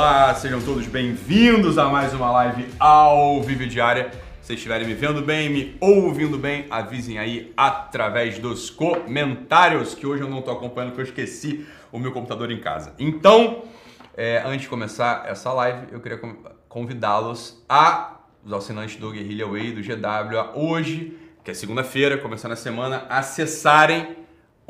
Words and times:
Olá, 0.00 0.34
sejam 0.34 0.62
todos 0.62 0.86
bem-vindos 0.86 1.76
a 1.76 1.84
mais 1.90 2.14
uma 2.14 2.30
live 2.30 2.66
ao 2.80 3.42
vivo 3.42 3.66
diária. 3.66 4.10
Se 4.40 4.54
estiverem 4.54 4.86
me 4.86 4.94
vendo 4.94 5.20
bem, 5.20 5.50
me 5.50 5.76
ouvindo 5.78 6.38
bem, 6.38 6.64
avisem 6.70 7.18
aí 7.18 7.52
através 7.54 8.38
dos 8.38 8.70
comentários, 8.70 9.94
que 9.94 10.06
hoje 10.06 10.22
eu 10.22 10.30
não 10.30 10.38
estou 10.38 10.54
acompanhando, 10.54 10.92
porque 10.92 11.02
eu 11.02 11.04
esqueci 11.04 11.66
o 11.92 11.98
meu 11.98 12.12
computador 12.12 12.50
em 12.50 12.58
casa. 12.58 12.94
Então, 12.98 13.64
é, 14.16 14.42
antes 14.46 14.62
de 14.62 14.68
começar 14.68 15.26
essa 15.28 15.52
live, 15.52 15.88
eu 15.92 16.00
queria 16.00 16.18
convidá-los 16.66 17.62
a, 17.68 18.20
os 18.42 18.54
assinantes 18.54 18.96
do 18.96 19.12
Guerrilla 19.12 19.50
Way, 19.50 19.72
do 19.72 19.82
GW, 19.82 20.38
a 20.38 20.56
hoje, 20.56 21.14
que 21.44 21.50
é 21.50 21.54
segunda-feira, 21.54 22.16
começando 22.16 22.52
a 22.52 22.56
semana, 22.56 23.04
acessarem 23.10 24.16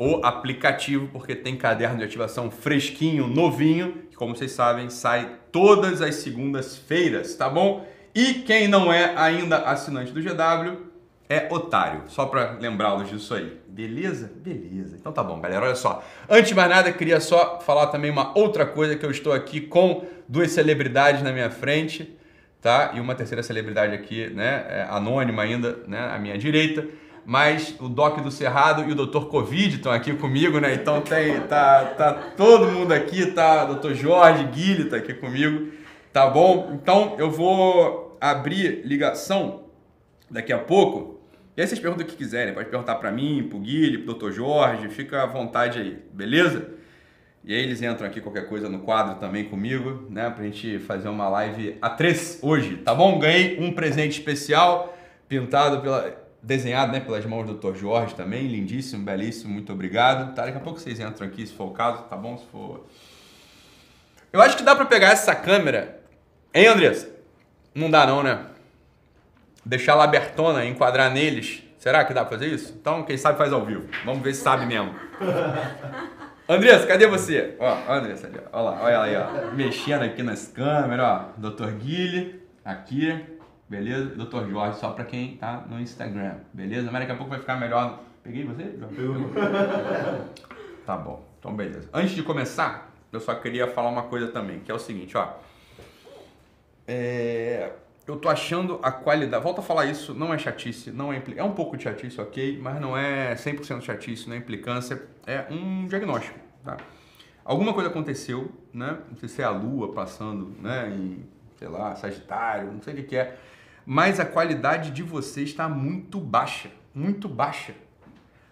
o 0.03 0.19
aplicativo, 0.25 1.07
porque 1.13 1.35
tem 1.35 1.55
caderno 1.55 1.99
de 1.99 2.03
ativação 2.03 2.49
fresquinho, 2.49 3.27
novinho, 3.27 4.01
que 4.09 4.15
como 4.15 4.35
vocês 4.35 4.51
sabem, 4.51 4.89
sai 4.89 5.29
todas 5.51 6.01
as 6.01 6.15
segundas-feiras, 6.15 7.35
tá 7.35 7.47
bom? 7.47 7.85
E 8.15 8.33
quem 8.33 8.67
não 8.67 8.91
é 8.91 9.13
ainda 9.15 9.57
assinante 9.57 10.11
do 10.11 10.19
GW 10.19 10.89
é 11.29 11.47
otário, 11.51 12.01
só 12.07 12.25
para 12.25 12.57
lembrá-los 12.59 13.11
disso 13.11 13.35
aí. 13.35 13.59
Beleza? 13.67 14.31
Beleza. 14.37 14.97
Então 14.99 15.11
tá 15.11 15.23
bom, 15.23 15.39
galera. 15.39 15.67
Olha 15.67 15.75
só. 15.75 16.03
Antes 16.27 16.49
de 16.49 16.55
mais 16.55 16.69
nada, 16.71 16.91
queria 16.91 17.19
só 17.19 17.59
falar 17.59 17.85
também 17.87 18.09
uma 18.09 18.35
outra 18.35 18.65
coisa 18.65 18.95
que 18.95 19.05
eu 19.05 19.11
estou 19.11 19.31
aqui 19.31 19.61
com 19.61 20.03
duas 20.27 20.49
celebridades 20.49 21.21
na 21.21 21.31
minha 21.31 21.51
frente, 21.51 22.17
tá? 22.59 22.93
E 22.95 22.99
uma 22.99 23.13
terceira 23.13 23.43
celebridade 23.43 23.93
aqui, 23.93 24.31
né? 24.31 24.65
É 24.67 24.87
anônima 24.89 25.43
ainda, 25.43 25.77
né? 25.87 26.09
À 26.11 26.17
minha 26.17 26.39
direita 26.39 26.87
mas 27.25 27.75
o 27.79 27.87
Doc 27.87 28.19
do 28.21 28.31
Cerrado 28.31 28.83
e 28.83 28.91
o 28.91 28.95
Dr. 28.95 29.25
Covid 29.25 29.75
estão 29.75 29.91
aqui 29.91 30.13
comigo, 30.13 30.59
né? 30.59 30.73
Então 30.73 31.01
tem, 31.01 31.39
tá, 31.41 31.85
tá 31.85 32.13
todo 32.35 32.71
mundo 32.71 32.91
aqui, 32.91 33.27
tá? 33.27 33.65
Dr. 33.65 33.93
Jorge 33.93 34.43
Guilherme 34.45 34.89
tá 34.89 34.97
aqui 34.97 35.13
comigo, 35.13 35.71
tá 36.11 36.27
bom? 36.27 36.71
Então 36.73 37.15
eu 37.17 37.29
vou 37.29 38.17
abrir 38.19 38.81
ligação 38.85 39.65
daqui 40.29 40.51
a 40.51 40.59
pouco. 40.59 41.21
E 41.55 41.61
aí 41.61 41.67
vocês 41.67 41.79
perguntam 41.79 42.05
o 42.05 42.09
que 42.09 42.15
quiserem, 42.15 42.53
pode 42.53 42.69
perguntar 42.69 42.95
para 42.95 43.11
mim, 43.11 43.47
pro 43.49 43.59
Guilherme, 43.59 44.05
pro 44.05 44.13
Dr. 44.15 44.31
Jorge, 44.31 44.89
fica 44.89 45.23
à 45.23 45.25
vontade 45.25 45.79
aí, 45.79 45.99
beleza? 46.13 46.69
E 47.43 47.53
aí 47.53 47.61
eles 47.61 47.81
entram 47.81 48.05
aqui 48.07 48.21
qualquer 48.21 48.47
coisa 48.47 48.69
no 48.69 48.79
quadro 48.79 49.15
também 49.15 49.45
comigo, 49.45 50.05
né? 50.09 50.29
Pra 50.29 50.43
gente 50.43 50.77
fazer 50.79 51.09
uma 51.09 51.27
live 51.27 51.75
a 51.81 51.89
três 51.89 52.39
hoje, 52.41 52.77
tá 52.77 52.93
bom? 52.93 53.17
Ganhei 53.17 53.59
um 53.59 53.73
presente 53.73 54.19
especial 54.19 54.95
pintado 55.27 55.81
pela 55.81 56.20
desenhado 56.41 56.91
né, 56.91 56.99
pelas 56.99 57.25
mãos 57.25 57.45
do 57.45 57.53
Dr. 57.53 57.75
Jorge 57.75 58.15
também, 58.15 58.47
lindíssimo, 58.47 59.03
belíssimo, 59.03 59.53
muito 59.53 59.71
obrigado. 59.71 60.33
Tá, 60.33 60.45
daqui 60.45 60.57
a 60.57 60.61
pouco 60.61 60.79
vocês 60.79 60.99
entram 60.99 61.27
aqui, 61.27 61.45
se 61.45 61.53
for 61.53 61.65
o 61.65 61.71
caso, 61.71 62.03
tá 62.03 62.15
bom? 62.15 62.37
Se 62.37 62.45
for... 62.47 62.85
Eu 64.33 64.41
acho 64.41 64.57
que 64.57 64.63
dá 64.63 64.75
para 64.75 64.85
pegar 64.85 65.09
essa 65.09 65.35
câmera, 65.35 65.99
hein, 66.53 66.67
Andressa? 66.67 67.09
Não 67.75 67.89
dá 67.89 68.05
não, 68.05 68.23
né? 68.23 68.45
Deixar 69.65 69.93
ela 69.93 70.03
abertona, 70.03 70.65
enquadrar 70.65 71.11
neles. 71.11 71.63
Será 71.77 72.03
que 72.05 72.13
dá 72.13 72.25
pra 72.25 72.37
fazer 72.37 72.53
isso? 72.53 72.75
Então, 72.79 73.03
quem 73.03 73.17
sabe 73.17 73.37
faz 73.37 73.51
ao 73.51 73.65
vivo. 73.65 73.87
Vamos 74.05 74.21
ver 74.21 74.33
se 74.33 74.41
sabe 74.41 74.65
mesmo. 74.65 74.93
Andressa, 76.47 76.85
cadê 76.85 77.07
você? 77.07 77.55
Ó, 77.59 77.91
Andressa 77.91 78.27
ali, 78.27 78.39
ó. 78.51 78.59
Olha 78.59 78.69
lá, 78.69 78.83
olha 78.83 78.93
ela 78.93 79.05
aí, 79.05 79.15
ó. 79.15 79.51
Mexendo 79.55 80.03
aqui 80.03 80.23
nas 80.23 80.47
câmeras, 80.47 81.05
ó. 81.05 81.29
Dr. 81.37 81.71
Guilherme, 81.71 82.41
aqui. 82.65 83.25
Beleza? 83.71 84.07
Dr. 84.15 84.49
Jorge, 84.49 84.79
só 84.79 84.89
pra 84.89 85.05
quem 85.05 85.37
tá 85.37 85.65
no 85.69 85.79
Instagram. 85.79 86.35
Beleza? 86.51 86.91
Mas 86.91 87.03
daqui 87.03 87.13
a 87.13 87.15
pouco 87.15 87.29
vai 87.29 87.39
ficar 87.39 87.55
melhor. 87.55 88.03
Peguei 88.21 88.43
você? 88.43 88.77
Jorge? 88.77 89.23
tá 90.85 90.97
bom. 90.97 91.25
Então, 91.39 91.55
beleza. 91.55 91.89
Antes 91.93 92.11
de 92.11 92.21
começar, 92.21 92.93
eu 93.13 93.21
só 93.21 93.33
queria 93.33 93.69
falar 93.69 93.87
uma 93.87 94.03
coisa 94.03 94.27
também, 94.27 94.59
que 94.59 94.69
é 94.69 94.75
o 94.75 94.77
seguinte, 94.77 95.15
ó. 95.15 95.35
É... 96.85 97.71
Eu 98.05 98.17
tô 98.17 98.27
achando 98.27 98.77
a 98.83 98.91
qualidade. 98.91 99.41
Volto 99.41 99.59
a 99.59 99.63
falar 99.63 99.85
isso, 99.85 100.13
não 100.13 100.33
é 100.33 100.37
chatice, 100.37 100.91
não 100.91 101.13
é 101.13 101.17
impl... 101.19 101.31
É 101.37 101.43
um 101.43 101.53
pouco 101.53 101.77
de 101.77 101.83
chatice, 101.83 102.19
ok, 102.19 102.59
mas 102.61 102.77
não 102.81 102.97
é 102.97 103.33
100% 103.35 103.81
chatice, 103.83 104.27
não 104.27 104.35
é 104.35 104.39
implicância. 104.39 105.01
É 105.25 105.45
um 105.49 105.87
diagnóstico, 105.87 106.37
tá? 106.65 106.75
Alguma 107.45 107.73
coisa 107.73 107.89
aconteceu, 107.89 108.51
né? 108.73 108.97
Não 109.09 109.17
sei 109.17 109.29
se 109.29 109.41
é 109.41 109.45
a 109.45 109.49
lua 109.49 109.93
passando, 109.93 110.53
né? 110.61 110.89
Em, 110.89 111.25
sei 111.55 111.69
lá, 111.69 111.95
Sagitário, 111.95 112.69
não 112.69 112.81
sei 112.81 112.95
o 112.95 112.97
que, 112.97 113.03
que 113.03 113.15
é 113.15 113.37
mas 113.85 114.19
a 114.19 114.25
qualidade 114.25 114.91
de 114.91 115.03
você 115.03 115.41
está 115.41 115.67
muito 115.67 116.19
baixa, 116.19 116.69
muito 116.93 117.27
baixa. 117.27 117.73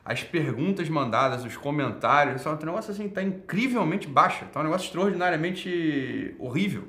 As 0.03 0.23
perguntas 0.23 0.89
mandadas, 0.89 1.45
os 1.45 1.55
comentários, 1.55 2.45
um 2.45 2.55
negócio 2.65 2.91
assim, 2.91 3.05
está 3.05 3.21
incrivelmente 3.21 4.07
baixa, 4.07 4.45
está 4.45 4.59
um 4.59 4.63
negócio 4.63 4.87
extraordinariamente 4.87 6.35
horrível, 6.39 6.87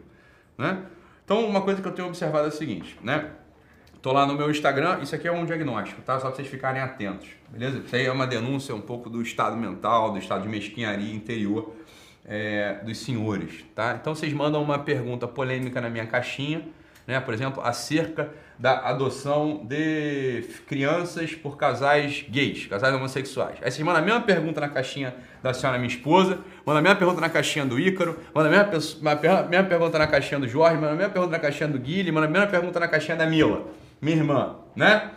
né? 0.56 0.84
Então, 1.24 1.46
uma 1.46 1.60
coisa 1.60 1.82
que 1.82 1.86
eu 1.86 1.92
tenho 1.92 2.08
observado 2.08 2.46
é 2.46 2.48
o 2.48 2.52
seguinte, 2.52 2.98
né? 3.02 3.30
Tô 4.02 4.12
lá 4.12 4.26
no 4.26 4.34
meu 4.34 4.50
Instagram, 4.50 5.00
isso 5.02 5.14
aqui 5.14 5.28
é 5.28 5.32
um 5.32 5.44
diagnóstico, 5.44 6.00
tá? 6.00 6.18
Só 6.18 6.28
para 6.28 6.36
vocês 6.36 6.48
ficarem 6.48 6.80
atentos, 6.80 7.28
beleza? 7.50 7.78
Isso 7.78 7.94
aí 7.94 8.06
é 8.06 8.10
uma 8.10 8.26
denúncia 8.26 8.74
um 8.74 8.80
pouco 8.80 9.10
do 9.10 9.20
estado 9.20 9.56
mental, 9.56 10.12
do 10.12 10.18
estado 10.18 10.42
de 10.42 10.48
mesquinharia 10.48 11.14
interior 11.14 11.76
é, 12.24 12.80
dos 12.82 12.96
senhores, 12.98 13.64
tá? 13.74 13.98
Então, 14.00 14.14
vocês 14.14 14.32
mandam 14.32 14.62
uma 14.62 14.78
pergunta 14.78 15.28
polêmica 15.28 15.80
na 15.80 15.90
minha 15.90 16.06
caixinha, 16.06 16.66
né? 17.10 17.20
por 17.20 17.34
exemplo, 17.34 17.62
acerca 17.62 18.30
da 18.58 18.88
adoção 18.88 19.62
de 19.64 20.44
crianças 20.66 21.34
por 21.34 21.56
casais 21.56 22.24
gays, 22.28 22.66
casais 22.66 22.94
homossexuais. 22.94 23.56
Aí 23.62 23.70
você 23.70 23.82
manda 23.82 23.98
a 23.98 24.02
mesma 24.02 24.20
pergunta 24.20 24.60
na 24.60 24.68
caixinha 24.68 25.14
da 25.42 25.52
senhora 25.52 25.78
minha 25.78 25.88
esposa, 25.88 26.38
manda 26.64 26.78
a 26.78 26.82
mesma 26.82 26.96
pergunta 26.96 27.20
na 27.20 27.28
caixinha 27.30 27.64
do 27.64 27.80
Ícaro, 27.80 28.18
manda 28.34 28.48
a 28.48 28.66
mesma, 28.72 29.12
a 29.12 29.42
mesma 29.42 29.66
pergunta 29.66 29.98
na 29.98 30.06
caixinha 30.06 30.38
do 30.38 30.46
Jorge, 30.46 30.76
manda 30.76 30.92
a 30.92 30.96
mesma 30.96 31.10
pergunta 31.10 31.32
na 31.32 31.38
caixinha 31.38 31.68
do 31.68 31.78
Guilherme, 31.78 32.12
manda 32.12 32.26
a 32.26 32.30
mesma 32.30 32.46
pergunta 32.46 32.78
na 32.78 32.86
caixinha 32.86 33.16
da 33.16 33.26
Mila, 33.26 33.66
minha 34.00 34.16
irmã, 34.16 34.56
né? 34.76 35.10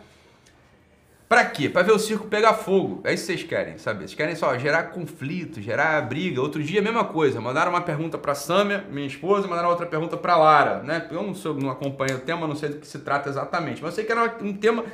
Pra 1.33 1.45
quê? 1.45 1.67
Pra 1.67 1.81
ver 1.81 1.94
o 1.94 1.97
circo 1.97 2.27
pegar 2.27 2.53
fogo. 2.53 3.01
É 3.03 3.11
isso 3.11 3.25
que 3.25 3.33
vocês 3.33 3.44
querem, 3.44 3.79
saber? 3.79 4.01
Vocês 4.01 4.13
querem 4.13 4.35
só 4.35 4.55
gerar 4.55 4.83
conflito, 4.91 5.59
gerar 5.59 5.99
briga. 6.01 6.39
Outro 6.39 6.61
dia, 6.61 6.79
mesma 6.79 7.05
coisa. 7.05 7.41
Mandaram 7.41 7.71
uma 7.71 7.81
pergunta 7.81 8.19
pra 8.19 8.35
Samia, 8.35 8.85
minha 8.91 9.07
esposa, 9.07 9.47
mandaram 9.47 9.69
outra 9.69 9.88
pergunta 9.88 10.16
pra 10.16 10.38
Lara, 10.38 10.83
né? 10.83 11.07
Eu 11.09 11.23
não, 11.23 11.33
sou, 11.33 11.55
não 11.55 11.71
acompanho 11.71 12.17
o 12.17 12.19
tema, 12.19 12.45
não 12.45 12.55
sei 12.55 12.69
do 12.69 12.77
que 12.77 12.85
se 12.85 12.99
trata 12.99 13.29
exatamente. 13.29 13.81
Mas 13.81 13.94
eu 13.94 13.95
sei 13.95 14.05
que 14.05 14.11
era 14.11 14.38
um 14.44 14.53
tema, 14.53 14.85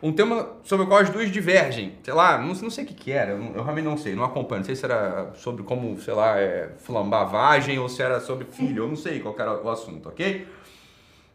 um 0.00 0.12
tema 0.12 0.48
sobre 0.62 0.84
o 0.84 0.88
qual 0.88 1.00
as 1.00 1.10
duas 1.10 1.32
divergem. 1.32 1.98
Sei 2.04 2.14
lá, 2.14 2.38
não, 2.38 2.54
não 2.54 2.70
sei 2.70 2.84
o 2.84 2.86
que, 2.86 2.94
que 2.94 3.10
era. 3.10 3.32
Eu, 3.32 3.42
eu, 3.56 3.64
realmente 3.64 3.86
não 3.86 3.96
sei, 3.96 4.14
não 4.14 4.22
acompanho. 4.22 4.60
Não 4.60 4.66
sei 4.66 4.76
se 4.76 4.84
era 4.84 5.32
sobre 5.34 5.64
como, 5.64 6.00
sei 6.00 6.14
lá, 6.14 6.38
é, 6.38 6.74
flambar 6.78 7.28
vagem 7.28 7.76
ou 7.80 7.88
se 7.88 8.00
era 8.00 8.20
sobre 8.20 8.44
filho. 8.44 8.84
Eu 8.84 8.88
não 8.88 8.94
sei 8.94 9.18
qual 9.18 9.34
era 9.36 9.60
o 9.60 9.68
assunto, 9.68 10.10
ok? 10.10 10.46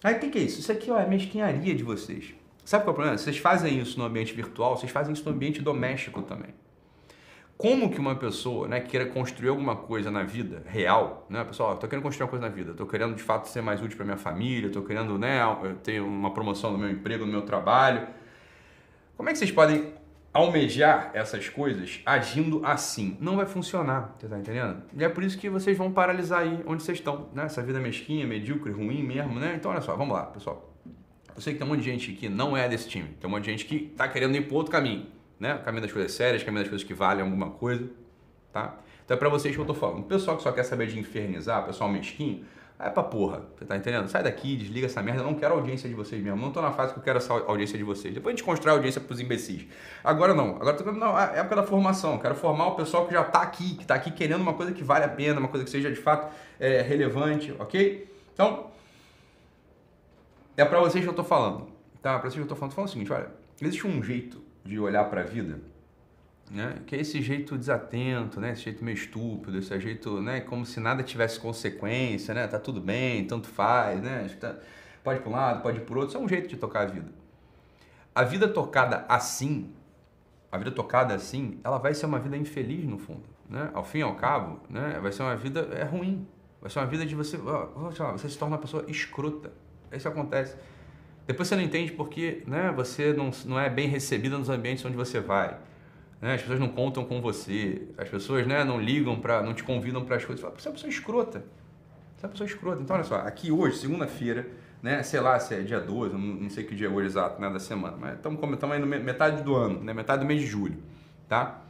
Aí 0.01 0.15
o 0.15 0.19
que, 0.19 0.29
que 0.29 0.39
é 0.39 0.41
isso? 0.43 0.61
Isso 0.61 0.71
aqui 0.71 0.89
ó, 0.89 0.97
é 0.97 1.05
mesquinharia 1.05 1.75
de 1.75 1.83
vocês. 1.83 2.33
Sabe 2.65 2.83
qual 2.83 2.91
é 2.91 2.93
o 2.93 2.95
problema? 2.95 3.17
Vocês 3.17 3.37
fazem 3.37 3.79
isso 3.79 3.99
no 3.99 4.05
ambiente 4.05 4.33
virtual, 4.33 4.77
vocês 4.77 4.91
fazem 4.91 5.13
isso 5.13 5.25
no 5.25 5.35
ambiente 5.35 5.61
doméstico 5.61 6.21
também. 6.21 6.53
Como 7.57 7.89
que 7.89 7.99
uma 7.99 8.15
pessoa 8.15 8.67
né, 8.67 8.79
queira 8.79 9.05
construir 9.05 9.49
alguma 9.49 9.75
coisa 9.75 10.09
na 10.09 10.23
vida 10.23 10.63
real, 10.65 11.25
né? 11.29 11.43
Pessoal, 11.43 11.73
estou 11.75 11.87
querendo 11.87 12.03
construir 12.03 12.25
uma 12.25 12.29
coisa 12.29 12.45
na 12.45 12.51
vida, 12.51 12.71
estou 12.71 12.87
querendo 12.87 13.15
de 13.15 13.21
fato 13.21 13.47
ser 13.47 13.61
mais 13.61 13.81
útil 13.81 13.95
para 13.95 14.05
minha 14.05 14.17
família, 14.17 14.67
estou 14.67 14.83
querendo 14.83 15.17
né, 15.17 15.39
ter 15.83 16.01
uma 16.01 16.33
promoção 16.33 16.71
no 16.71 16.77
meu 16.77 16.89
emprego, 16.89 17.25
no 17.25 17.31
meu 17.31 17.43
trabalho. 17.43 18.07
Como 19.15 19.29
é 19.29 19.31
que 19.31 19.37
vocês 19.37 19.51
podem 19.51 19.93
almejar 20.33 21.11
essas 21.13 21.47
coisas 21.47 22.01
agindo 22.05 22.65
assim? 22.65 23.15
Não 23.21 23.35
vai 23.35 23.45
funcionar, 23.45 24.15
você 24.17 24.25
está 24.25 24.37
entendendo? 24.37 24.81
E 24.97 25.03
é 25.03 25.09
por 25.09 25.23
isso 25.23 25.37
que 25.37 25.47
vocês 25.47 25.77
vão 25.77 25.91
paralisar 25.91 26.41
aí 26.41 26.63
onde 26.65 26.81
vocês 26.81 26.97
estão, 26.97 27.29
né? 27.33 27.45
Essa 27.45 27.61
vida 27.61 27.79
mesquinha, 27.79 28.25
medíocre, 28.25 28.71
ruim 28.71 29.03
mesmo, 29.03 29.39
né? 29.39 29.53
Então 29.55 29.69
olha 29.71 29.81
só, 29.81 29.95
vamos 29.95 30.15
lá, 30.15 30.25
pessoal. 30.25 30.72
Eu 31.35 31.41
sei 31.41 31.53
que 31.53 31.59
tem 31.59 31.67
um 31.67 31.71
monte 31.71 31.81
de 31.81 31.85
gente 31.85 32.11
que 32.13 32.29
não 32.29 32.55
é 32.55 32.67
desse 32.69 32.87
time. 32.87 33.09
Tem 33.19 33.27
um 33.27 33.31
monte 33.31 33.45
de 33.45 33.51
gente 33.51 33.65
que 33.65 33.89
está 33.91 34.07
querendo 34.07 34.35
ir 34.35 34.47
para 34.47 34.55
outro 34.55 34.71
caminho. 34.71 35.07
Né? 35.39 35.55
O 35.55 35.59
caminho 35.59 35.81
das 35.81 35.91
coisas 35.91 36.11
sérias, 36.11 36.43
caminho 36.43 36.63
das 36.63 36.69
coisas 36.69 36.87
que 36.87 36.93
valem 36.93 37.23
alguma 37.23 37.49
coisa. 37.49 37.89
Tá? 38.51 38.75
Então 39.03 39.15
é 39.15 39.17
para 39.17 39.29
vocês 39.29 39.55
que 39.55 39.61
eu 39.61 39.65
tô 39.65 39.73
falando. 39.73 39.99
O 39.99 40.03
pessoal 40.03 40.37
que 40.37 40.43
só 40.43 40.51
quer 40.51 40.63
saber 40.63 40.87
de 40.87 40.99
infernizar, 40.99 41.63
o 41.63 41.65
pessoal 41.65 41.89
mesquinho, 41.89 42.45
é 42.79 42.89
pra 42.89 43.03
porra. 43.03 43.43
Você 43.55 43.65
tá 43.65 43.77
entendendo? 43.77 44.07
Sai 44.07 44.23
daqui, 44.23 44.55
desliga 44.55 44.87
essa 44.87 45.01
merda. 45.01 45.21
Eu 45.21 45.25
não 45.25 45.35
quero 45.35 45.53
audiência 45.53 45.87
de 45.87 45.95
vocês 45.95 46.21
mesmo. 46.21 46.39
Não 46.39 46.51
tô 46.51 46.61
na 46.61 46.71
fase 46.71 46.93
que 46.93 46.99
eu 46.99 47.03
quero 47.03 47.17
essa 47.17 47.33
audiência 47.33 47.77
de 47.77 47.83
vocês. 47.83 48.13
Depois 48.13 48.33
a 48.33 48.35
gente 48.35 48.45
constrói 48.45 48.73
a 48.73 48.75
audiência 48.77 48.99
pros 48.99 49.19
imbecis. 49.19 49.65
Agora 50.03 50.33
não. 50.33 50.57
Agora 50.57 50.73
tô 50.73 50.91
na 50.91 51.21
época 51.33 51.55
da 51.55 51.63
formação. 51.63 52.17
Quero 52.17 52.35
formar 52.35 52.67
o 52.67 52.75
pessoal 52.75 53.05
que 53.05 53.13
já 53.13 53.23
tá 53.23 53.41
aqui, 53.41 53.75
que 53.75 53.85
tá 53.85 53.95
aqui 53.95 54.11
querendo 54.11 54.41
uma 54.41 54.53
coisa 54.53 54.71
que 54.71 54.83
vale 54.83 55.05
a 55.05 55.09
pena, 55.09 55.39
uma 55.39 55.49
coisa 55.49 55.63
que 55.63 55.71
seja 55.71 55.89
de 55.89 55.95
fato 55.95 56.33
é, 56.59 56.81
relevante, 56.81 57.53
ok? 57.59 58.11
Então, 58.33 58.67
é 60.55 60.65
para 60.65 60.79
vocês 60.79 61.03
que 61.03 61.09
eu 61.09 61.15
tô 61.15 61.23
falando. 61.23 61.67
Tá, 62.01 62.19
para 62.19 62.29
vocês 62.29 62.35
que 62.35 62.41
eu 62.41 62.47
tô 62.47 62.55
falando, 62.55 62.71
tô 62.71 62.75
falando 62.75 62.89
o 62.89 62.91
seguinte, 62.91 63.13
olha, 63.13 63.31
existe 63.61 63.87
um 63.87 64.03
jeito 64.03 64.41
de 64.63 64.79
olhar 64.79 65.05
para 65.05 65.21
a 65.21 65.23
vida, 65.23 65.59
né, 66.51 66.81
que 66.85 66.95
é 66.95 66.99
esse 66.99 67.21
jeito 67.21 67.57
desatento, 67.57 68.39
né, 68.39 68.51
esse 68.51 68.63
jeito 68.63 68.83
meio 68.83 68.95
estúpido, 68.95 69.57
esse 69.57 69.77
jeito, 69.79 70.21
né, 70.21 70.41
como 70.41 70.65
se 70.65 70.79
nada 70.79 71.01
tivesse 71.01 71.39
consequência, 71.39 72.33
né, 72.33 72.45
tá 72.45 72.59
tudo 72.59 72.81
bem, 72.81 73.25
tanto 73.25 73.47
faz, 73.47 74.01
né, 74.01 74.27
tá, 74.39 74.57
pode 75.03 75.21
para 75.21 75.29
um 75.29 75.33
lado, 75.33 75.61
pode 75.61 75.79
para 75.79 75.95
outro, 75.95 76.09
isso 76.09 76.17
é 76.17 76.19
um 76.19 76.27
jeito 76.27 76.49
de 76.49 76.57
tocar 76.57 76.81
a 76.81 76.85
vida. 76.85 77.11
A 78.13 78.23
vida 78.23 78.47
tocada 78.47 79.05
assim, 79.07 79.73
a 80.51 80.57
vida 80.57 80.71
tocada 80.71 81.13
assim, 81.13 81.59
ela 81.63 81.77
vai 81.77 81.93
ser 81.93 82.05
uma 82.05 82.19
vida 82.19 82.35
infeliz 82.35 82.85
no 82.85 82.97
fundo, 82.97 83.23
né, 83.49 83.69
ao 83.73 83.83
fim 83.83 83.99
e 83.99 84.03
ao 84.03 84.15
cabo, 84.15 84.59
né, 84.69 84.99
vai 85.01 85.11
ser 85.11 85.23
uma 85.23 85.35
vida 85.37 85.69
é 85.73 85.83
ruim, 85.83 86.27
Vai 86.63 86.69
ser 86.71 86.79
uma 86.79 86.85
vida 86.85 87.05
de 87.05 87.13
você, 87.13 87.35
você 87.35 88.29
se 88.29 88.37
torna 88.37 88.55
uma 88.55 88.61
pessoa 88.61 88.85
escrota. 88.87 89.51
Isso 89.95 90.07
acontece. 90.07 90.55
Depois 91.25 91.47
você 91.47 91.55
não 91.55 91.63
entende 91.63 91.91
porque 91.91 92.43
né, 92.45 92.73
você 92.75 93.13
não, 93.13 93.31
não 93.45 93.59
é 93.59 93.69
bem 93.69 93.87
recebida 93.87 94.37
nos 94.37 94.49
ambientes 94.49 94.83
onde 94.83 94.95
você 94.95 95.19
vai. 95.19 95.57
Né? 96.21 96.35
As 96.35 96.41
pessoas 96.41 96.59
não 96.59 96.69
contam 96.69 97.05
com 97.05 97.21
você. 97.21 97.83
As 97.97 98.09
pessoas 98.09 98.45
né, 98.45 98.63
não 98.63 98.79
ligam 98.79 99.19
para, 99.19 99.41
não 99.41 99.53
te 99.53 99.63
convidam 99.63 100.03
para 100.03 100.17
as 100.17 100.25
coisas. 100.25 100.43
Você 100.43 100.67
é 100.67 100.69
uma 100.69 100.73
pessoa 100.73 100.89
escrota. 100.89 101.43
Você 102.15 102.25
é 102.25 102.27
uma 102.27 102.31
pessoa 102.31 102.47
escrota. 102.47 102.81
Então, 102.81 102.95
olha 102.95 103.05
só, 103.05 103.15
aqui 103.15 103.51
hoje, 103.51 103.77
segunda-feira, 103.77 104.47
né, 104.81 105.01
sei 105.01 105.21
lá 105.21 105.39
se 105.39 105.55
é 105.55 105.61
dia 105.61 105.79
12, 105.79 106.15
não 106.15 106.49
sei 106.49 106.65
que 106.65 106.75
dia 106.75 106.87
é 106.87 106.89
hoje 106.89 107.07
exato 107.07 107.39
né, 107.39 107.49
da 107.49 107.59
semana, 107.59 107.95
mas 107.97 108.15
estamos 108.15 108.37
aí 108.71 108.79
no 108.79 108.85
metade 108.85 109.41
do 109.41 109.55
ano, 109.55 109.81
né, 109.81 109.93
metade 109.93 110.21
do 110.21 110.27
mês 110.27 110.41
de 110.41 110.45
julho, 110.45 110.77
tá? 111.29 111.61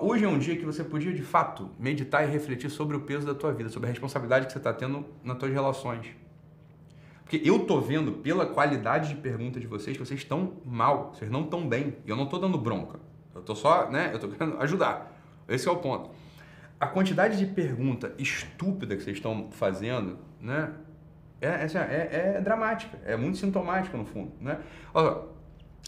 Hoje 0.00 0.24
é 0.24 0.28
um 0.28 0.38
dia 0.38 0.56
que 0.56 0.64
você 0.64 0.82
podia, 0.82 1.12
de 1.12 1.22
fato, 1.22 1.70
meditar 1.78 2.26
e 2.26 2.30
refletir 2.30 2.70
sobre 2.70 2.96
o 2.96 3.02
peso 3.02 3.24
da 3.24 3.34
tua 3.34 3.52
vida, 3.52 3.68
sobre 3.68 3.88
a 3.88 3.90
responsabilidade 3.90 4.46
que 4.46 4.52
você 4.52 4.58
está 4.58 4.72
tendo 4.72 5.06
nas 5.22 5.38
tuas 5.38 5.52
relações. 5.52 6.06
Porque 7.26 7.42
eu 7.44 7.66
tô 7.66 7.80
vendo 7.80 8.12
pela 8.12 8.46
qualidade 8.46 9.08
de 9.08 9.16
pergunta 9.16 9.58
de 9.58 9.66
vocês 9.66 9.96
que 9.96 10.04
vocês 10.04 10.20
estão 10.20 10.52
mal, 10.64 11.12
vocês 11.12 11.28
não 11.28 11.42
estão 11.42 11.68
bem. 11.68 11.96
E 12.06 12.08
eu 12.08 12.14
não 12.14 12.26
tô 12.26 12.38
dando 12.38 12.56
bronca. 12.56 13.00
Eu 13.34 13.42
tô 13.42 13.52
só, 13.56 13.90
né? 13.90 14.10
Eu 14.12 14.20
tô 14.20 14.28
querendo 14.28 14.56
ajudar. 14.62 15.12
Esse 15.48 15.66
é 15.66 15.70
o 15.72 15.76
ponto. 15.76 16.10
A 16.78 16.86
quantidade 16.86 17.36
de 17.36 17.46
pergunta 17.46 18.14
estúpida 18.16 18.94
que 18.94 19.02
vocês 19.02 19.16
estão 19.16 19.48
fazendo, 19.50 20.16
né? 20.40 20.72
É, 21.40 21.48
é, 21.48 21.66
é, 21.74 22.34
é 22.36 22.40
dramática, 22.40 22.96
é 23.04 23.16
muito 23.16 23.38
sintomática 23.38 23.98
no 23.98 24.04
fundo, 24.06 24.32
né? 24.40 24.60
Olha, 24.94 25.22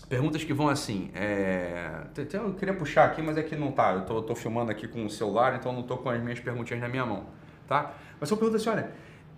perguntas 0.09 0.43
que 0.43 0.53
vão 0.53 0.69
assim, 0.69 1.11
é... 1.15 2.03
eu 2.35 2.53
queria 2.55 2.75
puxar 2.75 3.05
aqui, 3.05 3.23
mas 3.23 3.39
é 3.39 3.43
que 3.43 3.57
não 3.57 3.73
tá, 3.73 3.93
eu 3.93 4.05
tô, 4.05 4.23
tô 4.23 4.35
filmando 4.35 4.71
aqui 4.71 4.87
com 4.87 5.07
o 5.07 5.11
celular, 5.11 5.55
então 5.57 5.73
não 5.73 5.83
tô 5.83 5.97
com 5.99 6.11
as 6.11 6.23
minhas 6.23 6.41
perguntinhas 6.41 6.83
na 6.83 6.89
minha 6.89 7.07
mão, 7.07 7.27
tá? 7.67 7.95
Mas 8.21 8.29
são 8.29 8.37
perguntas 8.37 8.61
assim, 8.61 8.71
olha, 8.71 8.91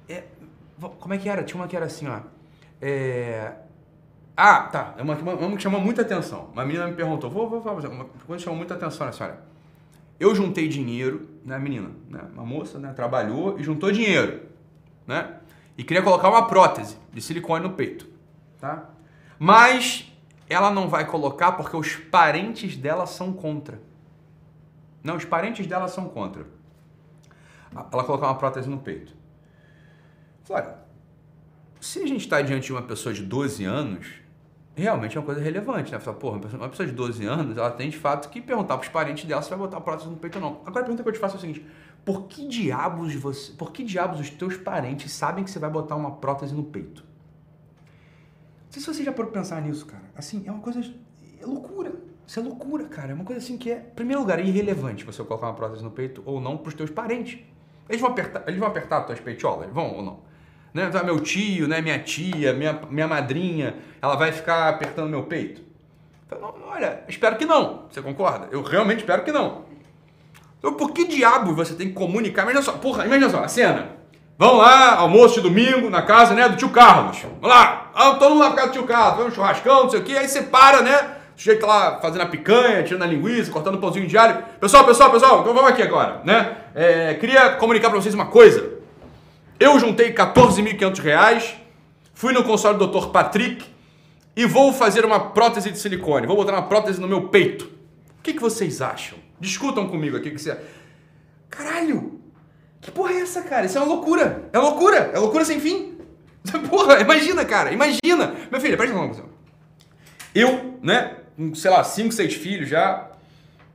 é, 0.08 0.24
como 0.88 1.14
é 1.14 1.18
que 1.18 1.28
era? 1.28 1.42
Tinha 1.42 1.60
uma 1.60 1.68
que 1.68 1.76
era 1.76 1.86
assim, 1.86 2.06
ó. 2.08 2.20
É... 2.80 3.52
Ah, 4.36 4.62
tá. 4.62 4.94
É 4.96 5.02
uma, 5.02 5.14
uma, 5.14 5.34
uma 5.34 5.56
que 5.56 5.62
chamou 5.62 5.80
muita 5.80 6.02
atenção. 6.02 6.48
Uma 6.52 6.64
menina 6.64 6.86
me 6.86 6.94
perguntou, 6.94 7.28
vou, 7.30 7.48
vou 7.48 7.60
falar, 7.60 7.88
uma 7.88 8.04
coisa 8.04 8.36
que 8.36 8.42
chamou 8.42 8.56
muita 8.56 8.74
atenção, 8.74 9.06
né, 9.06 9.12
senhora? 9.12 9.42
Eu 10.18 10.34
juntei 10.34 10.68
dinheiro, 10.68 11.28
né, 11.44 11.58
menina, 11.58 11.90
né, 12.08 12.20
uma 12.32 12.44
moça, 12.44 12.78
né, 12.78 12.92
trabalhou 12.92 13.58
e 13.58 13.62
juntou 13.62 13.90
dinheiro, 13.90 14.42
né? 15.06 15.36
E 15.78 15.82
queria 15.82 16.02
colocar 16.02 16.28
uma 16.28 16.46
prótese 16.46 16.98
de 17.10 17.22
silicone 17.22 17.66
no 17.66 17.72
peito, 17.72 18.06
tá? 18.60 18.90
Mas 19.38 20.12
ela 20.46 20.70
não 20.70 20.88
vai 20.88 21.06
colocar 21.06 21.52
porque 21.52 21.74
os 21.74 21.96
parentes 21.96 22.76
dela 22.76 23.06
são 23.06 23.32
contra. 23.32 23.80
Não, 25.02 25.16
os 25.16 25.24
parentes 25.24 25.66
dela 25.66 25.88
são 25.88 26.08
contra. 26.08 26.44
Ela 27.74 28.04
colocar 28.04 28.26
uma 28.26 28.34
prótese 28.34 28.68
no 28.68 28.78
peito. 28.78 29.14
Olha, 30.50 30.74
se 31.80 32.00
a 32.00 32.06
gente 32.06 32.22
está 32.22 32.42
diante 32.42 32.66
de 32.66 32.72
uma 32.72 32.82
pessoa 32.82 33.14
de 33.14 33.22
12 33.22 33.64
anos, 33.64 34.06
realmente 34.74 35.16
é 35.16 35.20
uma 35.20 35.24
coisa 35.24 35.40
relevante, 35.40 35.92
né? 35.92 36.00
Fala, 36.00 36.16
porra, 36.16 36.40
uma 36.54 36.68
pessoa 36.68 36.88
de 36.88 36.92
12 36.92 37.24
anos, 37.24 37.56
ela 37.56 37.70
tem 37.70 37.88
de 37.88 37.96
fato 37.96 38.28
que 38.28 38.40
perguntar 38.40 38.76
para 38.76 38.84
os 38.84 38.90
parentes 38.90 39.24
dela 39.24 39.40
se 39.42 39.48
vai 39.48 39.58
botar 39.58 39.80
prótese 39.80 40.10
no 40.10 40.16
peito 40.16 40.36
ou 40.36 40.40
não. 40.42 40.60
Agora 40.66 40.80
a 40.80 40.82
pergunta 40.82 41.04
que 41.04 41.08
eu 41.08 41.12
te 41.12 41.20
faço 41.20 41.36
é 41.36 41.38
o 41.38 41.40
seguinte: 41.40 41.64
por 42.04 42.26
que 42.26 42.48
diabos 42.48 43.14
você, 43.14 43.52
por 43.52 43.70
que 43.70 43.84
diabos 43.84 44.18
os 44.18 44.28
teus 44.28 44.56
parentes 44.56 45.12
sabem 45.12 45.44
que 45.44 45.50
você 45.50 45.60
vai 45.60 45.70
botar 45.70 45.94
uma 45.94 46.16
prótese 46.16 46.52
no 46.52 46.64
peito? 46.64 47.04
Não 48.64 48.72
sei 48.72 48.82
se 48.82 48.92
você 48.92 49.04
já 49.04 49.12
pode 49.12 49.30
pensar 49.30 49.62
nisso, 49.62 49.86
cara. 49.86 50.04
Assim, 50.16 50.42
é 50.46 50.50
uma 50.50 50.60
coisa. 50.60 50.80
É 51.40 51.46
loucura. 51.46 51.92
Isso 52.26 52.40
é 52.40 52.42
loucura, 52.42 52.84
cara. 52.86 53.12
É 53.12 53.14
uma 53.14 53.24
coisa 53.24 53.40
assim 53.40 53.56
que 53.56 53.70
é, 53.70 53.78
em 53.78 53.94
primeiro 53.94 54.20
lugar, 54.20 54.40
é 54.40 54.44
irrelevante 54.44 55.04
você 55.04 55.22
colocar 55.22 55.46
uma 55.46 55.54
prótese 55.54 55.82
no 55.84 55.92
peito 55.92 56.22
ou 56.26 56.40
não 56.40 56.56
para 56.56 56.68
os 56.68 56.74
teus 56.74 56.90
parentes. 56.90 57.38
Eles 57.88 58.00
vão 58.00 58.10
apertar, 58.10 58.44
eles 58.48 58.58
vão 58.58 58.68
apertar 58.68 58.98
as 58.98 59.06
tuas 59.06 59.20
peitiolas? 59.20 59.70
Vão 59.72 59.96
ou 59.96 60.02
não? 60.02 60.29
Né? 60.72 60.86
Então, 60.88 61.04
meu 61.04 61.20
tio, 61.20 61.66
né? 61.66 61.80
minha 61.80 61.98
tia, 61.98 62.52
minha, 62.52 62.80
minha 62.90 63.08
madrinha, 63.08 63.76
ela 64.00 64.16
vai 64.16 64.32
ficar 64.32 64.68
apertando 64.68 65.08
meu 65.08 65.24
peito? 65.24 65.62
Então, 66.26 66.54
olha, 66.68 67.02
espero 67.08 67.36
que 67.36 67.44
não. 67.44 67.86
Você 67.90 68.00
concorda? 68.00 68.48
Eu 68.50 68.62
realmente 68.62 69.00
espero 69.00 69.22
que 69.22 69.32
não. 69.32 69.64
Então, 70.58 70.74
por 70.74 70.92
que 70.92 71.06
diabo 71.06 71.54
você 71.54 71.74
tem 71.74 71.88
que 71.88 71.94
comunicar? 71.94 72.42
Imagina 72.42 72.62
só, 72.62 72.72
porra, 72.72 73.06
imagina 73.06 73.30
só, 73.30 73.42
a 73.42 73.48
cena. 73.48 74.00
Vamos 74.38 74.58
lá, 74.58 74.94
almoço 74.96 75.34
de 75.34 75.40
domingo, 75.42 75.90
na 75.90 76.02
casa, 76.02 76.34
né, 76.34 76.48
do 76.48 76.56
tio 76.56 76.70
Carlos. 76.70 77.18
Vamos 77.22 77.48
lá, 77.48 77.90
ah, 77.94 78.14
todo 78.14 78.30
mundo 78.30 78.40
lá 78.40 78.50
na 78.50 78.54
casa 78.54 78.68
do 78.68 78.72
tio 78.72 78.84
Carlos, 78.84 79.16
vamos 79.16 79.32
um 79.32 79.34
churrascão, 79.34 79.82
não 79.82 79.90
sei 79.90 80.00
o 80.00 80.04
quê. 80.04 80.12
Aí 80.12 80.28
você 80.28 80.42
para, 80.42 80.82
né? 80.82 81.16
O 81.36 81.40
sujeito 81.40 81.66
lá 81.66 81.98
fazendo 82.00 82.22
a 82.22 82.26
picanha, 82.26 82.82
tirando 82.82 83.02
a 83.02 83.06
linguiça, 83.06 83.50
cortando 83.50 83.74
o 83.74 83.78
pãozinho 83.78 84.06
de 84.06 84.16
alho. 84.16 84.42
Pessoal, 84.60 84.84
pessoal, 84.84 85.10
pessoal, 85.10 85.40
então 85.40 85.52
vamos 85.52 85.70
aqui 85.70 85.82
agora, 85.82 86.20
né? 86.24 86.56
É, 86.74 87.14
queria 87.14 87.50
comunicar 87.50 87.90
para 87.90 88.00
vocês 88.00 88.14
uma 88.14 88.26
coisa. 88.26 88.79
Eu 89.60 89.78
juntei 89.78 90.14
14.500 90.14 90.98
reais, 91.00 91.54
fui 92.14 92.32
no 92.32 92.42
consultório 92.42 92.78
do 92.78 92.86
Dr. 92.86 93.08
Patrick 93.08 93.66
e 94.34 94.46
vou 94.46 94.72
fazer 94.72 95.04
uma 95.04 95.20
prótese 95.20 95.70
de 95.70 95.78
silicone. 95.78 96.26
Vou 96.26 96.34
botar 96.34 96.52
uma 96.52 96.62
prótese 96.62 96.98
no 96.98 97.06
meu 97.06 97.28
peito. 97.28 97.66
O 98.18 98.22
que, 98.22 98.32
que 98.32 98.40
vocês 98.40 98.80
acham? 98.80 99.18
Discutam 99.38 99.86
comigo 99.86 100.16
aqui. 100.16 100.30
Que 100.30 100.38
você... 100.38 100.58
Caralho! 101.50 102.20
Que 102.80 102.90
porra 102.90 103.12
é 103.12 103.20
essa, 103.20 103.42
cara? 103.42 103.66
Isso 103.66 103.76
é 103.76 103.80
uma 103.82 103.94
loucura. 103.94 104.48
É 104.50 104.58
loucura. 104.58 105.10
É 105.12 105.18
loucura 105.18 105.44
sem 105.44 105.60
fim. 105.60 105.98
Porra, 106.70 106.98
imagina, 107.00 107.44
cara. 107.44 107.70
Imagina. 107.70 108.34
Meu 108.50 108.58
filho, 108.58 108.78
presta 108.78 108.96
atenção. 108.96 109.26
Eu, 110.34 110.78
né, 110.82 111.16
com, 111.36 111.54
sei 111.54 111.70
lá, 111.70 111.84
5, 111.84 112.12
6 112.12 112.34
filhos 112.34 112.68
já, 112.68 113.10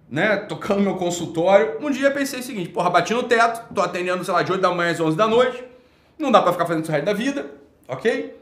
né, 0.09 0.37
tocando 0.37 0.81
meu 0.81 0.95
consultório, 0.95 1.77
um 1.81 1.91
dia 1.91 2.09
pensei 2.09 2.39
o 2.39 2.43
seguinte, 2.43 2.69
porra, 2.69 2.89
bati 2.89 3.13
no 3.13 3.23
teto, 3.23 3.73
tô 3.73 3.81
atendendo, 3.81 4.23
sei 4.23 4.33
lá, 4.33 4.41
de 4.41 4.51
8 4.51 4.61
da 4.61 4.73
manhã 4.73 4.91
às 4.91 4.99
11 4.99 5.17
da 5.17 5.27
noite, 5.27 5.63
não 6.17 6.31
dá 6.31 6.41
para 6.41 6.53
ficar 6.53 6.65
fazendo 6.65 6.83
isso 6.83 6.91
o 6.91 6.93
resto 6.93 7.05
da 7.05 7.13
vida, 7.13 7.51
ok? 7.87 8.35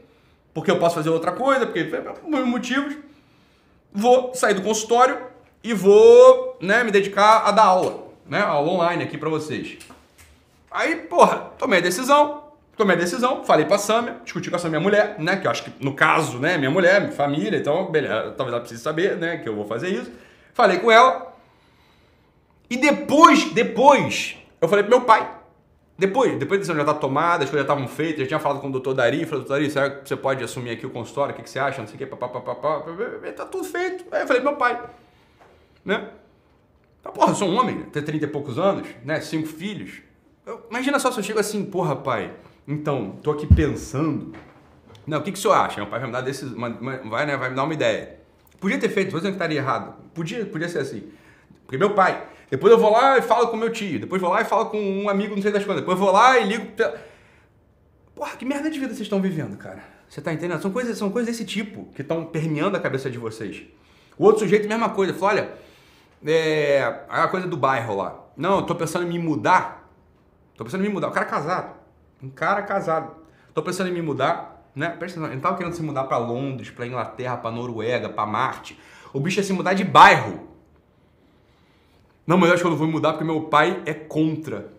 Porque 0.52 0.70
eu 0.70 0.78
posso 0.78 0.94
fazer 0.94 1.10
outra 1.10 1.32
coisa, 1.32 1.66
porque 1.66 1.84
por 1.84 2.46
motivos. 2.46 2.96
Vou 3.92 4.34
sair 4.34 4.54
do 4.54 4.62
consultório 4.62 5.18
e 5.62 5.72
vou 5.72 6.56
né, 6.60 6.82
me 6.84 6.90
dedicar 6.90 7.46
a 7.46 7.50
dar 7.50 7.64
aula, 7.64 8.08
né? 8.26 8.40
Aula 8.40 8.72
online 8.72 9.04
aqui 9.04 9.16
para 9.16 9.28
vocês. 9.28 9.78
Aí, 10.70 10.96
porra, 10.96 11.52
tomei 11.56 11.78
a 11.78 11.82
decisão, 11.82 12.44
tomei 12.76 12.96
a 12.96 12.98
decisão, 12.98 13.44
falei 13.44 13.64
pra 13.64 13.78
Samia, 13.78 14.16
discuti 14.24 14.50
com 14.50 14.56
essa 14.56 14.68
minha 14.68 14.80
mulher, 14.80 15.16
né? 15.18 15.36
Que 15.36 15.46
eu 15.46 15.50
acho 15.50 15.62
que, 15.62 15.72
no 15.84 15.94
caso, 15.94 16.38
né, 16.38 16.58
minha 16.58 16.70
mulher, 16.70 17.00
minha 17.00 17.12
família, 17.12 17.56
então, 17.56 17.90
beleza, 17.90 18.34
talvez 18.36 18.52
ela 18.52 18.60
precise 18.60 18.82
saber, 18.82 19.16
né, 19.16 19.38
que 19.38 19.48
eu 19.48 19.54
vou 19.54 19.64
fazer 19.66 19.88
isso. 19.88 20.10
Falei 20.52 20.78
com 20.78 20.90
ela. 20.90 21.32
E 22.68 22.76
depois, 22.76 23.52
depois, 23.52 24.36
eu 24.60 24.68
falei 24.68 24.84
pro 24.84 24.98
meu 24.98 25.06
pai. 25.06 25.30
Depois, 25.96 26.36
depois 26.38 26.68
a 26.68 26.74
já 26.74 26.80
está 26.80 26.94
tomada, 26.94 27.44
as 27.44 27.50
coisas 27.50 27.66
já 27.66 27.72
estavam 27.72 27.86
feitas, 27.86 28.22
já 28.22 28.26
tinha 28.26 28.40
falado 28.40 28.60
com 28.60 28.68
o 28.68 28.72
doutor 28.72 28.94
Dari, 28.94 29.24
falou, 29.24 29.40
doutor 29.40 29.54
Dari, 29.54 29.70
será 29.70 29.90
que 29.90 30.08
você 30.08 30.16
pode 30.16 30.42
assumir 30.42 30.70
aqui 30.70 30.84
o 30.84 30.90
consultório? 30.90 31.32
O 31.32 31.36
que, 31.36 31.42
que 31.42 31.50
você 31.50 31.60
acha? 31.60 31.80
Não 31.80 31.86
sei 31.86 31.94
o 31.94 31.98
que, 31.98 32.06
papapá, 32.06 32.40
tá 33.36 33.46
tudo 33.46 33.62
feito. 33.64 34.04
Aí 34.10 34.22
eu 34.22 34.26
falei, 34.26 34.42
meu 34.42 34.56
pai, 34.56 34.82
né? 35.84 36.10
Tá, 37.00 37.10
porra, 37.10 37.30
eu 37.30 37.34
sou 37.36 37.48
um 37.48 37.56
homem, 37.56 37.82
tenho 37.92 38.04
30 38.04 38.24
e 38.24 38.28
poucos 38.28 38.58
anos, 38.58 38.88
né? 39.04 39.20
Cinco 39.20 39.46
filhos. 39.46 40.02
Eu, 40.44 40.66
imagina 40.68 40.98
só 40.98 41.12
se 41.12 41.20
eu 41.20 41.22
chego 41.22 41.38
assim, 41.38 41.64
porra, 41.64 41.94
pai, 41.94 42.32
então, 42.66 43.12
tô 43.22 43.30
aqui 43.30 43.46
pensando. 43.46 44.32
Não, 45.06 45.18
o 45.18 45.22
que, 45.22 45.30
que 45.30 45.38
o 45.38 45.40
senhor 45.40 45.54
acha? 45.54 45.76
Meu 45.76 45.86
pai 45.86 46.00
vai 46.00 46.08
me 46.08 46.12
dar 46.12 46.22
desses, 46.22 46.50
vai, 46.50 47.26
né, 47.26 47.36
vai 47.36 47.50
me 47.50 47.56
dar 47.56 47.62
uma 47.62 47.74
ideia. 47.74 48.18
Podia 48.58 48.78
ter 48.78 48.88
feito, 48.88 49.10
vou 49.10 49.20
dizer 49.20 49.30
que 49.30 49.36
estaria 49.36 49.58
errado. 49.58 49.94
Podia, 50.14 50.44
podia 50.46 50.68
ser 50.68 50.78
assim. 50.78 51.12
Porque 51.64 51.76
meu 51.76 51.94
pai, 51.94 52.26
depois 52.54 52.72
eu 52.72 52.78
vou 52.78 52.92
lá 52.92 53.18
e 53.18 53.22
falo 53.22 53.48
com 53.48 53.56
meu 53.56 53.72
tio. 53.72 53.98
Depois 53.98 54.22
vou 54.22 54.30
lá 54.30 54.40
e 54.40 54.44
falo 54.44 54.66
com 54.66 54.78
um 54.78 55.08
amigo, 55.08 55.34
não 55.34 55.42
sei 55.42 55.50
das 55.50 55.64
quantas. 55.64 55.82
Depois 55.82 55.98
vou 55.98 56.12
lá 56.12 56.38
e 56.38 56.44
ligo. 56.44 56.68
Porra, 58.14 58.36
que 58.36 58.44
merda 58.44 58.70
de 58.70 58.78
vida 58.78 58.94
vocês 58.94 59.00
estão 59.00 59.20
vivendo, 59.20 59.56
cara? 59.56 59.82
Você 60.08 60.20
tá 60.20 60.32
entendendo? 60.32 60.62
São 60.62 60.70
coisas, 60.70 60.96
são 60.96 61.10
coisas 61.10 61.28
desse 61.28 61.44
tipo 61.44 61.86
que 61.96 62.02
estão 62.02 62.24
permeando 62.24 62.76
a 62.76 62.80
cabeça 62.80 63.10
de 63.10 63.18
vocês. 63.18 63.64
O 64.16 64.22
outro 64.22 64.42
sujeito, 64.42 64.68
mesma 64.68 64.90
coisa. 64.90 65.12
Falou, 65.12 65.30
olha, 65.30 65.50
é 66.24 67.02
a 67.08 67.26
coisa 67.26 67.48
do 67.48 67.56
bairro 67.56 67.96
lá. 67.96 68.24
Não, 68.36 68.58
eu 68.58 68.62
tô 68.62 68.76
pensando 68.76 69.04
em 69.04 69.08
me 69.08 69.18
mudar. 69.18 69.90
Tô 70.56 70.62
pensando 70.62 70.84
em 70.84 70.86
me 70.86 70.94
mudar. 70.94 71.08
O 71.08 71.10
cara 71.10 71.26
é 71.26 71.28
casado. 71.28 71.74
Um 72.22 72.30
cara 72.30 72.62
casado. 72.62 73.16
Tô 73.52 73.64
pensando 73.64 73.90
em 73.90 73.92
me 73.92 74.02
mudar, 74.02 74.64
né? 74.76 74.90
Presta 74.90 75.18
atenção, 75.18 75.32
ele 75.32 75.40
tava 75.40 75.56
querendo 75.56 75.74
se 75.74 75.82
mudar 75.82 76.04
para 76.04 76.18
Londres, 76.18 76.70
para 76.70 76.86
Inglaterra, 76.86 77.36
para 77.36 77.50
Noruega, 77.50 78.08
para 78.08 78.24
Marte. 78.24 78.78
O 79.12 79.18
bicho 79.18 79.40
ia 79.40 79.44
se 79.44 79.52
mudar 79.52 79.74
de 79.74 79.82
bairro. 79.82 80.53
Não, 82.26 82.38
mas 82.38 82.48
eu 82.48 82.54
acho 82.54 82.62
que 82.62 82.66
eu 82.66 82.70
não 82.70 82.78
vou 82.78 82.88
mudar 82.88 83.12
porque 83.12 83.24
meu 83.24 83.42
pai 83.42 83.82
é 83.84 83.92
contra. 83.92 84.72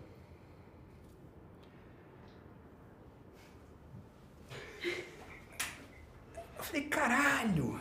Eu 6.58 6.64
falei, 6.64 6.82
caralho! 6.82 7.78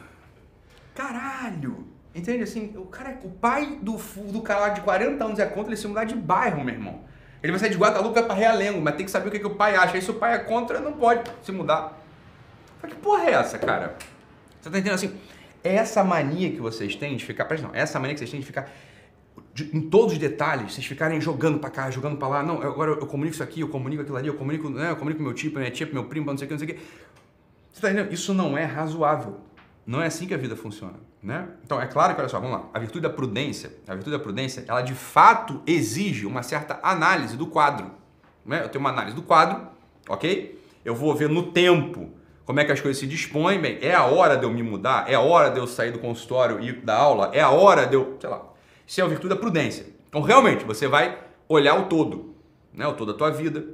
Caralho! 0.94 1.88
Entende? 2.14 2.44
Assim, 2.44 2.74
o 2.78 2.86
cara, 2.86 3.20
o 3.24 3.30
pai 3.30 3.78
do, 3.82 3.98
do 4.32 4.42
cara 4.42 4.70
de 4.70 4.82
40 4.82 5.24
anos 5.24 5.40
é 5.40 5.46
contra 5.46 5.72
ele 5.72 5.78
se 5.78 5.88
mudar 5.88 6.04
de 6.06 6.16
bairro, 6.16 6.64
meu 6.64 6.74
irmão. 6.74 7.02
Ele 7.42 7.52
vai 7.52 7.60
sair 7.60 7.72
de 7.72 7.78
Guadalupe 7.78 8.16
vai 8.16 8.24
pra 8.24 8.34
Realengo, 8.34 8.82
mas 8.82 8.96
tem 8.96 9.06
que 9.06 9.12
saber 9.12 9.28
o 9.28 9.32
que, 9.32 9.40
que 9.40 9.48
o 9.48 9.56
pai 9.56 9.76
acha. 9.76 9.96
Aí 9.96 10.02
se 10.02 10.10
o 10.10 10.16
pai 10.16 10.36
é 10.36 10.40
contra, 10.40 10.80
não 10.80 10.94
pode 10.94 11.30
se 11.44 11.52
mudar. 11.52 12.02
Eu 12.76 12.82
falei, 12.82 12.96
que 12.96 13.02
porra 13.02 13.26
é 13.26 13.34
essa, 13.34 13.58
cara? 13.60 13.96
Você 14.62 14.70
tá 14.70 14.78
entendendo 14.78 14.96
assim? 14.96 15.20
Essa 15.64 16.04
mania 16.04 16.52
que 16.52 16.62
vocês 16.62 16.96
têm 16.96 17.18
de 17.18 17.26
ficar. 17.26 17.46
Presta 17.46 17.68
não, 17.68 17.76
essa 17.76 18.00
mania 18.00 18.14
que 18.14 18.20
vocês 18.20 18.32
têm 18.32 18.40
de 18.40 18.46
ficar 18.46 18.70
de, 19.56 19.74
em 19.74 19.80
todos 19.80 20.12
os 20.12 20.20
detalhes, 20.20 20.74
vocês 20.74 20.86
ficarem 20.86 21.22
jogando 21.22 21.58
pra 21.60 21.70
cá, 21.70 21.90
jogando 21.90 22.18
pra 22.18 22.28
lá, 22.28 22.44
não, 22.44 22.62
agora 22.62 22.92
eu, 22.92 23.08
comunico 23.08 23.36
isso 23.36 23.42
aqui, 23.42 23.62
eu 23.62 23.70
comunico 23.70 24.02
aquilo 24.02 24.18
ali, 24.18 24.28
eu 24.28 24.34
comunico, 24.34 24.70
né, 24.70 24.92
eu 24.92 24.98
comunico 24.98 25.24
meu 25.24 25.34
tipo, 25.34 25.58
minha 25.58 25.72
tia, 25.72 25.88
meu 25.94 26.04
primo, 26.04 26.26
não 26.26 26.38
sei 26.38 26.44
o 26.46 26.48
que, 26.50 26.54
não 26.54 26.60
sei 26.60 26.68
o 26.68 26.74
que. 26.74 26.80
Você 27.72 27.82
tá 27.82 27.90
entendendo? 27.90 28.14
Isso 28.14 28.34
não 28.34 28.58
é 28.58 28.66
razoável. 28.66 29.40
Não 29.88 30.02
é 30.02 30.08
assim 30.08 30.28
que 30.28 30.34
a 30.34 30.38
vida 30.38 30.58
funciona, 30.58 30.96
né? 31.24 31.48
Então, 31.64 31.80
é 31.80 31.88
claro 31.88 32.14
que, 32.14 32.20
olha 32.20 32.28
só, 32.28 32.38
vamos 32.38 32.58
lá. 32.58 32.66
A 32.74 32.80
virtude 32.80 33.02
da 33.02 33.10
prudência, 33.10 33.72
a 33.88 33.94
virtude 33.94 34.18
da 34.18 34.22
prudência, 34.22 34.66
ela 34.68 34.82
de 34.82 34.94
fato 34.94 35.62
exige 35.66 36.26
uma 36.26 36.44
certa 36.44 36.78
análise 36.84 37.38
do 37.38 37.48
quadro. 37.48 37.92
Né? 38.46 38.62
Eu 38.62 38.68
tenho 38.68 38.84
uma 38.84 38.90
análise 38.90 39.16
do 39.16 39.22
quadro, 39.22 39.68
ok? 40.10 40.62
Eu 40.84 40.96
vou 40.96 41.16
ver 41.16 41.30
no 41.30 41.52
tempo 41.52 42.10
como 42.44 42.60
é 42.60 42.66
que 42.66 42.74
as 42.74 42.82
coisas 42.82 43.00
se 43.00 43.08
dispõem, 43.08 43.60
bem, 43.60 43.78
é 43.82 43.94
a 43.94 44.04
hora 44.04 44.36
de 44.36 44.44
eu 44.44 44.52
me 44.52 44.64
mudar, 44.64 45.10
é 45.10 45.16
a 45.16 45.22
hora 45.22 45.50
de 45.50 45.60
eu 45.60 45.66
sair 45.66 45.92
do 45.92 46.00
consultório 46.00 46.60
e 46.60 46.70
ir 46.70 46.82
da 46.82 46.98
aula, 46.98 47.32
é 47.34 47.42
a 47.42 47.50
hora 47.50 47.86
de 47.86 47.96
eu, 47.96 48.18
sei 48.20 48.30
lá. 48.30 48.55
Isso 48.86 49.02
é 49.02 49.04
a 49.04 49.08
virtude 49.08 49.30
da 49.30 49.36
prudência. 49.36 49.86
Então, 50.08 50.22
realmente, 50.22 50.64
você 50.64 50.88
vai 50.88 51.18
olhar 51.48 51.76
o 51.80 51.84
todo, 51.84 52.36
né? 52.74 52.88
O 52.88 52.94
todo 52.94 53.12
da 53.12 53.18
tua 53.18 53.32
vida, 53.32 53.66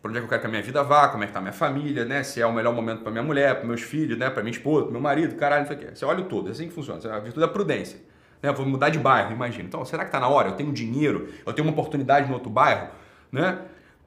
para 0.00 0.10
onde 0.10 0.18
é 0.18 0.20
que 0.20 0.24
eu 0.24 0.28
quero 0.28 0.40
que 0.40 0.46
a 0.46 0.50
minha 0.50 0.62
vida 0.62 0.82
vá, 0.82 1.08
como 1.08 1.22
é 1.22 1.26
que 1.26 1.30
está 1.30 1.38
a 1.38 1.42
minha 1.42 1.52
família, 1.52 2.04
né? 2.04 2.22
Se 2.22 2.40
é 2.40 2.46
o 2.46 2.52
melhor 2.52 2.74
momento 2.74 3.02
para 3.02 3.10
minha 3.10 3.22
mulher, 3.22 3.56
para 3.56 3.66
meus 3.66 3.82
filhos, 3.82 4.18
né? 4.18 4.30
Para 4.30 4.42
minha 4.42 4.52
esposa, 4.52 4.84
para 4.84 4.92
meu 4.92 5.00
marido, 5.00 5.34
caralho, 5.36 5.62
não 5.62 5.68
sei 5.68 5.76
o 5.76 5.80
quê. 5.80 5.94
Você 5.94 6.04
olha 6.04 6.20
o 6.20 6.24
todo, 6.24 6.48
é 6.48 6.52
assim 6.52 6.68
que 6.68 6.74
funciona. 6.74 7.00
É 7.04 7.10
a 7.10 7.20
virtude 7.20 7.40
da 7.40 7.48
prudência. 7.48 7.98
Né? 8.42 8.48
Eu 8.48 8.54
vou 8.54 8.66
mudar 8.66 8.88
de 8.88 8.98
bairro, 8.98 9.32
imagina. 9.32 9.64
Então, 9.64 9.84
será 9.84 10.02
que 10.02 10.08
está 10.08 10.18
na 10.18 10.28
hora? 10.28 10.48
Eu 10.48 10.52
tenho 10.52 10.72
dinheiro, 10.72 11.28
eu 11.46 11.52
tenho 11.52 11.66
uma 11.66 11.72
oportunidade 11.72 12.26
no 12.26 12.34
outro 12.34 12.50
bairro, 12.50 12.88
né? 13.30 13.58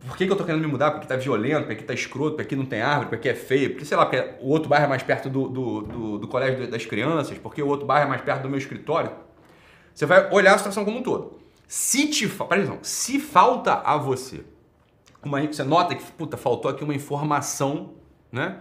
Por 0.05 0.17
que, 0.17 0.25
que 0.25 0.31
eu 0.31 0.35
tô 0.35 0.43
querendo 0.43 0.61
me 0.61 0.67
mudar? 0.67 0.91
Porque 0.91 1.07
tá 1.07 1.15
violento, 1.15 1.61
porque 1.61 1.73
aqui 1.73 1.83
tá 1.83 1.93
escroto, 1.93 2.31
porque 2.31 2.43
aqui 2.43 2.55
não 2.55 2.65
tem 2.65 2.81
árvore, 2.81 3.09
porque 3.09 3.29
é 3.29 3.33
feio, 3.33 3.71
porque 3.71 3.85
sei 3.85 3.97
lá, 3.97 4.05
porque 4.05 4.35
o 4.41 4.49
outro 4.49 4.69
bairro 4.69 4.85
é 4.85 4.89
mais 4.89 5.01
perto 5.01 5.29
do, 5.29 5.47
do, 5.47 5.81
do, 5.81 6.17
do 6.19 6.27
colégio 6.27 6.69
das 6.69 6.85
crianças, 6.85 7.37
porque 7.37 7.61
o 7.61 7.67
outro 7.67 7.87
bairro 7.87 8.05
é 8.05 8.09
mais 8.09 8.21
perto 8.21 8.43
do 8.43 8.49
meu 8.49 8.59
escritório. 8.59 9.09
Você 9.95 10.05
vai 10.05 10.29
olhar 10.31 10.53
a 10.53 10.57
situação 10.59 10.85
como 10.85 10.99
um 10.99 11.03
todo. 11.03 11.39
Se 11.67 12.07
te, 12.07 12.25
exemplo, 12.25 12.79
se 12.83 13.19
falta 13.19 13.73
a 13.73 13.97
você 13.97 14.45
uma, 15.25 15.41
você 15.41 15.63
nota 15.63 15.95
que, 15.95 16.03
puta, 16.11 16.37
faltou 16.37 16.69
aqui 16.69 16.83
uma 16.83 16.93
informação, 16.93 17.93
né? 18.31 18.59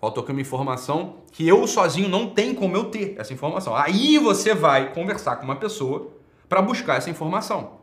Faltou 0.00 0.22
aqui 0.22 0.32
uma 0.32 0.40
informação 0.40 1.16
que 1.32 1.46
eu 1.46 1.66
sozinho 1.66 2.08
não 2.08 2.30
tenho 2.30 2.54
como 2.54 2.76
eu 2.76 2.84
ter 2.84 3.16
essa 3.18 3.32
informação. 3.32 3.74
Aí 3.74 4.18
você 4.18 4.54
vai 4.54 4.92
conversar 4.92 5.36
com 5.36 5.44
uma 5.44 5.56
pessoa 5.56 6.12
para 6.48 6.62
buscar 6.62 6.96
essa 6.96 7.10
informação. 7.10 7.80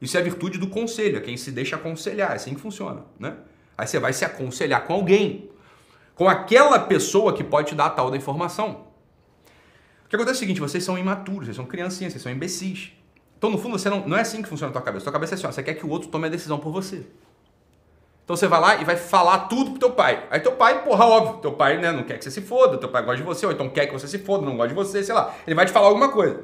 Isso 0.00 0.16
é 0.16 0.20
a 0.20 0.22
virtude 0.22 0.58
do 0.58 0.68
conselho, 0.68 1.16
é 1.16 1.20
quem 1.20 1.36
se 1.36 1.50
deixa 1.50 1.76
aconselhar, 1.76 2.32
é 2.32 2.34
assim 2.34 2.54
que 2.54 2.60
funciona, 2.60 3.04
né? 3.18 3.36
Aí 3.76 3.86
você 3.86 3.98
vai 3.98 4.12
se 4.12 4.24
aconselhar 4.24 4.84
com 4.84 4.92
alguém, 4.92 5.48
com 6.14 6.28
aquela 6.28 6.78
pessoa 6.78 7.32
que 7.32 7.42
pode 7.42 7.68
te 7.68 7.74
dar 7.74 7.86
a 7.86 7.90
tal 7.90 8.10
da 8.10 8.16
informação. 8.16 8.87
O 10.08 10.10
que 10.10 10.16
acontece 10.16 10.36
é 10.36 10.38
o 10.38 10.40
seguinte, 10.40 10.58
vocês 10.58 10.82
são 10.82 10.96
imaturos, 10.96 11.44
vocês 11.44 11.56
são 11.56 11.66
criancinhas, 11.66 12.14
vocês 12.14 12.22
são 12.22 12.32
imbecis. 12.32 12.92
Então, 13.36 13.50
no 13.50 13.58
fundo, 13.58 13.78
você 13.78 13.90
não, 13.90 14.08
não 14.08 14.16
é 14.16 14.22
assim 14.22 14.40
que 14.40 14.48
funciona 14.48 14.70
a 14.70 14.72
tua 14.72 14.80
cabeça. 14.80 15.02
A 15.02 15.04
tua 15.04 15.12
cabeça 15.12 15.34
é 15.34 15.36
assim, 15.36 15.46
ó, 15.46 15.52
você 15.52 15.62
quer 15.62 15.74
que 15.74 15.84
o 15.84 15.90
outro 15.90 16.08
tome 16.08 16.26
a 16.26 16.30
decisão 16.30 16.58
por 16.58 16.72
você. 16.72 17.04
Então 18.24 18.34
você 18.34 18.46
vai 18.46 18.58
lá 18.58 18.80
e 18.80 18.86
vai 18.86 18.96
falar 18.96 19.48
tudo 19.48 19.72
pro 19.72 19.80
teu 19.80 19.90
pai. 19.90 20.26
Aí 20.30 20.40
teu 20.40 20.52
pai, 20.52 20.82
porra, 20.82 21.04
óbvio, 21.04 21.42
teu 21.42 21.52
pai 21.52 21.76
né, 21.76 21.92
não 21.92 22.04
quer 22.04 22.16
que 22.16 22.24
você 22.24 22.30
se 22.30 22.40
foda, 22.40 22.78
teu 22.78 22.88
pai 22.88 23.02
gosta 23.02 23.18
de 23.18 23.22
você, 23.22 23.44
ou 23.44 23.52
então 23.52 23.68
quer 23.68 23.86
que 23.86 23.92
você 23.92 24.08
se 24.08 24.18
foda, 24.18 24.46
não 24.46 24.56
gosta 24.56 24.68
de 24.68 24.74
você, 24.74 25.04
sei 25.04 25.14
lá. 25.14 25.34
Ele 25.46 25.54
vai 25.54 25.66
te 25.66 25.72
falar 25.72 25.88
alguma 25.88 26.10
coisa. 26.10 26.42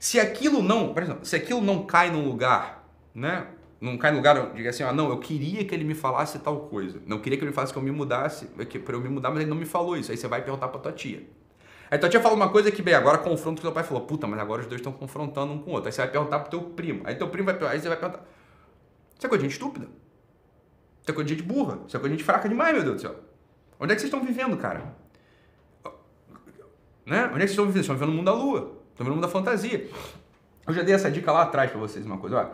Se 0.00 0.18
aquilo 0.18 0.60
não, 0.60 0.92
se 1.22 1.36
aquilo 1.36 1.60
não 1.60 1.86
cai 1.86 2.10
num 2.10 2.24
lugar, 2.24 2.88
né? 3.14 3.46
Não 3.80 3.96
cai 3.96 4.10
no 4.10 4.16
lugar, 4.16 4.52
diga 4.54 4.70
assim, 4.70 4.82
ah, 4.82 4.92
não, 4.92 5.08
eu 5.08 5.18
queria 5.18 5.64
que 5.64 5.72
ele 5.72 5.84
me 5.84 5.94
falasse 5.94 6.38
tal 6.40 6.56
coisa. 6.62 7.00
Não 7.06 7.20
queria 7.20 7.38
que 7.38 7.44
ele 7.44 7.52
falasse 7.52 7.72
que 7.72 7.78
eu 7.78 7.82
me 7.82 7.92
mudasse, 7.92 8.46
para 8.46 8.94
eu 8.94 9.00
me 9.00 9.08
mudar, 9.08 9.30
mas 9.30 9.40
ele 9.40 9.50
não 9.50 9.56
me 9.56 9.66
falou 9.66 9.96
isso. 9.96 10.10
Aí 10.10 10.16
você 10.16 10.26
vai 10.26 10.42
perguntar 10.42 10.66
pra 10.66 10.80
tua 10.80 10.92
tia. 10.92 11.22
Aí 11.92 11.98
tua 11.98 12.08
tia 12.08 12.22
fala 12.22 12.34
uma 12.34 12.48
coisa 12.48 12.70
que, 12.70 12.80
bem, 12.80 12.94
agora 12.94 13.18
confronta 13.18 13.56
que 13.56 13.60
teu 13.60 13.70
pai 13.70 13.84
falou. 13.84 14.06
Puta, 14.06 14.26
mas 14.26 14.40
agora 14.40 14.62
os 14.62 14.66
dois 14.66 14.80
estão 14.80 14.94
confrontando 14.94 15.52
um 15.52 15.58
com 15.58 15.72
o 15.72 15.74
outro. 15.74 15.88
Aí 15.88 15.92
você 15.92 16.00
vai 16.00 16.10
perguntar 16.10 16.38
pro 16.38 16.48
teu 16.48 16.70
primo. 16.70 17.02
Aí 17.04 17.16
teu 17.16 17.28
primo 17.28 17.52
vai, 17.52 17.68
aí 17.68 17.78
você 17.78 17.86
vai 17.86 17.98
perguntar. 17.98 18.24
Isso 19.14 19.26
é 19.26 19.28
coisa 19.28 19.44
de 19.44 19.50
gente 19.50 19.60
estúpida. 19.60 19.84
Isso 21.02 21.10
é 21.10 21.12
coisa 21.12 21.28
de 21.28 21.34
gente 21.34 21.46
burra. 21.46 21.80
Isso 21.86 21.94
é 21.94 22.00
coisa 22.00 22.16
de 22.16 22.18
gente 22.18 22.24
fraca 22.24 22.48
demais, 22.48 22.72
meu 22.72 22.82
Deus 22.82 22.96
do 22.96 23.00
céu. 23.02 23.14
Onde 23.78 23.92
é 23.92 23.94
que 23.94 24.00
vocês 24.00 24.10
estão 24.10 24.24
vivendo, 24.26 24.56
cara? 24.56 24.96
Né? 27.04 27.26
Onde 27.26 27.42
é 27.42 27.46
que 27.46 27.48
vocês 27.48 27.50
estão 27.50 27.66
vivendo? 27.66 27.84
Vocês 27.84 27.84
estão 27.84 27.94
vivendo 27.94 28.08
no 28.08 28.16
mundo 28.16 28.24
da 28.24 28.32
lua. 28.32 28.58
Estão 28.58 29.04
vivendo 29.04 29.08
no 29.08 29.14
mundo 29.16 29.26
da 29.26 29.28
fantasia. 29.28 29.90
Eu 30.66 30.72
já 30.72 30.82
dei 30.82 30.94
essa 30.94 31.10
dica 31.10 31.30
lá 31.30 31.42
atrás 31.42 31.70
para 31.70 31.78
vocês, 31.78 32.06
uma 32.06 32.16
coisa. 32.16 32.38
Ó, 32.38 32.46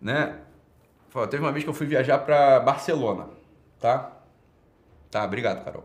né? 0.00 0.38
Teve 1.28 1.42
uma 1.42 1.52
vez 1.52 1.64
que 1.64 1.68
eu 1.68 1.74
fui 1.74 1.86
viajar 1.86 2.16
para 2.20 2.60
Barcelona, 2.60 3.28
tá? 3.78 4.10
Tá, 5.10 5.22
obrigado, 5.24 5.62
Carol. 5.66 5.84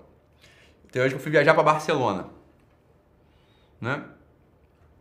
Teve 0.89 0.99
uma 0.99 1.03
vez 1.03 1.13
que 1.13 1.19
eu 1.19 1.23
fui 1.23 1.31
viajar 1.31 1.53
para 1.53 1.63
Barcelona, 1.63 2.27
né? 3.79 4.03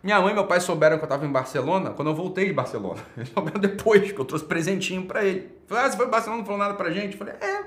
Minha 0.04 0.20
mãe 0.20 0.32
e 0.32 0.34
meu 0.34 0.46
pai 0.46 0.60
souberam 0.60 0.98
que 0.98 1.02
eu 1.02 1.06
estava 1.06 1.24
em 1.24 1.32
Barcelona 1.32 1.90
quando 1.90 2.08
eu 2.08 2.14
voltei 2.14 2.46
de 2.46 2.52
Barcelona. 2.52 3.00
Eles 3.16 3.30
souberam 3.30 3.58
depois, 3.58 4.12
que 4.12 4.18
eu 4.18 4.24
trouxe 4.26 4.44
presentinho 4.44 5.06
para 5.06 5.24
ele. 5.24 5.50
Falei, 5.66 5.84
ah, 5.84 5.90
você 5.90 5.96
foi 5.96 6.06
para 6.06 6.12
Barcelona 6.12 6.40
não 6.40 6.46
falou 6.46 6.60
nada 6.60 6.74
pra 6.74 6.90
gente? 6.90 7.12
Eu 7.12 7.18
falei, 7.18 7.34
é, 7.40 7.64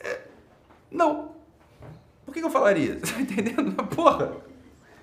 é. 0.00 0.20
Não. 0.90 1.30
Por 2.26 2.34
que, 2.34 2.40
que 2.40 2.46
eu 2.46 2.50
falaria? 2.50 2.98
Você 3.02 3.14
tá 3.14 3.20
entendendo? 3.20 3.72
Porra. 3.84 4.32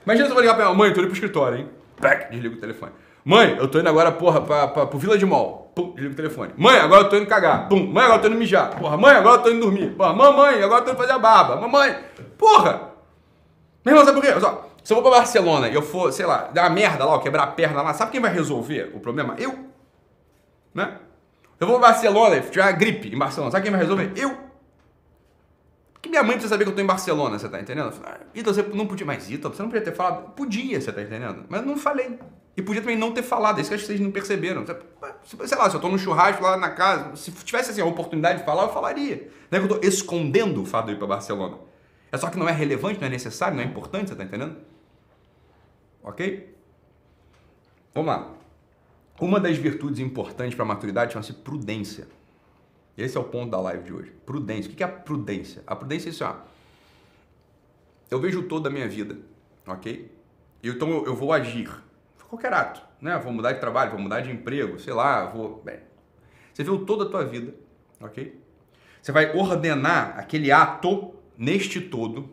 Imagina 0.06 0.26
se 0.26 0.32
eu 0.32 0.36
vou 0.36 0.42
ligar 0.42 0.56
pra 0.56 0.66
minha 0.66 0.78
mãe, 0.78 0.94
tô 0.94 1.00
indo 1.00 1.08
pro 1.08 1.14
escritório, 1.14 1.60
hein? 1.60 1.70
Pec, 2.02 2.32
desliga 2.32 2.56
o 2.56 2.60
telefone. 2.60 2.92
Mãe, 3.24 3.58
eu 3.58 3.68
tô 3.68 3.80
indo 3.80 3.90
agora, 3.90 4.12
porra, 4.12 4.42
pra, 4.42 4.68
pra, 4.68 4.86
pro 4.86 5.00
Vila 5.00 5.18
de 5.18 5.26
Mall. 5.26 5.72
Pum, 5.76 5.92
desliga 5.92 6.14
o 6.14 6.16
telefone. 6.16 6.54
Mãe, 6.58 6.78
agora 6.80 7.04
eu 7.04 7.10
tô 7.10 7.18
indo 7.18 7.28
cagar. 7.28 7.68
Pum, 7.68 7.86
mãe, 7.86 8.04
agora 8.04 8.20
eu 8.20 8.22
tô 8.22 8.28
indo 8.30 8.38
mijar. 8.38 8.72
Porra, 8.72 8.98
mãe, 8.98 9.16
agora 9.16 9.40
eu 9.40 9.44
tô 9.44 9.50
indo 9.50 9.62
dormir. 9.62 9.92
Porra, 9.96 10.14
mamãe, 10.14 10.64
agora 10.64 10.82
eu 10.82 10.86
tô 10.86 10.92
indo 10.92 10.98
fazer 10.98 11.14
a 11.14 11.20
barba. 11.20 11.56
Mamãe, 11.58 11.98
porra. 12.38 12.87
Meu 13.86 13.94
irmão, 13.94 14.06
sabe 14.06 14.20
por 14.20 14.28
quê? 14.28 14.34
Se 14.84 14.94
eu 14.94 15.02
vou 15.02 15.10
pra 15.10 15.20
Barcelona 15.20 15.68
e 15.68 15.74
eu 15.74 15.82
for, 15.82 16.12
sei 16.14 16.26
lá, 16.26 16.50
dar 16.54 16.64
uma 16.64 16.70
merda 16.70 17.06
lá, 17.06 17.20
quebrar 17.20 17.44
a 17.44 17.48
perna 17.48 17.82
lá, 17.82 17.94
sabe 17.94 18.12
quem 18.12 18.22
vai 18.22 18.32
resolver 18.32 18.92
o 18.94 19.00
problema? 19.00 19.36
Eu. 19.38 19.68
Né? 20.74 20.98
Eu 21.60 21.68
vou 21.68 21.80
pra 21.80 21.90
Barcelona 21.90 22.38
e 22.38 22.42
tiver 22.42 22.62
uma 22.62 22.72
gripe 22.72 23.14
em 23.14 23.18
Barcelona, 23.18 23.52
sabe 23.52 23.64
quem 23.64 23.72
vai 23.72 23.82
resolver? 23.82 24.12
Eu. 24.16 24.38
Porque 25.94 26.10
minha 26.10 26.22
mãe 26.22 26.34
precisa 26.34 26.54
saber 26.54 26.64
que 26.64 26.70
eu 26.70 26.76
tô 26.76 26.82
em 26.82 26.86
Barcelona, 26.86 27.40
você 27.40 27.50
tá 27.50 27.60
entendendo? 27.60 27.92
Ah, 28.06 28.20
Ítalo, 28.34 28.56
você 28.56 28.62
não 28.62 28.86
podia 28.86 29.06
mais, 29.06 29.30
Ítalo, 29.30 29.54
você 29.54 29.64
não 29.64 29.70
podia 29.70 29.84
ter 29.84 29.94
falado. 29.94 30.32
Podia, 30.36 30.80
você 30.80 30.92
tá 30.92 31.02
entendendo? 31.02 31.46
Mas 31.50 31.66
não 31.66 31.76
falei. 31.76 32.20
E 32.56 32.62
podia 32.62 32.82
também 32.82 32.98
não 32.98 33.12
ter 33.12 33.24
falado, 33.24 33.58
é 33.58 33.62
isso 33.62 33.70
que 33.70 33.76
acho 33.76 33.84
que 33.84 33.88
vocês 33.88 34.00
não 34.00 34.12
perceberam. 34.12 34.64
Sei 34.66 35.58
lá, 35.58 35.70
se 35.70 35.76
eu 35.76 35.80
tô 35.80 35.90
no 35.90 35.98
churrasco 35.98 36.42
lá 36.42 36.56
na 36.56 36.70
casa, 36.70 37.16
se 37.16 37.32
tivesse 37.32 37.72
assim, 37.72 37.82
a 37.82 37.86
oportunidade 37.86 38.40
de 38.40 38.46
falar, 38.46 38.64
eu 38.64 38.70
falaria. 38.70 39.30
Não 39.52 39.60
é 39.60 39.62
que 39.62 39.72
eu 39.72 39.80
tô 39.80 39.88
escondendo 39.88 40.62
o 40.62 40.66
fato 40.66 40.86
de 40.86 40.94
ir 40.94 40.98
pra 40.98 41.08
Barcelona. 41.08 41.58
É 42.12 42.18
só 42.18 42.30
que 42.30 42.38
não 42.38 42.48
é 42.48 42.52
relevante, 42.52 43.00
não 43.00 43.08
é 43.08 43.10
necessário, 43.10 43.56
não 43.56 43.64
é 43.64 43.66
importante, 43.66 44.10
você 44.10 44.16
tá 44.16 44.24
entendendo? 44.24 44.58
Ok? 46.02 46.56
Vamos 47.94 48.08
lá. 48.08 48.34
Uma 49.20 49.40
das 49.40 49.58
virtudes 49.58 50.00
importantes 50.00 50.56
para 50.56 50.64
a 50.64 50.68
maturidade 50.68 51.14
chama-se 51.14 51.34
prudência. 51.34 52.08
Esse 52.98 53.18
é 53.18 53.20
o 53.20 53.24
ponto 53.24 53.52
da 53.52 53.60
live 53.60 53.84
de 53.84 53.94
hoje. 53.94 54.12
Prudência. 54.26 54.72
O 54.72 54.76
que 54.76 54.84
é 54.84 54.86
a 54.86 54.90
prudência? 54.90 55.64
A 55.68 55.76
prudência 55.76 56.10
é 56.10 56.12
isso, 56.12 56.24
ó. 56.24 56.36
Eu 58.10 58.20
vejo 58.20 58.40
o 58.40 58.44
todo 58.44 58.64
da 58.64 58.70
minha 58.70 58.88
vida, 58.88 59.18
ok? 59.68 60.12
Então 60.64 60.90
eu, 60.90 61.06
eu 61.08 61.16
vou 61.16 61.34
agir. 61.34 61.70
Qualquer 62.30 62.54
ato, 62.54 62.82
né? 63.02 63.18
Vou 63.20 63.32
mudar 63.32 63.54
de 63.54 63.60
trabalho, 63.60 63.92
vou 63.92 64.00
mudar 64.00 64.22
de 64.22 64.32
emprego, 64.32 64.80
sei 64.80 64.94
lá, 64.94 65.26
vou. 65.26 65.62
Bem, 65.64 65.80
você 66.54 66.64
viu 66.64 66.86
toda 66.86 67.06
a 67.06 67.10
tua 67.10 67.26
vida, 67.26 67.54
ok? 68.02 68.40
Você 69.02 69.12
vai 69.12 69.36
ordenar 69.36 70.18
aquele 70.18 70.52
ato 70.52 71.14
neste 71.38 71.80
todo, 71.80 72.30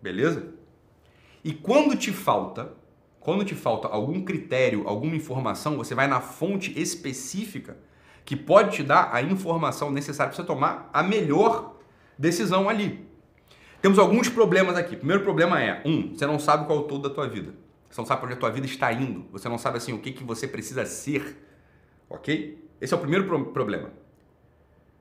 beleza? 0.00 0.54
E 1.44 1.52
quando 1.52 1.96
te 1.96 2.12
falta, 2.12 2.72
quando 3.18 3.44
te 3.44 3.54
falta 3.54 3.88
algum 3.88 4.22
critério, 4.22 4.88
alguma 4.88 5.14
informação, 5.14 5.76
você 5.76 5.94
vai 5.94 6.06
na 6.06 6.20
fonte 6.20 6.78
específica 6.80 7.76
que 8.24 8.36
pode 8.36 8.76
te 8.76 8.82
dar 8.82 9.14
a 9.14 9.22
informação 9.22 9.90
necessária 9.90 10.32
para 10.32 10.42
você 10.42 10.46
tomar 10.46 10.88
a 10.92 11.02
melhor 11.02 11.76
decisão 12.18 12.68
ali. 12.68 13.06
Temos 13.82 13.98
alguns 13.98 14.28
problemas 14.28 14.76
aqui. 14.76 14.94
Primeiro 14.94 15.22
problema 15.22 15.60
é, 15.62 15.82
um, 15.84 16.14
você 16.14 16.26
não 16.26 16.38
sabe 16.38 16.66
qual 16.66 16.78
é 16.78 16.82
o 16.82 16.84
todo 16.84 17.08
da 17.08 17.14
tua 17.14 17.26
vida. 17.26 17.54
Você 17.90 18.00
não 18.00 18.06
sabe 18.06 18.20
para 18.20 18.26
onde 18.28 18.36
a 18.36 18.40
tua 18.40 18.50
vida 18.50 18.66
está 18.66 18.92
indo. 18.92 19.24
Você 19.32 19.48
não 19.48 19.58
sabe 19.58 19.78
assim 19.78 19.92
o 19.92 19.98
que, 19.98 20.12
que 20.12 20.22
você 20.22 20.46
precisa 20.46 20.84
ser. 20.84 21.44
Ok? 22.08 22.68
Esse 22.80 22.94
é 22.94 22.96
o 22.96 23.00
primeiro 23.00 23.26
pro 23.26 23.46
problema. 23.46 23.90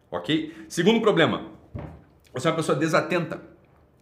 Ok? 0.09 0.55
Segundo 0.67 1.01
problema, 1.01 1.51
você 2.33 2.47
é 2.47 2.51
uma 2.51 2.57
pessoa 2.57 2.77
desatenta. 2.77 3.41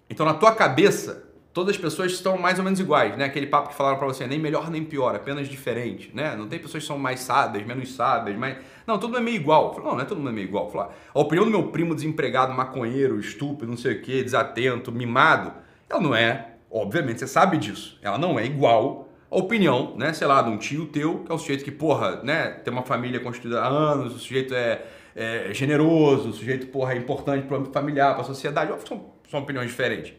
Então 0.10 0.26
na 0.26 0.34
tua 0.34 0.54
cabeça 0.54 1.28
todas 1.58 1.76
as 1.76 1.82
pessoas 1.82 2.12
estão 2.12 2.38
mais 2.38 2.60
ou 2.60 2.64
menos 2.64 2.80
iguais, 2.80 3.18
né? 3.18 3.26
Aquele 3.26 3.48
papo 3.48 3.70
que 3.70 3.76
falaram 3.76 3.98
para 3.98 4.06
você, 4.06 4.28
nem 4.28 4.38
melhor 4.38 4.70
nem 4.70 4.86
pior, 4.86 5.16
apenas 5.16 5.48
diferente, 5.50 6.12
né? 6.14 6.36
Não 6.36 6.48
tem 6.48 6.60
pessoas 6.60 6.84
que 6.84 6.88
são 6.88 7.00
mais 7.00 7.22
sábias, 7.22 7.66
menos 7.66 7.96
sábias, 7.96 8.38
mas 8.38 8.58
não, 8.86 9.00
todo 9.00 9.10
mundo 9.10 9.22
é 9.22 9.24
meio 9.24 9.38
igual. 9.38 9.76
Não, 9.84 9.96
não 9.96 10.00
é 10.00 10.06
todo 10.06 10.20
mundo 10.20 10.30
é 10.30 10.34
meio 10.34 10.46
igual. 10.46 10.70
Falar, 10.70 10.94
a 11.12 11.20
opinião 11.20 11.46
do 11.46 11.50
meu 11.50 11.64
primo 11.70 11.96
desempregado, 11.96 12.54
maconheiro, 12.54 13.20
estúpido, 13.20 13.72
não 13.72 13.78
sei 13.78 13.96
o 13.96 14.02
quê, 14.04 14.22
desatento, 14.22 14.92
mimado, 14.92 15.52
ela 15.90 16.00
não 16.00 16.14
é, 16.14 16.52
obviamente, 16.70 17.22
você 17.22 17.28
sabe 17.28 17.58
disso. 17.58 17.98
Ela 18.04 18.20
não 18.20 18.38
é 18.38 18.46
igual 18.46 19.10
a 19.32 19.38
opinião, 19.38 19.96
né, 19.98 20.14
sei 20.14 20.28
lá, 20.28 20.44
de 20.44 20.52
um 20.52 20.58
tio 20.58 20.86
teu, 20.86 21.24
que 21.26 21.32
é 21.32 21.36
um 21.36 21.40
sujeito 21.40 21.64
que, 21.64 21.72
porra, 21.72 22.22
né, 22.24 22.52
tem 22.64 22.72
uma 22.72 22.84
família 22.84 23.20
constituída 23.20 23.62
há 23.62 23.68
anos, 23.68 24.16
o 24.16 24.20
sujeito 24.20 24.54
é, 24.54 24.86
é 25.18 25.54
generoso, 25.54 26.32
sujeito, 26.32 26.68
porra, 26.68 26.96
importante 26.96 27.48
para 27.48 27.60
o 27.60 27.66
familiar, 27.66 28.14
para 28.14 28.22
a 28.22 28.26
sociedade, 28.26 28.72
são, 28.88 29.12
são 29.30 29.40
opiniões 29.40 29.70
diferentes, 29.70 30.14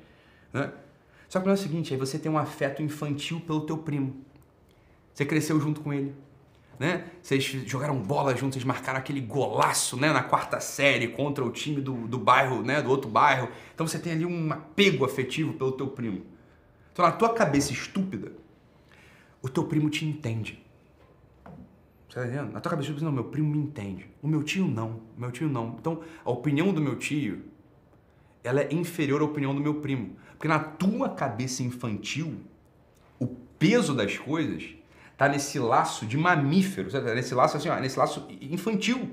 né? 0.52 0.72
Só 1.28 1.40
que 1.40 1.46
o 1.46 1.50
é 1.50 1.54
o 1.54 1.56
seguinte, 1.56 1.92
aí 1.92 1.98
você 1.98 2.18
tem 2.18 2.32
um 2.32 2.38
afeto 2.38 2.82
infantil 2.82 3.40
pelo 3.40 3.60
teu 3.60 3.78
primo. 3.78 4.24
Você 5.12 5.24
cresceu 5.24 5.60
junto 5.60 5.80
com 5.82 5.92
ele. 5.92 6.14
Né? 6.78 7.04
Vocês 7.22 7.44
jogaram 7.44 7.98
bola 7.98 8.34
juntos, 8.34 8.54
vocês 8.54 8.64
marcaram 8.64 8.98
aquele 8.98 9.20
golaço 9.20 9.96
né? 9.96 10.12
na 10.12 10.22
quarta 10.22 10.58
série 10.58 11.08
contra 11.08 11.44
o 11.44 11.50
time 11.50 11.80
do, 11.80 12.06
do 12.06 12.18
bairro, 12.18 12.62
né? 12.62 12.80
do 12.80 12.88
outro 12.88 13.10
bairro. 13.10 13.48
Então 13.74 13.86
você 13.86 13.98
tem 13.98 14.12
ali 14.12 14.24
um 14.24 14.52
apego 14.52 15.04
afetivo 15.04 15.52
pelo 15.52 15.72
teu 15.72 15.88
primo. 15.88 16.24
Então 16.92 17.04
na 17.04 17.12
tua 17.12 17.34
cabeça 17.34 17.72
estúpida, 17.72 18.32
o 19.42 19.48
teu 19.48 19.64
primo 19.64 19.90
te 19.90 20.04
entende. 20.06 20.64
Tá 22.18 22.26
entendendo? 22.26 22.52
Na 22.52 22.60
tua 22.60 22.70
cabeça 22.70 22.88
estúpida, 22.88 23.06
não, 23.06 23.12
meu 23.12 23.24
primo 23.24 23.48
me 23.48 23.58
entende. 23.58 24.10
O 24.20 24.26
meu 24.26 24.42
tio 24.42 24.66
não, 24.66 25.00
meu 25.16 25.30
tio 25.30 25.48
não. 25.48 25.76
Então 25.78 26.00
a 26.24 26.30
opinião 26.32 26.72
do 26.72 26.80
meu 26.80 26.96
tio, 26.96 27.44
ela 28.42 28.60
é 28.60 28.74
inferior 28.74 29.20
à 29.20 29.24
opinião 29.24 29.54
do 29.54 29.60
meu 29.60 29.74
primo. 29.74 30.16
Porque 30.30 30.48
na 30.48 30.58
tua 30.58 31.10
cabeça 31.10 31.62
infantil, 31.62 32.40
o 33.20 33.28
peso 33.56 33.94
das 33.94 34.18
coisas 34.18 34.64
tá 35.16 35.28
nesse 35.28 35.60
laço 35.60 36.06
de 36.06 36.16
mamífero, 36.16 36.90
tá 36.90 37.00
nesse 37.14 37.36
laço 37.36 37.56
assim, 37.56 37.68
ó, 37.68 37.78
nesse 37.78 37.96
laço 37.96 38.26
infantil 38.40 39.10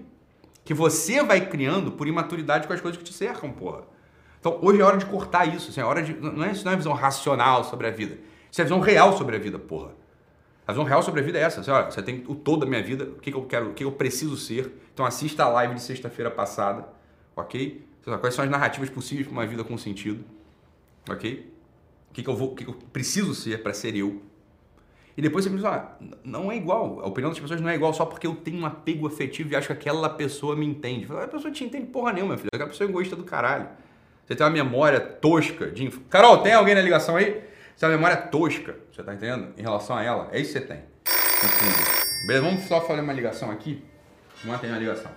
que 0.64 0.74
você 0.74 1.22
vai 1.22 1.48
criando 1.48 1.92
por 1.92 2.08
imaturidade 2.08 2.66
com 2.66 2.74
as 2.74 2.82
coisas 2.82 2.98
que 2.98 3.04
te 3.04 3.14
cercam, 3.14 3.52
porra. 3.52 3.84
Então 4.40 4.58
hoje 4.64 4.82
é 4.82 4.84
hora 4.84 4.98
de 4.98 5.06
cortar 5.06 5.46
isso, 5.46 5.70
assim, 5.70 5.80
é 5.80 5.86
hora 5.86 6.02
de 6.02 6.16
não 6.16 6.44
é 6.44 6.52
isso 6.52 6.66
não 6.66 6.72
é 6.72 6.76
visão 6.76 6.94
racional 6.94 7.64
sobre 7.64 7.86
a 7.86 7.92
vida, 7.92 8.18
isso 8.52 8.62
é 8.62 8.64
visão 8.64 8.80
real 8.80 9.16
sobre 9.16 9.36
a 9.36 9.40
vida, 9.40 9.60
porra. 9.60 9.92
A 10.68 10.72
visão 10.72 10.84
real 10.84 11.04
sobre 11.04 11.22
a 11.22 11.24
vida 11.24 11.38
é 11.38 11.42
essa, 11.42 11.62
assim, 11.62 11.70
olha, 11.70 11.92
você 11.92 12.02
tem 12.02 12.24
o 12.28 12.34
todo 12.34 12.62
da 12.62 12.66
minha 12.66 12.82
vida, 12.82 13.06
o 13.06 13.20
que, 13.20 13.32
que 13.32 13.38
eu 13.38 13.46
quero, 13.46 13.70
o 13.70 13.74
que 13.74 13.84
eu 13.84 13.92
preciso 13.92 14.36
ser. 14.36 14.72
Então 14.94 15.06
assista 15.06 15.44
a 15.44 15.50
live 15.50 15.76
de 15.76 15.82
sexta-feira 15.82 16.32
passada, 16.32 16.88
ok? 17.36 17.86
Quais 18.20 18.34
são 18.34 18.44
as 18.44 18.50
narrativas 18.50 18.90
possíveis 18.90 19.28
para 19.28 19.34
uma 19.34 19.46
vida 19.46 19.64
com 19.64 19.78
sentido, 19.78 20.24
ok? 21.10 21.52
O 22.10 22.14
que, 22.14 22.24
que 22.24 22.30
eu 22.30 22.36
vou, 22.36 22.52
o 22.54 22.56
que, 22.56 22.64
que 22.64 22.70
eu 22.70 22.76
preciso 22.92 23.36
ser 23.36 23.62
para 23.62 23.74
ser 23.74 23.96
eu, 23.96 24.22
e 25.18 25.22
depois 25.22 25.46
você 25.46 25.50
pensa, 25.50 25.70
ah, 25.70 26.06
não 26.24 26.52
é 26.52 26.58
igual. 26.58 27.00
A 27.00 27.08
opinião 27.08 27.30
das 27.30 27.40
pessoas 27.40 27.62
não 27.62 27.70
é 27.70 27.76
igual 27.76 27.94
só 27.94 28.06
porque 28.06 28.28
eu 28.28 28.36
tenho 28.36 28.60
um 28.60 28.66
apego 28.66 29.08
afetivo 29.08 29.54
e 29.54 29.56
acho 29.56 29.68
que 29.68 29.74
aquela 29.74 30.10
pessoa 30.10 30.56
me 30.56 30.66
entende. 30.66 31.08
A 31.10 31.28
pessoa 31.28 31.54
te 31.54 31.64
entende 31.64 31.86
porra 31.86 32.12
nenhuma, 32.12 32.34
meu 32.34 32.38
filho. 32.38 32.50
Aquela 32.54 32.70
pessoa 32.70 32.88
é 32.88 32.90
egoísta 32.90 33.16
do 33.16 33.24
caralho. 33.24 33.70
Você 34.26 34.36
tem 34.36 34.46
uma 34.46 34.52
memória 34.52 35.00
tosca 35.00 35.68
de. 35.68 35.90
Carol, 36.10 36.40
tem 36.40 36.54
alguém 36.54 36.76
na 36.76 36.82
ligação 36.82 37.16
aí? 37.16 37.42
Tem 37.80 37.90
uma 37.90 37.96
memória 37.96 38.18
tosca, 38.18 38.78
você 38.92 39.04
tá 39.04 39.14
entendendo? 39.14 39.54
Em 39.58 39.62
relação 39.62 39.98
a 39.98 40.04
ela. 40.04 40.30
É 40.32 40.40
isso 40.40 40.54
que 40.54 40.60
você 40.60 40.66
tem. 40.66 40.84
Beleza, 42.26 42.46
vamos 42.46 42.64
só 42.64 42.80
fazer 42.82 43.02
uma 43.02 43.12
ligação 43.12 43.52
aqui. 43.52 43.84
Vamos 44.42 44.58
atender 44.58 44.74
uma 44.74 44.80
ligação. 44.80 45.12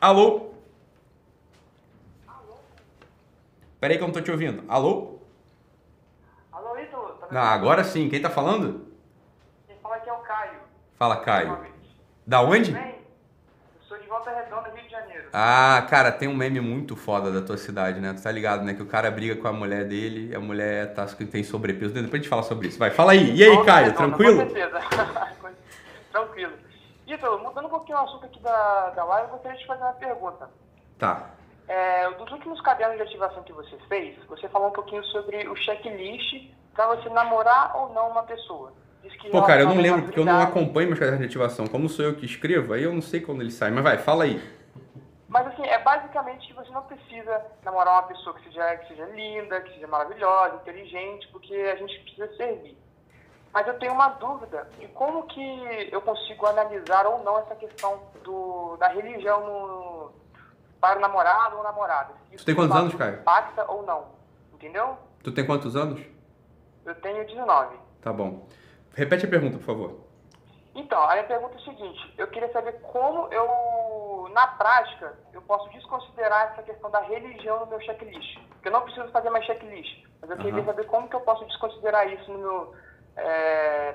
Alô? 0.00 0.54
Peraí 3.80 3.98
que 3.98 4.02
eu 4.02 4.06
não 4.06 4.14
tô 4.14 4.20
te 4.20 4.30
ouvindo. 4.30 4.62
Alô? 4.68 5.18
Alô, 6.52 6.78
Ítalo? 6.78 7.08
Tá 7.14 7.26
ah, 7.30 7.52
agora 7.52 7.82
sim. 7.82 8.08
Quem 8.08 8.22
tá 8.22 8.30
falando? 8.30 8.86
Quem 9.66 9.76
fala 9.78 9.96
aqui 9.96 10.08
é 10.08 10.12
o 10.12 10.18
Caio. 10.18 10.60
Fala, 10.96 11.16
Caio. 11.16 11.66
Da 12.24 12.40
onde? 12.42 12.72
Bem, 12.72 12.95
Volta 14.16 14.30
Redonda, 14.30 14.70
Rio 14.70 14.82
de 14.82 14.90
Janeiro. 14.90 15.28
Ah, 15.30 15.86
cara, 15.90 16.10
tem 16.10 16.26
um 16.26 16.34
meme 16.34 16.58
muito 16.58 16.96
foda 16.96 17.30
da 17.30 17.42
tua 17.42 17.58
cidade, 17.58 18.00
né? 18.00 18.14
Tu 18.14 18.22
tá 18.22 18.32
ligado, 18.32 18.64
né? 18.64 18.72
Que 18.72 18.80
o 18.80 18.86
cara 18.86 19.10
briga 19.10 19.36
com 19.36 19.46
a 19.46 19.52
mulher 19.52 19.84
dele 19.84 20.30
e 20.30 20.34
a 20.34 20.40
mulher 20.40 20.94
tá, 20.94 21.04
tem 21.30 21.44
sobrepeso. 21.44 21.92
Depois 21.92 22.14
a 22.14 22.16
gente 22.16 22.28
fala 22.28 22.42
sobre 22.42 22.68
isso. 22.68 22.78
Vai, 22.78 22.90
fala 22.90 23.12
aí. 23.12 23.34
E 23.34 23.44
aí, 23.44 23.50
Volta 23.50 23.66
Caio, 23.66 23.86
Redonda, 23.86 23.98
tranquilo? 23.98 24.40
Com 24.46 24.54
certeza. 24.54 24.80
tranquilo. 26.10 26.52
Ítalo, 27.06 27.38
mudando 27.40 27.66
um 27.66 27.70
pouquinho 27.70 27.98
o 27.98 28.00
assunto 28.00 28.24
aqui 28.24 28.40
da, 28.40 28.90
da 28.90 29.04
live, 29.04 29.28
eu 29.28 29.32
gostaria 29.34 29.58
de 29.58 29.66
fazer 29.66 29.82
uma 29.82 29.92
pergunta. 29.92 30.50
Tá. 30.98 31.30
É, 31.68 32.10
dos 32.12 32.32
últimos 32.32 32.58
cadernos 32.62 32.96
de 32.96 33.02
ativação 33.02 33.42
que 33.42 33.52
você 33.52 33.76
fez, 33.86 34.16
você 34.26 34.48
falou 34.48 34.68
um 34.68 34.72
pouquinho 34.72 35.04
sobre 35.04 35.46
o 35.46 35.54
checklist 35.56 36.50
para 36.74 36.86
você 36.86 37.10
namorar 37.10 37.76
ou 37.76 37.92
não 37.92 38.08
uma 38.08 38.22
pessoa. 38.22 38.72
Pô, 39.30 39.42
cara, 39.42 39.62
eu 39.62 39.68
não 39.68 39.76
lembro 39.76 40.02
porque 40.02 40.18
eu 40.18 40.24
não 40.24 40.40
acompanho 40.40 40.88
meus 40.88 40.98
cadernos 40.98 41.20
de 41.20 41.26
ativação. 41.26 41.66
Como 41.66 41.88
sou 41.88 42.04
eu 42.04 42.14
que 42.14 42.24
escrevo, 42.24 42.72
aí 42.72 42.82
eu 42.82 42.92
não 42.92 43.02
sei 43.02 43.20
quando 43.20 43.40
ele 43.40 43.50
sai. 43.50 43.70
Mas 43.70 43.82
vai, 43.82 43.98
fala 43.98 44.24
aí. 44.24 44.40
Mas 45.28 45.46
assim, 45.48 45.64
é 45.64 45.78
basicamente 45.82 46.46
que 46.46 46.54
você 46.54 46.70
não 46.70 46.82
precisa 46.82 47.42
namorar 47.64 47.94
uma 47.94 48.02
pessoa 48.04 48.34
que 48.36 48.44
seja, 48.44 48.76
que 48.76 48.88
seja 48.88 49.06
linda, 49.06 49.60
que 49.60 49.74
seja 49.74 49.86
maravilhosa, 49.86 50.56
inteligente, 50.56 51.28
porque 51.32 51.54
a 51.54 51.76
gente 51.76 51.98
precisa 52.00 52.36
servir. 52.36 52.78
Mas 53.52 53.66
eu 53.66 53.78
tenho 53.78 53.92
uma 53.92 54.08
dúvida 54.10 54.68
de 54.78 54.86
como 54.88 55.24
que 55.24 55.88
eu 55.90 56.00
consigo 56.00 56.46
analisar 56.46 57.06
ou 57.06 57.24
não 57.24 57.38
essa 57.38 57.54
questão 57.56 58.00
do, 58.22 58.76
da 58.76 58.88
religião 58.88 59.44
no, 59.46 60.12
para 60.80 60.98
o 60.98 61.00
namorado 61.00 61.56
ou 61.56 61.62
namorada. 61.62 62.14
Tu 62.36 62.44
tem 62.44 62.54
quantos 62.54 62.76
anos, 62.76 62.94
Caio? 62.94 63.20
Impacta 63.20 63.64
ou 63.70 63.82
não. 63.82 64.06
Entendeu? 64.52 64.96
Tu 65.22 65.32
tem 65.32 65.44
quantos 65.44 65.74
anos? 65.74 66.00
Eu 66.84 66.94
tenho 66.96 67.26
19. 67.26 67.76
Tá 68.00 68.12
bom. 68.12 68.46
Repete 68.96 69.26
a 69.26 69.28
pergunta, 69.28 69.58
por 69.58 69.64
favor. 69.64 70.00
Então, 70.74 71.02
a 71.02 71.12
minha 71.12 71.24
pergunta 71.24 71.54
é 71.54 71.58
o 71.58 71.64
seguinte: 71.64 72.14
eu 72.16 72.26
queria 72.28 72.50
saber 72.50 72.72
como 72.80 73.28
eu, 73.30 74.30
na 74.32 74.46
prática, 74.46 75.12
eu 75.34 75.42
posso 75.42 75.68
desconsiderar 75.70 76.52
essa 76.52 76.62
questão 76.62 76.90
da 76.90 77.00
religião 77.00 77.60
no 77.60 77.66
meu 77.66 77.80
checklist. 77.82 78.38
Porque 78.48 78.68
eu 78.68 78.72
não 78.72 78.80
preciso 78.80 79.06
fazer 79.08 79.28
mais 79.28 79.44
checklist, 79.44 80.02
mas 80.20 80.30
eu 80.30 80.36
queria 80.38 80.60
uhum. 80.60 80.64
saber 80.64 80.86
como 80.86 81.08
que 81.08 81.14
eu 81.14 81.20
posso 81.20 81.44
desconsiderar 81.44 82.10
isso 82.10 82.32
no 82.32 82.38
meu. 82.38 82.74
É, 83.18 83.92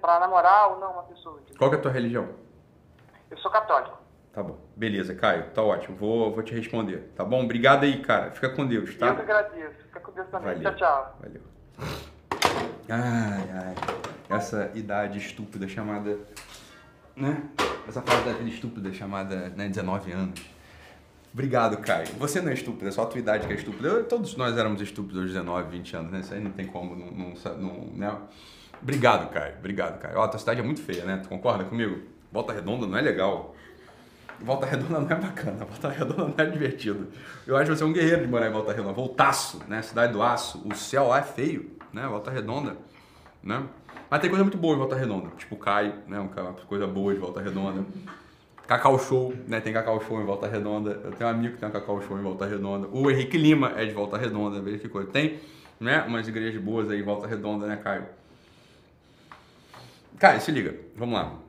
para 0.00 0.20
namorar 0.20 0.72
ou 0.72 0.80
não 0.80 0.92
uma 0.92 1.02
pessoa. 1.04 1.40
Qual 1.58 1.72
é 1.72 1.76
a 1.76 1.80
tua 1.80 1.90
religião? 1.90 2.28
Eu 3.30 3.38
sou 3.38 3.50
católico. 3.50 3.98
Tá 4.32 4.42
bom. 4.42 4.58
Beleza, 4.74 5.14
Caio. 5.14 5.50
Tá 5.50 5.62
ótimo. 5.62 5.96
Vou, 5.96 6.32
vou 6.32 6.42
te 6.42 6.54
responder. 6.54 7.10
Tá 7.16 7.24
bom? 7.24 7.42
Obrigado 7.42 7.84
aí, 7.84 8.02
cara. 8.02 8.30
Fica 8.32 8.50
com 8.50 8.66
Deus, 8.66 8.94
tá? 8.96 9.08
Eu 9.08 9.16
que 9.16 9.22
agradeço. 9.22 9.82
Fica 9.84 10.00
com 10.00 10.12
Deus 10.12 10.28
também. 10.28 10.54
Valeu. 10.54 10.62
Tchau, 10.62 10.76
tchau. 10.76 11.16
Valeu. 11.20 12.05
Ai, 12.88 13.50
ai. 13.52 13.74
Essa 14.28 14.70
idade 14.74 15.18
estúpida 15.18 15.68
chamada. 15.68 16.18
Né? 17.16 17.42
Essa 17.88 18.02
fase 18.02 18.24
da 18.24 18.32
vida 18.32 18.50
estúpida 18.50 18.92
chamada 18.92 19.48
né, 19.50 19.68
19 19.68 20.12
anos. 20.12 20.40
Obrigado, 21.32 21.76
Caio. 21.78 22.08
Você 22.18 22.40
não 22.40 22.50
é 22.50 22.54
estúpido, 22.54 22.88
é 22.88 22.90
só 22.90 23.02
a 23.02 23.06
tua 23.06 23.18
idade 23.18 23.46
que 23.46 23.52
é 23.52 23.56
estúpida. 23.56 23.88
Eu, 23.88 24.04
todos 24.04 24.36
nós 24.36 24.56
éramos 24.56 24.80
estúpidos 24.80 25.18
aos 25.18 25.26
19, 25.28 25.70
20 25.70 25.96
anos, 25.96 26.12
né? 26.12 26.20
Isso 26.20 26.32
aí 26.32 26.40
não 26.40 26.50
tem 26.50 26.66
como, 26.66 26.96
não, 26.96 27.10
não, 27.10 27.34
não 27.58 27.86
né? 27.94 28.18
Obrigado, 28.82 29.30
Caio. 29.30 29.54
Obrigado, 29.58 29.98
Caio. 30.00 30.18
Ó, 30.18 30.22
a 30.22 30.28
tua 30.28 30.38
cidade 30.40 30.60
é 30.60 30.62
muito 30.62 30.80
feia, 30.80 31.04
né? 31.04 31.18
Tu 31.22 31.28
concorda 31.28 31.64
comigo? 31.64 32.00
Volta 32.32 32.52
Redonda 32.52 32.86
não 32.86 32.96
é 32.96 33.02
legal. 33.02 33.54
Volta 34.40 34.66
Redonda 34.66 35.00
não 35.00 35.10
é 35.10 35.14
bacana, 35.14 35.64
Volta 35.64 35.88
Redonda 35.88 36.24
não 36.28 36.34
é 36.36 36.46
divertido. 36.46 37.08
Eu 37.46 37.56
acho 37.56 37.70
que 37.70 37.76
você 37.76 37.82
é 37.82 37.86
um 37.86 37.92
guerreiro 37.92 38.22
de 38.22 38.28
morar 38.28 38.48
em 38.48 38.52
Volta 38.52 38.72
Redonda. 38.72 38.92
Voltaço, 38.92 39.62
né? 39.66 39.82
Cidade 39.82 40.12
do 40.12 40.22
Aço. 40.22 40.62
O 40.64 40.74
céu 40.74 41.08
lá 41.08 41.18
é 41.18 41.22
feio, 41.22 41.70
né? 41.92 42.06
Volta 42.06 42.30
Redonda, 42.30 42.76
né? 43.42 43.62
Mas 44.10 44.20
tem 44.20 44.30
coisa 44.30 44.44
muito 44.44 44.58
boa 44.58 44.74
em 44.74 44.78
Volta 44.78 44.94
Redonda. 44.94 45.30
Tipo 45.36 45.56
Caio, 45.56 45.94
né? 46.06 46.20
Uma 46.20 46.52
coisa 46.52 46.86
boa 46.86 47.12
de 47.14 47.18
Volta 47.18 47.40
Redonda. 47.40 47.84
Cacau 48.66 48.98
Show, 48.98 49.34
né? 49.48 49.60
Tem 49.60 49.72
Cacau 49.72 50.00
Show 50.00 50.20
em 50.20 50.24
Volta 50.24 50.46
Redonda. 50.46 51.00
Eu 51.04 51.12
tenho 51.12 51.30
um 51.30 51.32
amigo 51.32 51.54
que 51.54 51.60
tem 51.60 51.68
um 51.68 51.72
Cacau 51.72 52.02
Show 52.02 52.18
em 52.18 52.22
Volta 52.22 52.46
Redonda. 52.46 52.88
O 52.92 53.10
Henrique 53.10 53.38
Lima 53.38 53.72
é 53.76 53.84
de 53.84 53.92
Volta 53.92 54.16
Redonda, 54.16 54.60
veja 54.60 54.78
que 54.78 54.88
coisa. 54.88 55.10
Tem, 55.10 55.40
né? 55.80 56.02
Umas 56.02 56.28
igrejas 56.28 56.60
boas 56.60 56.90
aí 56.90 57.00
em 57.00 57.04
Volta 57.04 57.26
Redonda, 57.26 57.66
né, 57.66 57.76
Caio? 57.76 58.04
Caio, 60.18 60.40
se 60.40 60.50
liga. 60.50 60.74
Vamos 60.96 61.14
lá 61.14 61.45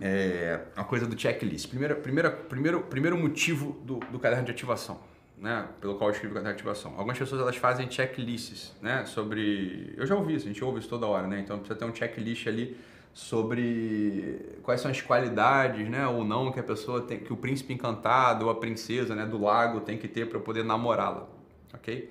é, 0.00 0.60
a 0.76 0.84
coisa 0.84 1.06
do 1.06 1.18
checklist. 1.18 1.68
Primeiro, 1.68 1.96
primeiro, 1.96 2.32
primeiro, 2.48 2.80
primeiro 2.82 3.18
motivo 3.18 3.72
do, 3.84 3.96
do 4.10 4.18
caderno 4.18 4.44
de 4.44 4.50
ativação, 4.50 5.00
né? 5.36 5.68
Pelo 5.80 5.96
qual 5.96 6.10
eu 6.10 6.14
escrevi 6.14 6.32
o 6.32 6.34
caderno 6.34 6.56
de 6.56 6.60
ativação. 6.60 6.92
Algumas 6.92 7.18
pessoas 7.18 7.40
elas 7.40 7.56
fazem 7.56 7.90
checklists, 7.90 8.74
né? 8.80 9.04
Sobre, 9.04 9.94
eu 9.96 10.06
já 10.06 10.14
ouvi 10.14 10.34
isso, 10.34 10.46
a 10.46 10.48
gente 10.48 10.64
ouve 10.64 10.80
isso 10.80 10.88
toda 10.88 11.06
hora, 11.06 11.26
né? 11.26 11.40
Então 11.40 11.58
precisa 11.58 11.78
ter 11.78 11.84
um 11.84 11.94
checklist 11.94 12.46
ali 12.46 12.76
sobre 13.12 14.58
quais 14.62 14.80
são 14.80 14.90
as 14.90 15.00
qualidades, 15.02 15.88
né? 15.88 16.06
Ou 16.06 16.24
não 16.24 16.50
que 16.50 16.60
a 16.60 16.62
pessoa 16.62 17.02
tem, 17.02 17.18
que 17.18 17.32
o 17.32 17.36
príncipe 17.36 17.72
encantado 17.72 18.46
ou 18.46 18.50
a 18.50 18.54
princesa, 18.54 19.14
né? 19.14 19.26
Do 19.26 19.40
lago 19.40 19.80
tem 19.80 19.98
que 19.98 20.08
ter 20.08 20.28
para 20.28 20.40
poder 20.40 20.64
namorá-la, 20.64 21.28
ok? 21.74 22.10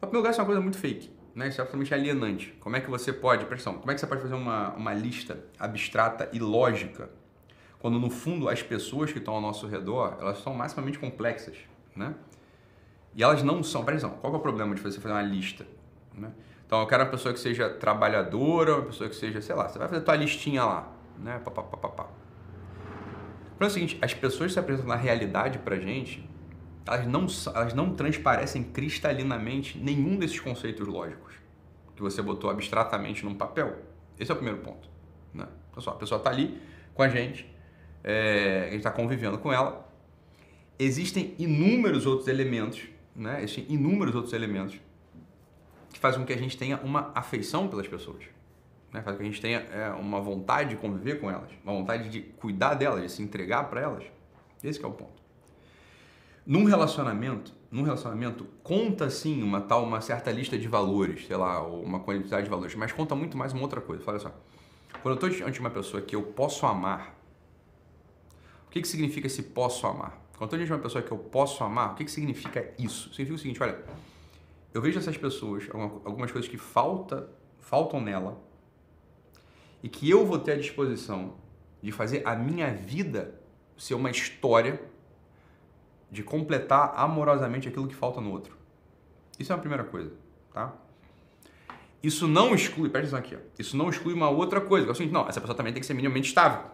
Mas, 0.00 0.10
primeiro 0.10 0.18
lugar, 0.18 0.30
isso 0.30 0.40
é 0.40 0.42
uma 0.42 0.46
coisa 0.46 0.60
muito 0.60 0.78
fake 0.78 1.15
né? 1.36 1.48
Isso 1.48 1.60
é 1.60 1.62
absolutamente 1.62 1.92
alienante. 1.92 2.56
Como 2.58 2.74
é 2.74 2.80
que 2.80 2.88
você 2.88 3.12
pode, 3.12 3.44
pressão, 3.44 3.74
como 3.74 3.90
é 3.90 3.94
que 3.94 4.00
você 4.00 4.06
pode 4.06 4.22
fazer 4.22 4.34
uma, 4.34 4.70
uma 4.70 4.94
lista 4.94 5.38
abstrata 5.58 6.30
e 6.32 6.38
lógica 6.38 7.10
quando 7.78 8.00
no 8.00 8.08
fundo 8.08 8.48
as 8.48 8.62
pessoas 8.62 9.12
que 9.12 9.18
estão 9.18 9.34
ao 9.34 9.40
nosso 9.40 9.66
redor, 9.66 10.16
elas 10.18 10.38
são 10.38 10.54
maximamente 10.54 10.98
complexas, 10.98 11.56
né? 11.94 12.14
E 13.14 13.22
elas 13.22 13.42
não 13.42 13.62
são, 13.62 13.84
pressão, 13.84 14.10
qual 14.20 14.32
é 14.32 14.36
o 14.36 14.40
problema 14.40 14.74
de 14.74 14.80
você 14.80 14.98
fazer 14.98 15.12
uma 15.14 15.22
lista, 15.22 15.66
né? 16.14 16.32
Então 16.66 16.80
eu 16.80 16.86
quero 16.86 17.04
uma 17.04 17.10
pessoa 17.10 17.32
que 17.34 17.38
seja 17.38 17.68
trabalhadora, 17.68 18.76
uma 18.76 18.86
pessoa 18.86 19.08
que 19.08 19.14
seja, 19.14 19.40
sei 19.42 19.54
lá, 19.54 19.68
você 19.68 19.78
vai 19.78 19.88
fazer 19.88 20.00
tua 20.00 20.16
listinha 20.16 20.64
lá, 20.64 20.90
né? 21.18 21.38
Pá, 21.44 21.50
pá, 21.50 21.62
pá, 21.62 21.76
pá, 21.76 21.88
pá. 21.88 22.06
O 23.60 23.62
é 23.62 23.66
o 23.66 23.70
seguinte, 23.70 23.98
as 24.00 24.12
pessoas 24.14 24.48
que 24.48 24.54
se 24.54 24.58
apresentam 24.58 24.88
na 24.88 24.96
realidade 24.96 25.58
pra 25.58 25.76
gente, 25.76 26.28
elas 26.86 27.06
não, 27.06 27.26
elas 27.54 27.74
não 27.74 27.94
transparecem 27.94 28.64
cristalinamente 28.64 29.78
nenhum 29.78 30.16
desses 30.16 30.40
conceitos 30.40 30.86
lógicos 30.86 31.25
que 31.96 32.02
você 32.02 32.20
botou 32.20 32.50
abstratamente 32.50 33.24
num 33.24 33.34
papel. 33.34 33.78
Esse 34.18 34.30
é 34.30 34.34
o 34.34 34.36
primeiro 34.36 34.60
ponto. 34.60 34.88
Né? 35.32 35.48
Então, 35.70 35.82
só, 35.82 35.90
a 35.90 35.94
pessoa 35.96 36.18
está 36.18 36.30
ali 36.30 36.60
com 36.94 37.02
a 37.02 37.08
gente, 37.08 37.50
é, 38.04 38.60
a 38.60 38.70
gente 38.70 38.76
está 38.76 38.90
convivendo 38.90 39.38
com 39.38 39.52
ela. 39.52 39.86
Existem 40.78 41.34
inúmeros 41.38 42.06
outros 42.06 42.28
elementos, 42.28 42.82
né? 43.14 43.42
existem 43.42 43.66
inúmeros 43.68 44.14
outros 44.14 44.34
elementos 44.34 44.78
que 45.90 45.98
faz 45.98 46.16
com 46.16 46.24
que 46.24 46.32
a 46.32 46.36
gente 46.36 46.56
tenha 46.56 46.76
uma 46.78 47.10
afeição 47.14 47.66
pelas 47.66 47.88
pessoas. 47.88 48.24
Né? 48.92 49.00
Faz 49.00 49.16
com 49.16 49.22
que 49.22 49.28
a 49.28 49.30
gente 49.30 49.40
tenha 49.40 49.60
é, 49.60 49.90
uma 49.90 50.20
vontade 50.20 50.70
de 50.70 50.76
conviver 50.76 51.18
com 51.18 51.30
elas, 51.30 51.50
uma 51.64 51.72
vontade 51.72 52.10
de 52.10 52.20
cuidar 52.20 52.74
delas, 52.74 53.02
de 53.02 53.10
se 53.10 53.22
entregar 53.22 53.64
para 53.70 53.80
elas. 53.80 54.04
Esse 54.62 54.84
é 54.84 54.86
o 54.86 54.92
ponto. 54.92 55.25
Num 56.46 56.62
relacionamento, 56.62 57.52
num 57.72 57.82
relacionamento 57.82 58.46
conta 58.62 59.10
sim 59.10 59.42
uma 59.42 59.60
tal 59.60 59.82
uma 59.82 60.00
certa 60.00 60.30
lista 60.30 60.56
de 60.56 60.68
valores, 60.68 61.26
sei 61.26 61.36
lá, 61.36 61.60
ou 61.60 61.82
uma 61.82 61.98
quantidade 61.98 62.44
de 62.44 62.50
valores, 62.50 62.72
mas 62.76 62.92
conta 62.92 63.16
muito 63.16 63.36
mais 63.36 63.52
uma 63.52 63.62
outra 63.62 63.80
coisa. 63.80 64.04
Olha 64.06 64.20
só. 64.20 64.32
Quando 65.02 65.08
eu 65.08 65.14
estou 65.14 65.28
diante 65.28 65.54
de 65.54 65.60
uma 65.60 65.70
pessoa 65.70 66.00
que 66.00 66.14
eu 66.14 66.22
posso 66.22 66.64
amar, 66.64 67.18
o 68.68 68.70
que, 68.70 68.80
que 68.80 68.86
significa 68.86 69.26
esse 69.26 69.42
posso 69.42 69.88
amar? 69.88 70.24
Quando 70.38 70.42
eu 70.42 70.44
estou 70.44 70.58
diante 70.58 70.68
de 70.68 70.72
uma 70.74 70.78
pessoa 70.78 71.02
que 71.02 71.10
eu 71.10 71.18
posso 71.18 71.64
amar, 71.64 71.92
o 71.92 71.94
que, 71.96 72.04
que 72.04 72.10
significa 72.12 72.72
isso? 72.78 73.08
Significa 73.10 73.34
o 73.34 73.38
seguinte, 73.38 73.62
olha, 73.62 73.84
eu 74.72 74.80
vejo 74.80 74.98
essas 75.00 75.16
pessoas, 75.16 75.68
algumas 76.04 76.30
coisas 76.30 76.48
que 76.48 76.56
falta, 76.56 77.28
faltam 77.58 78.00
nela, 78.00 78.40
e 79.82 79.88
que 79.88 80.08
eu 80.08 80.24
vou 80.24 80.38
ter 80.38 80.52
a 80.52 80.56
disposição 80.56 81.34
de 81.82 81.90
fazer 81.90 82.22
a 82.24 82.36
minha 82.36 82.72
vida 82.72 83.40
ser 83.76 83.94
uma 83.94 84.10
história 84.10 84.80
de 86.16 86.22
completar 86.22 86.94
amorosamente 86.96 87.68
aquilo 87.68 87.86
que 87.86 87.94
falta 87.94 88.22
no 88.22 88.32
outro. 88.32 88.56
Isso 89.38 89.52
é 89.52 89.54
a 89.54 89.58
primeira 89.58 89.84
coisa, 89.84 90.10
tá? 90.50 90.72
Isso 92.02 92.26
não 92.26 92.54
exclui, 92.54 92.88
presta 92.88 93.18
atenção 93.18 93.18
aqui, 93.18 93.36
ó, 93.36 93.60
isso 93.60 93.76
não 93.76 93.90
exclui 93.90 94.14
uma 94.14 94.30
outra 94.30 94.58
coisa. 94.58 94.90
É 94.90 95.06
não, 95.06 95.28
essa 95.28 95.40
pessoa 95.40 95.54
também 95.54 95.74
tem 95.74 95.80
que 95.80 95.86
ser 95.86 95.92
minimamente 95.92 96.28
estável. 96.28 96.70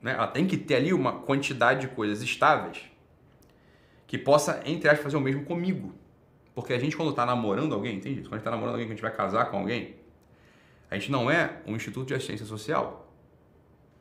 Né? 0.00 0.12
Ela 0.12 0.28
tem 0.28 0.46
que 0.46 0.56
ter 0.56 0.76
ali 0.76 0.92
uma 0.92 1.14
quantidade 1.14 1.80
de 1.80 1.88
coisas 1.88 2.22
estáveis 2.22 2.80
que 4.06 4.16
possa, 4.16 4.62
entre 4.64 4.88
aspas, 4.88 5.02
fazer 5.02 5.16
o 5.16 5.20
mesmo 5.20 5.44
comigo. 5.44 5.92
Porque 6.54 6.72
a 6.72 6.78
gente, 6.78 6.96
quando 6.96 7.10
está 7.10 7.26
namorando 7.26 7.74
alguém, 7.74 7.96
entende? 7.96 8.20
Quando 8.20 8.34
a 8.34 8.36
gente 8.36 8.40
está 8.40 8.50
namorando 8.52 8.74
alguém, 8.74 8.86
que 8.86 8.92
a 8.92 8.94
gente 8.94 9.02
vai 9.02 9.12
casar 9.12 9.50
com 9.50 9.58
alguém, 9.58 9.96
a 10.88 10.94
gente 10.94 11.10
não 11.10 11.28
é 11.28 11.56
um 11.66 11.74
instituto 11.74 12.06
de 12.06 12.14
assistência 12.14 12.46
social. 12.46 13.08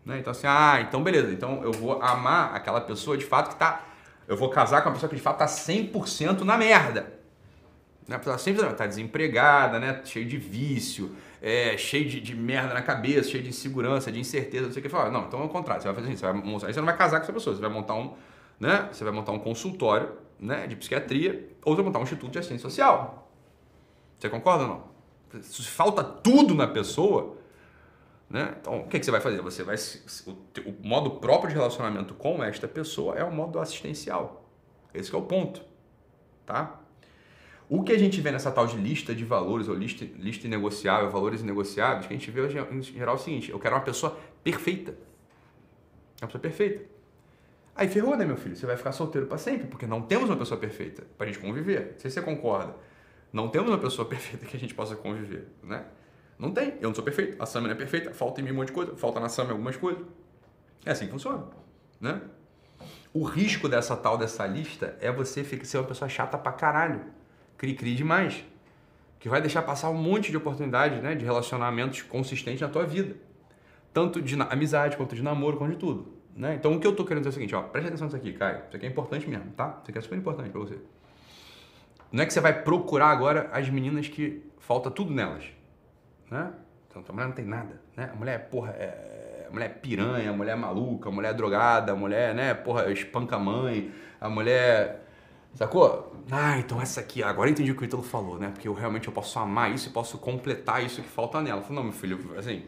Né? 0.06 0.20
Então, 0.20 0.30
assim, 0.30 0.46
ah, 0.48 0.80
então 0.82 1.02
beleza, 1.04 1.32
então 1.32 1.64
eu 1.64 1.72
vou 1.72 2.02
amar 2.02 2.56
aquela 2.56 2.82
pessoa 2.82 3.18
de 3.18 3.26
fato 3.26 3.48
que 3.48 3.56
está 3.56 3.89
eu 4.30 4.38
vou 4.38 4.50
casar 4.50 4.84
com 4.84 4.90
uma 4.90 4.94
pessoa 4.94 5.10
que 5.10 5.16
de 5.16 5.22
fato 5.22 5.44
está 5.44 5.48
100% 5.48 6.42
na 6.42 6.56
merda. 6.56 7.12
Né? 8.08 8.16
A 8.16 8.20
pessoa 8.20 8.38
sempre 8.38 8.64
está 8.64 8.86
desempregada, 8.86 9.80
né? 9.80 10.02
cheio 10.06 10.26
de 10.28 10.38
vício, 10.38 11.16
é, 11.42 11.76
cheio 11.78 12.08
de, 12.08 12.22
de, 12.22 12.36
merda 12.36 12.76
na 12.76 12.82
cabeça, 12.84 13.32
cheio 13.32 13.42
de 13.42 13.50
insegurança, 13.50 14.12
de 14.12 14.20
incerteza, 14.20 14.68
não 14.68 14.72
sei 14.72 14.82
o 14.82 14.84
que. 14.84 14.90
Fala, 14.90 15.10
não, 15.10 15.26
então 15.26 15.42
é 15.42 15.46
o 15.46 15.50
contrário, 15.50 15.82
você 15.82 15.88
vai 15.88 15.96
fazer 15.96 16.14
isso, 16.14 16.20
você 16.20 16.32
vai, 16.32 16.70
aí 16.70 16.74
você 16.74 16.80
não 16.80 16.86
vai 16.86 16.96
casar 16.96 17.18
com 17.18 17.24
essa 17.24 17.34
pessoa, 17.34 17.56
você 17.56 17.62
vai 17.62 17.72
montar 17.72 17.96
um, 17.96 18.14
né? 18.60 18.88
Você 18.92 19.04
vai 19.04 19.12
montar 19.12 19.32
um 19.32 19.40
consultório 19.40 20.12
né, 20.40 20.68
de 20.68 20.76
psiquiatria 20.76 21.50
ou 21.66 21.74
você 21.74 21.78
vai 21.78 21.86
montar 21.86 22.00
um 22.00 22.04
instituto 22.04 22.32
de 22.32 22.38
assistência 22.38 22.70
social. 22.70 23.32
Você 24.20 24.30
concorda 24.30 24.64
ou 24.64 24.70
não? 24.70 25.42
Se 25.42 25.64
falta 25.64 26.04
tudo 26.04 26.54
na 26.54 26.68
pessoa, 26.68 27.36
né? 28.30 28.56
Então, 28.62 28.82
o 28.82 28.88
que, 28.88 29.00
que 29.00 29.06
você 29.06 29.12
vai 29.12 29.22
fazer? 29.22 29.42
Você 29.42 29.64
vai 29.64 29.76
o, 30.28 30.70
o, 30.70 30.88
modo 30.88 31.12
próprio 31.20 31.50
de 31.50 31.56
relacionamento 31.56 32.14
com 32.14 32.44
esta 32.44 32.68
pessoa 32.68 33.16
é 33.16 33.24
o 33.24 33.32
modo 33.32 33.60
assistencial. 33.60 34.48
Esse 34.94 35.14
é 35.14 35.18
o 35.18 35.22
ponto, 35.24 35.62
tá? 36.46 36.80
O 37.68 37.84
que 37.84 37.92
a 37.92 37.98
gente 37.98 38.20
vê 38.22 38.32
nessa 38.32 38.52
tal 38.52 38.66
de 38.66 38.78
lista 38.78 39.14
de 39.14 39.24
valores 39.26 39.68
ou 39.68 39.76
lista, 39.76 40.06
lista 40.18 40.48
inegociável, 40.48 41.10
valores 41.10 41.42
inegociáveis, 41.42 42.08
que 42.08 42.14
a 42.14 42.18
gente 42.18 42.30
vê 42.32 42.46
em 42.48 42.82
geral 42.82 43.16
é 43.16 43.18
o 43.18 43.22
seguinte: 43.22 43.52
eu 43.52 43.60
quero 43.60 43.76
uma 43.76 43.82
pessoa 43.82 44.18
perfeita, 44.44 44.96
uma 46.22 46.28
pessoa 46.28 46.42
perfeita. 46.42 46.86
Aí 47.76 47.88
ferrou, 47.88 48.18
né, 48.18 48.26
meu 48.26 48.36
filho? 48.36 48.56
Você 48.56 48.66
vai 48.66 48.76
ficar 48.76 48.92
solteiro 48.92 49.26
para 49.26 49.38
sempre, 49.38 49.68
porque 49.68 49.88
não 49.88 50.02
temos 50.02 50.30
uma 50.30 50.36
pessoa 50.36 50.60
perfeita 50.60 51.04
para 51.18 51.26
a 51.26 51.32
gente 51.32 51.40
conviver. 51.40 51.94
Não 51.94 52.00
sei 52.00 52.12
se 52.12 52.16
você 52.16 52.22
concorda. 52.22 52.76
Não 53.32 53.48
temos 53.48 53.70
uma 53.70 53.78
pessoa 53.78 54.06
perfeita 54.10 54.46
que 54.46 54.58
a 54.58 54.60
gente 54.60 54.74
possa 54.74 54.96
conviver, 54.96 55.48
né? 55.64 55.86
Não 56.40 56.52
tem. 56.52 56.76
Eu 56.80 56.88
não 56.88 56.96
sou 56.96 57.04
perfeito. 57.04 57.36
A 57.42 57.46
Sam 57.46 57.62
não 57.62 57.72
é 57.72 57.76
perfeita. 57.76 58.14
Falta 58.14 58.40
em 58.40 58.44
mim 58.46 58.52
um 58.52 58.56
monte 58.56 58.68
de 58.68 58.74
coisa. 58.74 58.96
Falta 58.96 59.20
na 59.20 59.28
Sam 59.28 59.50
algumas 59.50 59.76
coisas. 59.76 60.02
É 60.86 60.92
assim 60.92 61.06
que 61.06 61.12
funciona. 61.12 61.44
Né? 62.00 62.22
O 63.14 63.26
risco 63.26 63.68
dessa 63.68 63.98
tal 63.98 64.18
dessa 64.18 64.48
lista 64.48 64.98
é 65.02 65.12
você 65.12 65.44
ser 65.44 65.78
uma 65.78 65.84
pessoa 65.84 66.08
chata 66.08 66.38
pra 66.38 66.54
caralho. 66.54 67.02
Cri-cri 67.58 67.94
demais. 67.94 68.46
Que 69.20 69.28
vai 69.28 69.42
deixar 69.42 69.64
passar 69.64 69.90
um 69.90 70.02
monte 70.02 70.32
de 70.32 70.38
oportunidades 70.38 71.04
né, 71.04 71.14
de 71.14 71.26
relacionamentos 71.26 72.02
consistentes 72.04 72.62
na 72.62 72.70
tua 72.70 72.86
vida. 72.86 73.18
Tanto 73.94 74.22
de 74.22 74.42
amizade, 74.42 74.96
quanto 74.96 75.14
de 75.14 75.22
namoro, 75.22 75.58
quanto 75.58 75.72
de 75.72 75.78
tudo. 75.78 76.14
Né? 76.34 76.56
Então 76.56 76.74
o 76.74 76.80
que 76.80 76.88
eu 76.88 76.96
tô 76.96 77.04
querendo 77.04 77.26
dizer 77.26 77.30
é 77.30 77.32
o 77.32 77.34
seguinte, 77.34 77.56
ó, 77.56 77.64
presta 77.64 77.90
atenção 77.90 78.06
nisso 78.06 78.16
aqui, 78.16 78.32
Caio. 78.32 78.64
Isso 78.70 78.78
aqui 78.78 78.86
é 78.86 78.90
importante 78.90 79.30
mesmo, 79.30 79.52
tá? 79.52 79.80
Isso 79.82 79.90
aqui 79.90 79.98
é 79.98 80.02
super 80.02 80.18
importante 80.18 80.50
pra 80.52 80.62
você. 80.62 80.78
Não 82.10 82.24
é 82.24 82.26
que 82.26 82.32
você 82.32 82.40
vai 82.40 82.64
procurar 82.64 83.08
agora 83.08 83.50
as 83.52 83.70
meninas 83.70 84.08
que 84.08 84.42
falta 84.58 84.90
tudo 84.90 85.12
nelas 85.12 85.59
né? 86.30 86.52
Então 86.88 87.04
a 87.08 87.12
mulher 87.12 87.28
não 87.28 87.36
tem 87.36 87.46
nada, 87.46 87.82
né? 87.96 88.10
A 88.14 88.16
mulher, 88.16 88.36
é, 88.36 88.38
porra, 88.40 88.72
é, 88.72 89.46
a 89.48 89.52
mulher 89.52 89.66
é 89.66 89.74
piranha, 89.74 90.30
a 90.30 90.34
mulher 90.34 90.54
é 90.54 90.56
maluca, 90.56 91.10
a 91.10 91.12
mulher 91.12 91.30
é 91.30 91.34
drogada, 91.34 91.92
a 91.92 91.96
mulher, 91.96 92.34
né, 92.36 92.54
porra, 92.54 92.92
espanca 92.92 93.36
a 93.36 93.40
mãe, 93.40 93.92
a 94.20 94.30
mulher... 94.30 95.06
Sacou? 95.56 96.16
Ah, 96.32 96.60
então 96.60 96.80
essa 96.80 97.00
aqui, 97.00 97.24
agora 97.24 97.50
eu 97.50 97.52
entendi 97.52 97.72
o 97.72 97.76
que 97.76 97.82
o 97.82 97.86
Ítalo 97.86 98.04
falou, 98.04 98.38
né? 98.38 98.50
Porque 98.50 98.68
eu 98.68 98.74
realmente 98.74 99.08
eu 99.08 99.14
posso 99.14 99.40
amar 99.40 99.72
isso 99.74 99.90
e 99.90 99.92
posso 99.92 100.20
completar 100.20 100.86
isso 100.86 101.02
que 101.02 101.08
falta 101.10 101.42
nela. 101.42 101.60
Eu 101.60 101.64
falei, 101.64 101.78
não, 101.78 101.84
meu 101.86 101.92
filho, 101.92 102.38
assim... 102.38 102.64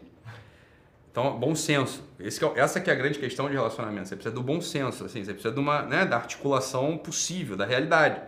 Então, 1.12 1.38
bom 1.38 1.54
senso. 1.54 2.04
Esse 2.20 2.44
é, 2.44 2.52
essa 2.56 2.80
que 2.80 2.90
é 2.90 2.94
a 2.94 2.96
grande 2.96 3.20
questão 3.20 3.48
de 3.48 3.54
relacionamento. 3.54 4.08
Você 4.08 4.16
precisa 4.16 4.34
do 4.34 4.42
bom 4.42 4.62
senso, 4.62 5.04
assim, 5.04 5.24
você 5.24 5.34
precisa 5.34 5.54
de 5.54 5.60
uma, 5.60 5.82
né, 5.84 6.06
da 6.06 6.16
articulação 6.16 6.98
possível, 6.98 7.58
da 7.58 7.66
realidade, 7.66 8.22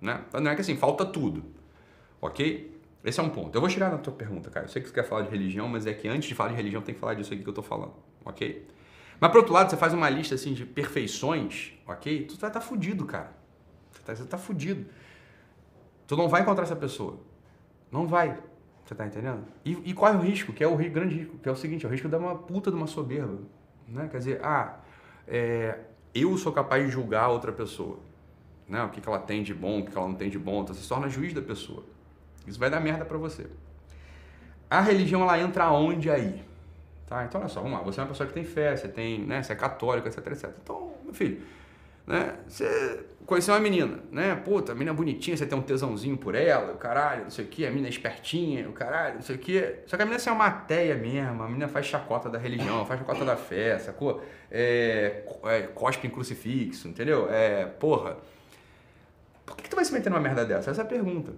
né? 0.00 0.20
Não 0.32 0.50
é 0.50 0.54
que 0.54 0.60
assim, 0.60 0.76
falta 0.76 1.04
tudo, 1.04 1.44
ok? 2.20 2.79
Esse 3.02 3.18
é 3.18 3.22
um 3.22 3.30
ponto. 3.30 3.54
Eu 3.54 3.60
vou 3.60 3.70
chegar 3.70 3.90
na 3.90 3.98
tua 3.98 4.12
pergunta, 4.12 4.50
cara. 4.50 4.66
Eu 4.66 4.68
sei 4.68 4.82
que 4.82 4.88
você 4.88 4.94
quer 4.94 5.04
falar 5.04 5.22
de 5.22 5.30
religião, 5.30 5.66
mas 5.68 5.86
é 5.86 5.94
que 5.94 6.06
antes 6.06 6.28
de 6.28 6.34
falar 6.34 6.50
de 6.50 6.56
religião 6.56 6.82
tem 6.82 6.94
que 6.94 7.00
falar 7.00 7.14
disso 7.14 7.32
aqui 7.32 7.42
que 7.42 7.48
eu 7.48 7.54
tô 7.54 7.62
falando, 7.62 7.94
ok? 8.24 8.66
Mas 9.18 9.30
por 9.30 9.38
outro 9.38 9.52
lado, 9.52 9.70
você 9.70 9.76
faz 9.76 9.92
uma 9.92 10.08
lista 10.08 10.34
assim 10.34 10.52
de 10.52 10.64
perfeições, 10.64 11.72
ok? 11.86 12.24
Tu 12.24 12.36
vai 12.36 12.50
estar 12.50 12.50
tá 12.50 12.60
fudido, 12.60 13.04
cara. 13.06 13.32
Você 13.90 14.02
tá, 14.02 14.14
você 14.14 14.24
tá 14.24 14.38
fudido. 14.38 14.86
Tu 16.06 16.16
não 16.16 16.28
vai 16.28 16.42
encontrar 16.42 16.64
essa 16.64 16.76
pessoa. 16.76 17.20
Não 17.90 18.06
vai. 18.06 18.38
Você 18.84 18.94
tá 18.94 19.06
entendendo? 19.06 19.44
E, 19.64 19.90
e 19.90 19.94
qual 19.94 20.12
é 20.12 20.16
o 20.16 20.20
risco? 20.20 20.52
Que 20.52 20.64
é 20.64 20.66
o 20.66 20.76
grande 20.76 21.14
risco, 21.14 21.38
que 21.38 21.48
é 21.48 21.52
o 21.52 21.56
seguinte, 21.56 21.86
é 21.86 21.88
o 21.88 21.92
risco 21.92 22.08
de 22.08 22.16
uma 22.16 22.34
puta 22.34 22.70
de 22.70 22.76
uma 22.76 22.86
soberba. 22.86 23.38
Né? 23.86 24.08
Quer 24.10 24.18
dizer, 24.18 24.40
ah, 24.44 24.80
é, 25.28 25.78
eu 26.14 26.36
sou 26.36 26.52
capaz 26.52 26.84
de 26.84 26.90
julgar 26.90 27.28
outra 27.28 27.52
pessoa. 27.52 27.98
Né? 28.68 28.82
O 28.82 28.88
que, 28.88 29.00
que 29.00 29.08
ela 29.08 29.18
tem 29.18 29.42
de 29.42 29.54
bom, 29.54 29.80
o 29.80 29.84
que, 29.84 29.92
que 29.92 29.98
ela 29.98 30.08
não 30.08 30.14
tem 30.14 30.30
de 30.30 30.38
bom. 30.38 30.62
Então 30.62 30.74
você 30.74 30.82
se 30.82 30.88
torna 30.88 31.08
juiz 31.08 31.32
da 31.32 31.42
pessoa. 31.42 31.84
Isso 32.46 32.58
vai 32.58 32.70
dar 32.70 32.80
merda 32.80 33.04
para 33.04 33.18
você. 33.18 33.46
A 34.68 34.80
religião 34.80 35.22
ela 35.22 35.38
entra 35.38 35.70
onde 35.70 36.10
aí? 36.10 36.42
Tá? 37.06 37.24
Então 37.24 37.40
olha 37.40 37.48
só, 37.48 37.60
vamos 37.60 37.76
lá, 37.76 37.84
você 37.84 37.98
é 37.98 38.04
uma 38.04 38.08
pessoa 38.08 38.26
que 38.26 38.32
tem 38.32 38.44
fé, 38.44 38.76
você 38.76 38.86
tem, 38.86 39.18
né, 39.26 39.42
você 39.42 39.52
é 39.52 39.56
católico, 39.56 40.06
etc, 40.06 40.24
etc. 40.28 40.50
Então, 40.62 40.94
meu 41.04 41.12
filho, 41.12 41.42
né, 42.06 42.36
você 42.46 43.04
conheceu 43.26 43.52
uma 43.52 43.60
menina, 43.60 43.98
né? 44.10 44.34
Puta, 44.36 44.72
a 44.72 44.74
menina 44.74 44.94
bonitinha, 44.94 45.36
você 45.36 45.46
tem 45.46 45.58
um 45.58 45.62
tesãozinho 45.62 46.16
por 46.16 46.34
ela, 46.34 46.72
o 46.72 46.76
caralho, 46.76 47.24
não 47.24 47.30
sei 47.30 47.44
o 47.44 47.48
que, 47.48 47.66
a 47.66 47.68
menina 47.68 47.88
é 47.88 47.90
espertinha, 47.90 48.68
o 48.68 48.72
caralho, 48.72 49.16
não 49.16 49.22
sei 49.22 49.36
o 49.36 49.38
que. 49.38 49.76
Só 49.86 49.96
que 49.96 50.02
a 50.02 50.04
menina 50.04 50.16
assim, 50.16 50.30
é 50.30 50.32
uma 50.32 50.50
teia 50.50 50.94
mesmo, 50.94 51.42
a 51.42 51.46
menina 51.46 51.66
faz 51.68 51.86
chacota 51.86 52.28
da 52.28 52.38
religião, 52.38 52.86
faz 52.86 53.00
chacota 53.00 53.24
da 53.24 53.36
fé, 53.36 53.78
sacou? 53.78 54.22
É, 54.50 55.24
é, 55.44 55.62
cospe 55.62 56.06
em 56.06 56.10
crucifixo, 56.10 56.88
entendeu? 56.88 57.28
É, 57.30 57.66
porra. 57.66 58.18
Por 59.44 59.56
que, 59.56 59.64
que 59.64 59.70
tu 59.70 59.74
vai 59.76 59.84
se 59.84 59.92
meter 59.92 60.10
numa 60.10 60.20
merda 60.20 60.44
dessa? 60.44 60.70
Essa 60.70 60.82
é 60.82 60.84
a 60.84 60.88
pergunta. 60.88 61.32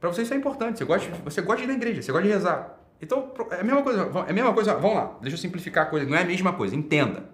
Para 0.00 0.12
você 0.12 0.22
isso 0.22 0.34
é 0.34 0.36
importante. 0.36 0.78
Você 0.78 0.84
gosta, 0.84 1.10
você 1.24 1.42
gosta 1.42 1.58
de 1.58 1.64
ir 1.64 1.66
na 1.68 1.74
igreja, 1.74 2.02
você 2.02 2.12
gosta 2.12 2.26
de 2.26 2.32
rezar. 2.32 2.78
Então, 3.00 3.32
é 3.50 3.60
a 3.60 3.64
mesma 3.64 3.82
coisa. 3.82 4.10
É 4.26 4.30
a 4.30 4.32
mesma 4.32 4.52
coisa. 4.52 4.74
Vamos 4.74 4.96
lá, 4.96 5.16
deixa 5.20 5.36
eu 5.36 5.40
simplificar 5.40 5.86
a 5.86 5.90
coisa. 5.90 6.06
Não 6.06 6.16
é 6.16 6.22
a 6.22 6.24
mesma 6.24 6.52
coisa, 6.52 6.74
entenda. 6.74 7.24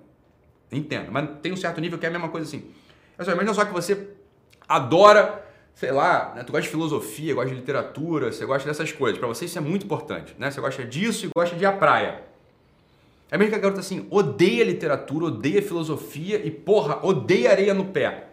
Entenda. 0.70 1.10
Mas 1.10 1.28
tem 1.42 1.52
um 1.52 1.56
certo 1.56 1.80
nível 1.80 1.98
que 1.98 2.06
é 2.06 2.08
a 2.08 2.12
mesma 2.12 2.28
coisa 2.28 2.46
assim. 2.46 2.70
Mas, 3.16 3.28
imagina 3.28 3.54
só 3.54 3.64
que 3.64 3.72
você 3.72 4.08
adora, 4.68 5.44
sei 5.74 5.92
lá, 5.92 6.32
né? 6.34 6.42
tu 6.42 6.52
gosta 6.52 6.62
de 6.62 6.68
filosofia, 6.68 7.34
gosta 7.34 7.50
de 7.50 7.56
literatura, 7.56 8.32
você 8.32 8.44
gosta 8.44 8.68
dessas 8.68 8.92
coisas. 8.92 9.18
Para 9.18 9.28
você 9.28 9.44
isso 9.44 9.58
é 9.58 9.60
muito 9.60 9.84
importante, 9.84 10.34
né? 10.38 10.50
Você 10.50 10.60
gosta 10.60 10.84
disso 10.84 11.26
e 11.26 11.30
gosta 11.34 11.56
de 11.56 11.64
à 11.64 11.72
praia. 11.72 12.22
É 13.30 13.38
mesmo 13.38 13.50
que 13.50 13.56
a 13.56 13.60
garota 13.60 13.80
assim, 13.80 14.06
odeia 14.10 14.64
literatura, 14.64 15.26
odeia 15.26 15.62
filosofia 15.62 16.40
e, 16.44 16.50
porra, 16.50 17.04
odeia 17.04 17.50
areia 17.50 17.74
no 17.74 17.86
pé. 17.86 18.28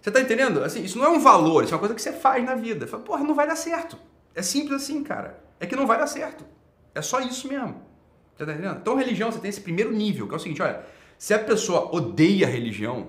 Você 0.00 0.10
tá 0.10 0.20
entendendo? 0.20 0.62
Assim, 0.64 0.82
isso 0.82 0.98
não 0.98 1.04
é 1.04 1.08
um 1.08 1.20
valor, 1.20 1.62
isso 1.62 1.72
é 1.72 1.76
uma 1.76 1.80
coisa 1.80 1.94
que 1.94 2.00
você 2.00 2.12
faz 2.12 2.44
na 2.44 2.54
vida. 2.54 2.86
Fala, 2.86 3.02
porra, 3.02 3.22
não 3.22 3.34
vai 3.34 3.46
dar 3.46 3.56
certo. 3.56 3.98
É 4.34 4.42
simples 4.42 4.82
assim, 4.82 5.02
cara. 5.04 5.42
É 5.58 5.66
que 5.66 5.76
não 5.76 5.86
vai 5.86 5.98
dar 5.98 6.06
certo. 6.06 6.44
É 6.94 7.02
só 7.02 7.20
isso 7.20 7.46
mesmo. 7.48 7.82
Você 8.34 8.46
tá 8.46 8.52
entendendo? 8.52 8.78
Então, 8.80 8.96
religião, 8.96 9.30
você 9.30 9.38
tem 9.38 9.50
esse 9.50 9.60
primeiro 9.60 9.92
nível, 9.92 10.26
que 10.26 10.32
é 10.32 10.36
o 10.36 10.40
seguinte, 10.40 10.62
olha, 10.62 10.82
se 11.18 11.34
a 11.34 11.38
pessoa 11.38 11.94
odeia 11.94 12.46
a 12.46 12.50
religião, 12.50 13.08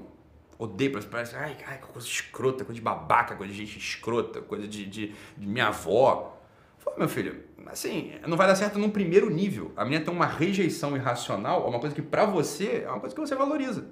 odeia, 0.60 0.92
parece, 1.10 1.36
ai, 1.36 1.56
ai, 1.66 1.80
coisa 1.80 2.06
escrota, 2.06 2.66
coisa 2.66 2.76
de 2.78 2.82
babaca, 2.82 3.36
coisa 3.36 3.54
de 3.54 3.66
gente 3.66 3.78
escrota, 3.78 4.42
coisa 4.42 4.68
de, 4.68 4.86
de, 4.86 5.16
de 5.38 5.48
minha 5.48 5.68
avó. 5.68 6.38
Fala, 6.80 6.98
meu 6.98 7.08
filho, 7.08 7.42
assim, 7.68 8.12
não 8.28 8.36
vai 8.36 8.48
dar 8.48 8.56
certo 8.56 8.78
num 8.78 8.90
primeiro 8.90 9.30
nível. 9.30 9.72
A 9.78 9.86
minha 9.86 10.02
tem 10.02 10.14
uma 10.14 10.26
rejeição 10.26 10.96
irracional, 10.98 11.66
é 11.66 11.70
uma 11.70 11.80
coisa 11.80 11.96
que 11.96 12.02
para 12.02 12.26
você 12.26 12.84
é 12.86 12.90
uma 12.90 13.00
coisa 13.00 13.16
que 13.16 13.22
você 13.22 13.36
valoriza. 13.36 13.88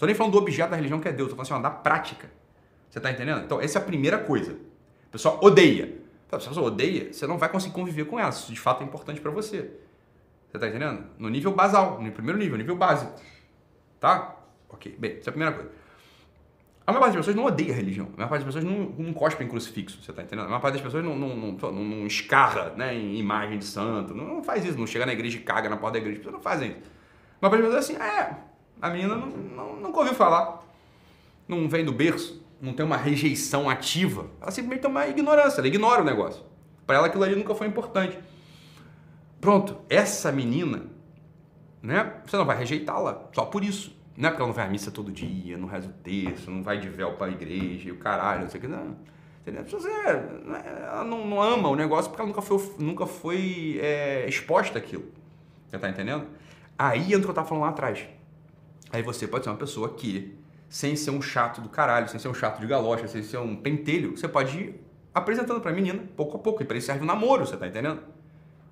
Tô 0.00 0.06
nem 0.06 0.14
falando 0.14 0.32
do 0.32 0.38
objeto 0.38 0.70
da 0.70 0.76
religião 0.76 0.98
que 0.98 1.06
é 1.06 1.12
Deus, 1.12 1.28
tô 1.28 1.36
falando 1.36 1.52
assim, 1.52 1.60
ó, 1.60 1.62
da 1.62 1.70
prática. 1.70 2.30
Você 2.88 2.98
tá 2.98 3.10
entendendo? 3.10 3.42
Então, 3.44 3.60
essa 3.60 3.78
é 3.78 3.82
a 3.82 3.84
primeira 3.84 4.18
coisa. 4.18 4.52
O 4.52 5.10
pessoal 5.12 5.38
odeia. 5.42 5.94
Se 6.26 6.34
a 6.34 6.38
pessoa 6.38 6.68
odeia, 6.68 7.12
você 7.12 7.26
não 7.26 7.36
vai 7.36 7.50
conseguir 7.50 7.74
conviver 7.74 8.06
com 8.06 8.18
ela. 8.18 8.30
Isso 8.30 8.50
de 8.50 8.58
fato 8.58 8.82
é 8.82 8.86
importante 8.86 9.20
para 9.20 9.30
você. 9.30 9.70
Você 10.48 10.58
tá 10.58 10.68
entendendo? 10.68 11.04
No 11.18 11.28
nível 11.28 11.52
basal, 11.52 12.00
no 12.00 12.10
primeiro 12.12 12.38
nível, 12.38 12.56
nível 12.56 12.76
básico. 12.76 13.12
Tá? 14.00 14.36
Ok, 14.70 14.96
bem, 14.98 15.18
essa 15.18 15.28
é 15.28 15.30
a 15.30 15.32
primeira 15.32 15.54
coisa. 15.54 15.70
A 16.86 16.92
maior 16.92 17.02
parte 17.02 17.16
das 17.16 17.26
pessoas 17.26 17.36
não 17.36 17.44
odeia 17.44 17.74
a 17.74 17.76
religião. 17.76 18.08
A 18.14 18.16
maior 18.16 18.28
parte 18.30 18.44
das 18.46 18.54
pessoas 18.54 18.64
não, 18.64 19.04
não 19.04 19.12
cospe 19.12 19.44
em 19.44 19.48
crucifixo, 19.48 20.02
você 20.02 20.14
tá 20.14 20.22
entendendo? 20.22 20.46
A 20.46 20.48
maior 20.48 20.60
parte 20.60 20.74
das 20.76 20.82
pessoas 20.82 21.04
não, 21.04 21.14
não, 21.14 21.36
não, 21.36 21.52
não, 21.52 21.84
não 21.84 22.06
escarra 22.06 22.70
né, 22.74 22.94
em 22.94 23.18
imagem 23.18 23.58
de 23.58 23.66
santo. 23.66 24.14
Não, 24.14 24.26
não, 24.26 24.42
faz 24.42 24.64
isso, 24.64 24.78
não 24.78 24.86
chega 24.86 25.04
na 25.04 25.12
igreja 25.12 25.36
e 25.36 25.42
caga 25.42 25.68
na 25.68 25.76
porta 25.76 25.98
da 25.98 25.98
igreja. 25.98 26.20
As 26.20 26.24
pessoas 26.24 26.34
não 26.34 26.42
fazem 26.42 26.70
isso. 26.70 26.78
A 26.78 27.46
maior 27.46 27.50
parte 27.50 27.70
das 27.70 27.86
pessoas 27.86 28.00
é 28.00 28.00
assim, 28.00 28.18
é, 28.18 28.50
a 28.80 28.90
menina 28.90 29.16
não, 29.16 29.26
não, 29.26 29.76
nunca 29.76 29.98
ouviu 29.98 30.14
falar. 30.14 30.62
Não 31.46 31.68
vem 31.68 31.84
do 31.84 31.92
berço, 31.92 32.44
não 32.60 32.72
tem 32.72 32.84
uma 32.84 32.96
rejeição 32.96 33.68
ativa. 33.68 34.26
Ela 34.40 34.50
simplesmente 34.50 34.82
tem 34.82 34.90
uma 34.90 35.06
ignorância, 35.06 35.60
ela 35.60 35.68
ignora 35.68 36.02
o 36.02 36.04
negócio. 36.04 36.44
Para 36.86 36.96
ela 36.96 37.06
aquilo 37.06 37.24
ali 37.24 37.36
nunca 37.36 37.54
foi 37.54 37.66
importante. 37.66 38.18
Pronto, 39.40 39.78
essa 39.88 40.30
menina, 40.30 40.84
né? 41.82 42.14
Você 42.26 42.36
não 42.36 42.44
vai 42.44 42.56
rejeitá-la 42.56 43.28
só 43.32 43.44
por 43.44 43.64
isso. 43.64 43.98
Não 44.16 44.28
é 44.28 44.30
porque 44.30 44.42
ela 44.42 44.48
não 44.48 44.54
vai 44.54 44.66
à 44.66 44.68
missa 44.68 44.90
todo 44.90 45.10
dia, 45.10 45.56
não 45.56 45.66
reza 45.66 45.88
o 45.88 45.92
texto, 45.92 46.50
não 46.50 46.62
vai 46.62 46.78
de 46.78 46.88
véu 46.88 47.14
para 47.14 47.28
a 47.28 47.30
igreja 47.30 47.88
e 47.88 47.92
o 47.92 47.96
caralho, 47.96 48.42
não 48.42 48.50
sei 48.50 48.58
o 48.58 48.60
que. 48.60 48.68
Não. 48.68 48.96
Entendeu? 49.40 49.64
Você, 49.64 49.88
né, 49.88 50.62
ela 50.84 51.04
não, 51.04 51.26
não, 51.26 51.42
ama 51.42 51.68
o 51.70 51.74
negócio 51.74 52.10
porque 52.10 52.20
ela 52.20 52.28
nunca 52.28 52.42
foi, 52.42 52.74
nunca 52.78 53.06
foi 53.06 53.78
é, 53.82 54.28
exposta 54.28 54.78
àquilo. 54.78 55.04
Você 55.66 55.78
tá 55.78 55.88
entendendo? 55.88 56.26
Aí 56.78 57.14
entra 57.14 57.18
o 57.18 57.22
que 57.22 57.30
eu 57.30 57.34
tava 57.34 57.48
falando 57.48 57.62
lá 57.62 57.70
atrás. 57.70 58.06
Aí 58.92 59.02
você 59.02 59.26
pode 59.26 59.44
ser 59.44 59.50
uma 59.50 59.56
pessoa 59.56 59.90
que, 59.94 60.36
sem 60.68 60.96
ser 60.96 61.10
um 61.10 61.22
chato 61.22 61.60
do 61.60 61.68
caralho, 61.68 62.08
sem 62.08 62.18
ser 62.18 62.28
um 62.28 62.34
chato 62.34 62.60
de 62.60 62.66
galocha, 62.66 63.06
sem 63.06 63.22
ser 63.22 63.38
um 63.38 63.56
pentelho, 63.56 64.16
você 64.16 64.28
pode 64.28 64.58
ir 64.58 64.80
apresentando 65.14 65.60
pra 65.60 65.72
menina, 65.72 66.02
pouco 66.16 66.36
a 66.36 66.40
pouco. 66.40 66.62
E 66.62 66.64
pra 66.64 66.76
isso 66.76 66.86
serve 66.86 67.02
o 67.02 67.06
namoro, 67.06 67.46
você 67.46 67.56
tá 67.56 67.66
entendendo? 67.66 68.00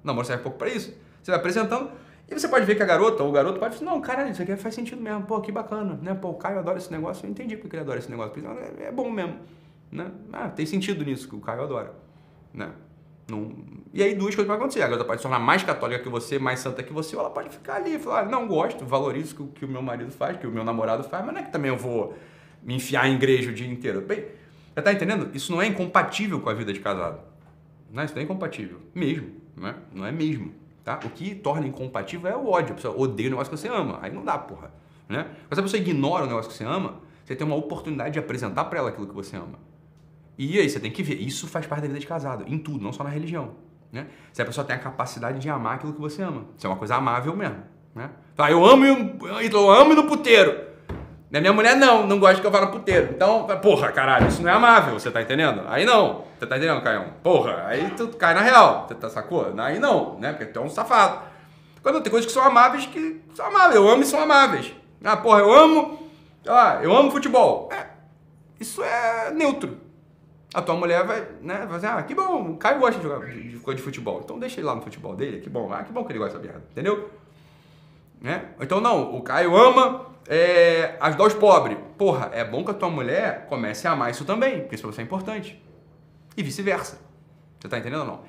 O 0.02 0.06
namoro 0.06 0.26
serve 0.26 0.42
pouco 0.42 0.58
para 0.58 0.68
isso. 0.68 0.94
Você 1.22 1.30
vai 1.30 1.38
apresentando 1.38 1.90
e 2.30 2.38
você 2.38 2.46
pode 2.46 2.66
ver 2.66 2.74
que 2.74 2.82
a 2.82 2.86
garota 2.86 3.22
ou 3.22 3.30
o 3.30 3.32
garoto 3.32 3.58
pode 3.58 3.76
falar, 3.76 3.90
não, 3.90 4.00
caralho, 4.00 4.30
isso 4.30 4.42
aqui 4.42 4.54
faz 4.56 4.74
sentido 4.74 5.00
mesmo. 5.00 5.22
Pô, 5.22 5.40
que 5.40 5.50
bacana, 5.50 5.98
né? 6.02 6.14
Pô, 6.14 6.28
o 6.30 6.34
Caio 6.34 6.58
adora 6.58 6.76
esse 6.76 6.90
negócio. 6.92 7.24
Eu 7.24 7.30
entendi 7.30 7.56
porque 7.56 7.74
ele 7.74 7.82
adora 7.82 7.98
esse 7.98 8.10
negócio. 8.10 8.32
É, 8.78 8.88
é 8.88 8.92
bom 8.92 9.10
mesmo, 9.10 9.38
né? 9.90 10.10
Ah, 10.32 10.48
tem 10.48 10.66
sentido 10.66 11.04
nisso 11.04 11.26
que 11.26 11.34
o 11.34 11.40
Caio 11.40 11.62
adora, 11.62 11.94
né? 12.52 12.70
Não... 13.28 13.52
E 13.92 14.02
aí 14.02 14.14
duas 14.14 14.34
coisas 14.34 14.46
podem 14.46 14.60
acontecer. 14.62 14.82
A 14.82 14.86
garota 14.86 15.04
pode 15.04 15.20
se 15.20 15.22
tornar 15.22 15.38
mais 15.38 15.62
católica 15.62 16.02
que 16.02 16.08
você, 16.08 16.38
mais 16.38 16.60
santa 16.60 16.82
que 16.82 16.92
você, 16.92 17.14
ou 17.14 17.20
ela 17.20 17.30
pode 17.30 17.50
ficar 17.50 17.76
ali 17.76 17.96
e 17.96 17.98
falar, 17.98 18.26
não, 18.26 18.46
gosto, 18.48 18.84
valorizo 18.84 19.44
o 19.44 19.48
que 19.48 19.64
o 19.64 19.68
meu 19.68 19.82
marido 19.82 20.10
faz, 20.10 20.38
que 20.38 20.46
o 20.46 20.50
meu 20.50 20.64
namorado 20.64 21.04
faz, 21.04 21.24
mas 21.24 21.34
não 21.34 21.40
é 21.40 21.44
que 21.44 21.52
também 21.52 21.70
eu 21.70 21.76
vou 21.76 22.16
me 22.62 22.74
enfiar 22.74 23.06
em 23.08 23.14
igreja 23.14 23.50
o 23.50 23.54
dia 23.54 23.66
inteiro. 23.66 24.00
Bem, 24.00 24.24
você 24.74 24.82
tá 24.82 24.92
entendendo? 24.92 25.30
Isso 25.34 25.52
não 25.52 25.60
é 25.60 25.66
incompatível 25.66 26.40
com 26.40 26.48
a 26.48 26.54
vida 26.54 26.72
de 26.72 26.80
casado. 26.80 27.20
Não, 27.90 28.04
isso 28.04 28.14
não 28.14 28.20
é 28.20 28.24
incompatível. 28.24 28.80
Mesmo, 28.94 29.32
né? 29.56 29.74
Não 29.92 30.06
é 30.06 30.12
mesmo. 30.12 30.52
Tá? 30.84 31.00
O 31.04 31.10
que 31.10 31.34
torna 31.34 31.66
incompatível 31.66 32.30
é 32.30 32.36
o 32.36 32.48
ódio. 32.48 32.72
A 32.72 32.74
pessoa 32.76 32.98
odeia 32.98 33.28
o 33.28 33.30
negócio 33.32 33.52
que 33.52 33.58
você 33.58 33.68
ama. 33.68 33.98
Aí 34.00 34.12
não 34.12 34.24
dá, 34.24 34.38
porra. 34.38 34.72
Né? 35.08 35.26
Mas 35.48 35.56
se 35.56 35.60
a 35.60 35.62
pessoa 35.62 35.80
ignora 35.80 36.24
o 36.24 36.26
negócio 36.26 36.50
que 36.50 36.56
você 36.56 36.64
ama, 36.64 37.00
você 37.24 37.34
tem 37.34 37.46
uma 37.46 37.56
oportunidade 37.56 38.12
de 38.12 38.18
apresentar 38.18 38.64
para 38.64 38.78
ela 38.78 38.88
aquilo 38.90 39.06
que 39.06 39.14
você 39.14 39.36
ama. 39.36 39.58
E 40.38 40.58
aí 40.58 40.70
você 40.70 40.78
tem 40.78 40.90
que 40.90 41.02
ver. 41.02 41.14
Isso 41.20 41.48
faz 41.48 41.66
parte 41.66 41.82
da 41.82 41.88
vida 41.88 41.98
de 41.98 42.06
casado, 42.06 42.44
em 42.46 42.58
tudo, 42.58 42.82
não 42.82 42.92
só 42.92 43.02
na 43.02 43.10
religião. 43.10 43.56
Né? 43.92 44.06
Se 44.32 44.40
a 44.40 44.44
pessoa 44.44 44.64
tem 44.64 44.76
a 44.76 44.78
capacidade 44.78 45.40
de 45.40 45.48
amar 45.50 45.74
aquilo 45.74 45.92
que 45.92 46.00
você 46.00 46.22
ama. 46.22 46.44
Isso 46.56 46.66
é 46.66 46.70
uma 46.70 46.76
coisa 46.76 46.94
amável 46.94 47.34
mesmo. 47.34 47.62
Né? 47.94 48.08
Fala, 48.36 48.50
eu 48.50 48.64
amo, 48.64 48.84
eu 48.86 49.70
amo 49.70 49.94
no 49.94 50.04
puteiro. 50.04 50.68
Minha 51.30 51.52
mulher 51.52 51.76
não, 51.76 52.06
não 52.06 52.18
gosta 52.18 52.40
que 52.40 52.46
eu 52.46 52.50
vá 52.50 52.60
no 52.60 52.70
puteiro. 52.70 53.08
Então, 53.14 53.46
porra, 53.60 53.92
caralho, 53.92 54.28
isso 54.28 54.40
não 54.40 54.48
é 54.48 54.52
amável, 54.52 54.98
você 54.98 55.10
tá 55.10 55.20
entendendo? 55.20 55.62
Aí 55.66 55.84
não. 55.84 56.24
Você 56.38 56.46
tá 56.46 56.56
entendendo, 56.56 56.80
Caião? 56.82 57.06
Porra, 57.22 57.64
aí 57.66 57.90
tu 57.96 58.08
cai 58.08 58.32
na 58.32 58.40
real. 58.40 58.86
Você 58.86 58.94
tá 58.94 59.10
sacou? 59.10 59.52
Aí 59.58 59.78
não, 59.78 60.18
né? 60.18 60.32
Porque 60.32 60.46
tu 60.46 60.60
é 60.60 60.62
um 60.62 60.70
safado. 60.70 61.20
Quando 61.82 62.00
tem 62.00 62.10
coisas 62.10 62.26
que 62.26 62.32
são 62.32 62.42
amáveis 62.42 62.86
que 62.86 63.20
são 63.34 63.46
amáveis. 63.46 63.74
Eu 63.74 63.88
amo 63.88 64.02
e 64.02 64.06
são 64.06 64.20
amáveis. 64.20 64.72
Ah, 65.04 65.16
porra, 65.16 65.40
eu 65.40 65.52
amo. 65.52 66.08
Ah, 66.46 66.78
eu 66.82 66.96
amo 66.96 67.10
futebol. 67.10 67.68
É, 67.72 67.86
isso 68.58 68.82
é 68.82 69.30
neutro. 69.32 69.87
A 70.54 70.62
tua 70.62 70.74
mulher 70.74 71.04
vai, 71.04 71.28
né, 71.42 71.66
vai 71.66 71.76
dizer, 71.76 71.88
ah, 71.88 72.02
que 72.02 72.14
bom, 72.14 72.52
o 72.52 72.56
Caio 72.56 72.80
gosta 72.80 72.96
de 72.96 73.06
jogar 73.06 73.26
de, 73.26 73.58
de, 73.58 73.74
de 73.74 73.82
futebol. 73.82 74.20
Então 74.24 74.38
deixa 74.38 74.60
ele 74.60 74.66
lá 74.66 74.74
no 74.74 74.80
futebol 74.80 75.14
dele, 75.14 75.40
que 75.40 75.50
bom. 75.50 75.70
Ah, 75.72 75.82
que 75.82 75.92
bom 75.92 76.04
que 76.04 76.12
ele 76.12 76.18
gosta 76.18 76.38
dessa 76.38 76.52
merda, 76.52 76.66
entendeu? 76.70 77.10
Né? 78.20 78.46
Então 78.60 78.80
não, 78.80 79.14
o 79.14 79.22
Caio 79.22 79.54
ama 79.56 80.06
é, 80.26 80.96
ajudar 81.00 81.24
os 81.24 81.34
pobres. 81.34 81.76
Porra, 81.96 82.30
é 82.32 82.44
bom 82.44 82.64
que 82.64 82.70
a 82.70 82.74
tua 82.74 82.90
mulher 82.90 83.46
comece 83.46 83.86
a 83.86 83.92
amar 83.92 84.10
isso 84.10 84.24
também, 84.24 84.60
porque 84.60 84.74
isso 84.74 84.84
pra 84.84 84.92
você 84.92 85.00
é 85.00 85.04
importante. 85.04 85.62
E 86.36 86.42
vice-versa. 86.42 87.00
Você 87.58 87.68
tá 87.68 87.78
entendendo 87.78 88.00
ou 88.00 88.06
não? 88.06 88.20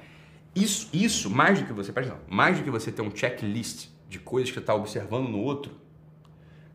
Isso, 0.55 0.89
isso, 0.91 1.29
mais 1.29 1.59
do 1.59 1.65
que 1.65 1.73
você, 1.73 1.91
presta 1.91 2.17
mais 2.27 2.57
do 2.57 2.63
que 2.63 2.71
você 2.71 2.91
ter 2.91 3.01
um 3.01 3.15
checklist 3.15 3.89
de 4.07 4.17
coisas 4.17 4.49
que 4.49 4.55
você 4.55 4.59
está 4.59 4.73
observando 4.73 5.29
no 5.29 5.39
outro, 5.39 5.71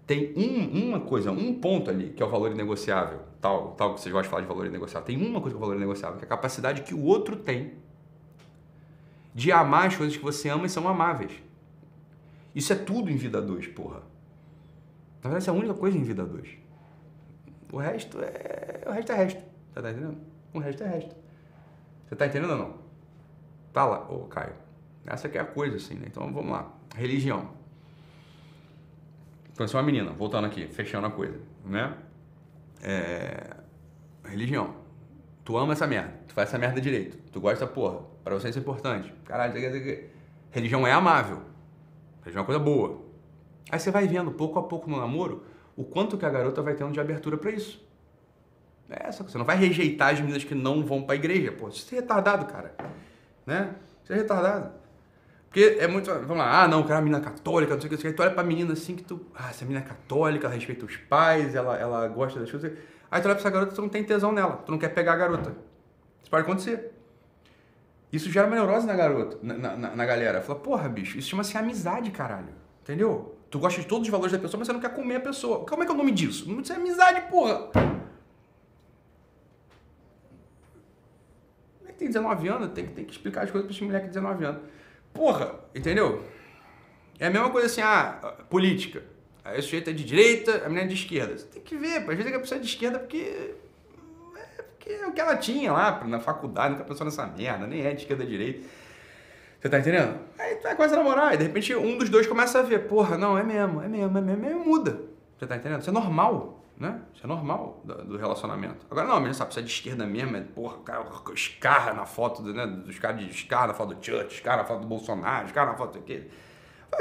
tem 0.06 0.32
um, 0.36 0.88
uma 0.88 1.00
coisa, 1.00 1.32
um 1.32 1.54
ponto 1.54 1.90
ali 1.90 2.10
que 2.10 2.22
é 2.22 2.26
o 2.26 2.28
valor 2.28 2.52
inegociável, 2.52 3.20
tal, 3.40 3.72
tal 3.72 3.94
que 3.94 4.00
vocês 4.00 4.12
gostam 4.12 4.22
de 4.22 4.30
falar 4.30 4.42
de 4.42 4.48
valor 4.48 4.66
inegociável. 4.66 5.06
Tem 5.06 5.16
uma 5.16 5.40
coisa 5.40 5.56
que 5.56 5.62
é 5.62 5.64
o 5.64 5.66
valor 5.66 5.76
inegociável, 5.76 6.18
que 6.18 6.24
é 6.24 6.26
a 6.26 6.28
capacidade 6.28 6.82
que 6.82 6.94
o 6.94 7.02
outro 7.02 7.36
tem 7.36 7.74
de 9.34 9.50
amar 9.50 9.88
as 9.88 9.96
coisas 9.96 10.16
que 10.16 10.22
você 10.22 10.48
ama 10.48 10.66
e 10.66 10.68
são 10.68 10.86
amáveis. 10.86 11.32
Isso 12.54 12.72
é 12.72 12.76
tudo 12.76 13.10
em 13.10 13.16
vida 13.16 13.42
2, 13.42 13.66
porra. 13.68 14.02
Na 15.22 15.30
verdade, 15.30 15.42
isso 15.42 15.50
é 15.50 15.52
a 15.52 15.56
única 15.56 15.74
coisa 15.74 15.98
em 15.98 16.02
vida 16.02 16.24
2. 16.24 16.48
O 17.72 17.78
resto 17.78 18.20
é. 18.20 18.84
O 18.86 18.92
resto 18.92 19.10
é 19.10 19.16
resto. 19.16 19.42
Você 19.72 19.82
tá 19.82 19.90
entendendo? 19.90 20.16
O 20.52 20.58
resto 20.60 20.84
é 20.84 20.86
resto. 20.86 21.16
Você 22.06 22.14
tá 22.14 22.26
entendendo 22.26 22.50
ou 22.50 22.58
não? 22.58 22.74
Fala, 23.72 24.06
ô 24.08 24.26
Caio. 24.26 24.54
Essa 25.04 25.26
aqui 25.26 25.36
é 25.36 25.40
a 25.40 25.44
coisa, 25.44 25.76
assim, 25.76 25.94
né? 25.94 26.06
Então 26.06 26.32
vamos 26.32 26.52
lá. 26.52 26.72
Religião. 26.94 27.50
Então, 29.54 29.68
você 29.68 29.76
é 29.76 29.78
uma 29.78 29.86
menina, 29.86 30.10
voltando 30.10 30.46
aqui, 30.46 30.66
fechando 30.66 31.06
a 31.06 31.10
coisa, 31.10 31.40
né? 31.64 31.96
É... 32.82 33.56
Religião. 34.24 34.74
Tu 35.44 35.56
ama 35.56 35.74
essa 35.74 35.86
merda, 35.86 36.12
tu 36.26 36.34
faz 36.34 36.48
essa 36.48 36.58
merda 36.58 36.80
direito, 36.80 37.16
tu 37.30 37.40
gosta, 37.40 37.64
porra, 37.64 38.00
pra 38.24 38.34
você 38.34 38.48
isso 38.48 38.58
é 38.58 38.60
importante. 38.60 39.14
Caralho, 39.24 39.54
religião 40.50 40.86
é 40.86 40.92
amável. 40.92 41.42
Religião 42.22 42.40
é 42.40 42.42
uma 42.42 42.46
coisa 42.46 42.58
boa. 42.58 43.02
Aí 43.70 43.78
você 43.78 43.92
vai 43.92 44.08
vendo 44.08 44.32
pouco 44.32 44.58
a 44.58 44.62
pouco 44.64 44.90
no 44.90 44.98
namoro 44.98 45.44
o 45.76 45.84
quanto 45.84 46.18
que 46.18 46.26
a 46.26 46.30
garota 46.30 46.60
vai 46.60 46.74
tendo 46.74 46.92
de 46.92 46.98
abertura 46.98 47.36
para 47.36 47.50
isso. 47.52 47.84
É 48.90 49.08
essa, 49.08 49.22
você 49.22 49.38
não 49.38 49.44
vai 49.44 49.56
rejeitar 49.56 50.12
as 50.12 50.20
meninas 50.20 50.42
que 50.42 50.54
não 50.54 50.84
vão 50.84 51.02
para 51.02 51.14
a 51.14 51.16
igreja, 51.16 51.52
pô. 51.52 51.68
Isso 51.68 51.94
é 51.94 52.00
retardado, 52.00 52.46
cara. 52.46 52.74
Né? 53.46 53.74
Isso 54.02 54.12
é 54.12 54.16
retardado. 54.16 54.83
Porque 55.54 55.76
é 55.78 55.86
muito. 55.86 56.10
Vamos 56.10 56.38
lá, 56.38 56.64
ah, 56.64 56.68
não, 56.68 56.80
o 56.80 56.82
cara 56.82 56.94
é 56.94 56.96
uma 56.96 57.02
menina 57.02 57.20
católica, 57.20 57.74
não 57.74 57.80
sei 57.80 57.86
o 57.86 57.96
que, 57.96 57.96
que. 57.96 58.12
Tu 58.12 58.20
olha 58.20 58.32
pra 58.32 58.42
menina 58.42 58.72
assim 58.72 58.96
que 58.96 59.04
tu. 59.04 59.24
Ah, 59.32 59.50
essa 59.50 59.64
menina 59.64 59.84
é 59.84 59.88
católica, 59.88 60.48
ela 60.48 60.54
respeita 60.54 60.84
os 60.84 60.96
pais, 60.96 61.54
ela, 61.54 61.78
ela 61.78 62.08
gosta 62.08 62.40
das 62.40 62.50
coisas. 62.50 62.72
Aí 63.08 63.22
tu 63.22 63.26
olha 63.26 63.36
pra 63.36 63.40
essa 63.40 63.50
garota 63.50 63.72
tu 63.72 63.80
não 63.80 63.88
tem 63.88 64.02
tesão 64.02 64.32
nela, 64.32 64.56
tu 64.56 64.72
não 64.72 64.78
quer 64.80 64.88
pegar 64.88 65.12
a 65.12 65.16
garota. 65.16 65.54
Isso 66.20 66.28
pode 66.28 66.42
acontecer. 66.42 66.92
Isso 68.12 68.28
gera 68.32 68.48
uma 68.48 68.56
neurose 68.56 68.84
na 68.84 68.96
garota, 68.96 69.38
na, 69.40 69.76
na, 69.76 69.94
na 69.94 70.04
galera. 70.04 70.40
Fala, 70.40 70.58
porra, 70.58 70.88
bicho, 70.88 71.16
isso 71.16 71.28
chama-se 71.28 71.56
amizade, 71.56 72.10
caralho. 72.10 72.48
Entendeu? 72.82 73.38
Tu 73.48 73.56
gosta 73.56 73.80
de 73.80 73.86
todos 73.86 74.08
os 74.08 74.10
valores 74.10 74.32
da 74.32 74.40
pessoa, 74.40 74.58
mas 74.58 74.66
você 74.66 74.72
não 74.72 74.80
quer 74.80 74.92
comer 74.92 75.16
a 75.16 75.20
pessoa. 75.20 75.64
Como 75.64 75.84
é 75.84 75.86
que 75.86 75.92
é 75.92 75.94
o 75.94 75.98
nome 75.98 76.10
disso? 76.10 76.50
Isso 76.60 76.72
é 76.72 76.76
amizade, 76.76 77.30
porra. 77.30 77.70
É 81.86 81.92
tem 81.92 82.08
19 82.08 82.48
anos? 82.48 82.72
Tem, 82.72 82.88
tem 82.88 83.04
que 83.04 83.12
explicar 83.12 83.44
as 83.44 83.52
coisas 83.52 83.68
pra 83.68 83.76
esse 83.76 83.84
moleque 83.84 84.06
de 84.06 84.14
19 84.14 84.44
anos. 84.44 84.74
Porra, 85.14 85.54
entendeu? 85.74 86.22
É 87.18 87.28
a 87.28 87.30
mesma 87.30 87.48
coisa 87.48 87.68
assim, 87.68 87.80
ah, 87.80 88.36
política. 88.50 89.02
Aí 89.44 89.58
o 89.58 89.62
sujeito 89.62 89.88
é 89.88 89.92
de 89.92 90.04
direita, 90.04 90.64
a 90.64 90.68
menina 90.68 90.82
é 90.82 90.86
de 90.86 90.94
esquerda. 90.94 91.38
Você 91.38 91.46
tem 91.46 91.62
que 91.62 91.76
ver, 91.76 91.98
às 91.98 92.06
vezes 92.06 92.26
é 92.26 92.30
que 92.30 92.36
a 92.36 92.40
pessoa 92.40 92.58
é 92.58 92.60
de 92.60 92.66
esquerda 92.68 92.98
porque. 92.98 93.54
É, 94.86 94.92
é 94.92 95.06
o 95.06 95.12
que 95.12 95.20
ela 95.20 95.36
tinha 95.36 95.72
lá 95.72 96.02
na 96.04 96.20
faculdade, 96.20 96.72
nunca 96.72 96.84
pensou 96.84 97.04
nessa 97.06 97.26
merda, 97.26 97.66
nem 97.66 97.86
é 97.86 97.92
de 97.92 98.02
esquerda 98.02 98.26
direita. 98.26 98.66
Você 99.60 99.68
tá 99.68 99.78
entendendo? 99.78 100.18
Aí 100.38 100.56
tu 100.56 100.64
vai 100.64 100.76
começar 100.76 100.96
a 100.96 100.98
namorar, 100.98 101.34
e 101.34 101.38
de 101.38 101.44
repente 101.44 101.74
um 101.74 101.96
dos 101.96 102.10
dois 102.10 102.26
começa 102.26 102.58
a 102.58 102.62
ver, 102.62 102.80
porra, 102.86 103.16
não, 103.16 103.38
é 103.38 103.42
mesmo, 103.42 103.80
é 103.80 103.88
mesmo, 103.88 104.18
é 104.18 104.20
mesmo, 104.20 104.46
é 104.46 104.54
muda. 104.54 105.00
Você 105.38 105.46
tá 105.46 105.56
entendendo? 105.56 105.80
Isso 105.80 105.90
é 105.90 105.92
normal, 105.92 106.63
né? 106.76 107.00
Isso 107.14 107.24
é 107.24 107.26
normal 107.26 107.80
do, 107.84 107.94
do 108.04 108.16
relacionamento. 108.16 108.86
Agora 108.90 109.06
não, 109.06 109.14
a 109.14 109.18
menina 109.18 109.34
sabe, 109.34 109.54
você 109.54 109.60
é 109.60 109.62
de 109.62 109.70
esquerda 109.70 110.06
mesmo, 110.06 110.36
é, 110.36 110.40
porra, 110.40 110.78
cara 110.78 111.04
escarra 111.32 111.92
na 111.92 112.04
foto, 112.04 112.42
né, 112.42 112.66
dos 112.66 112.98
caras 112.98 113.20
de 113.20 113.30
escarra 113.30 113.68
na 113.68 113.74
foto 113.74 113.94
do 113.94 114.04
Church, 114.04 114.34
escarra 114.34 114.58
na 114.58 114.64
foto 114.64 114.80
do 114.80 114.86
Bolsonaro, 114.86 115.46
escarra 115.46 115.72
na 115.72 115.76
foto 115.76 115.98
daquele. 115.98 116.30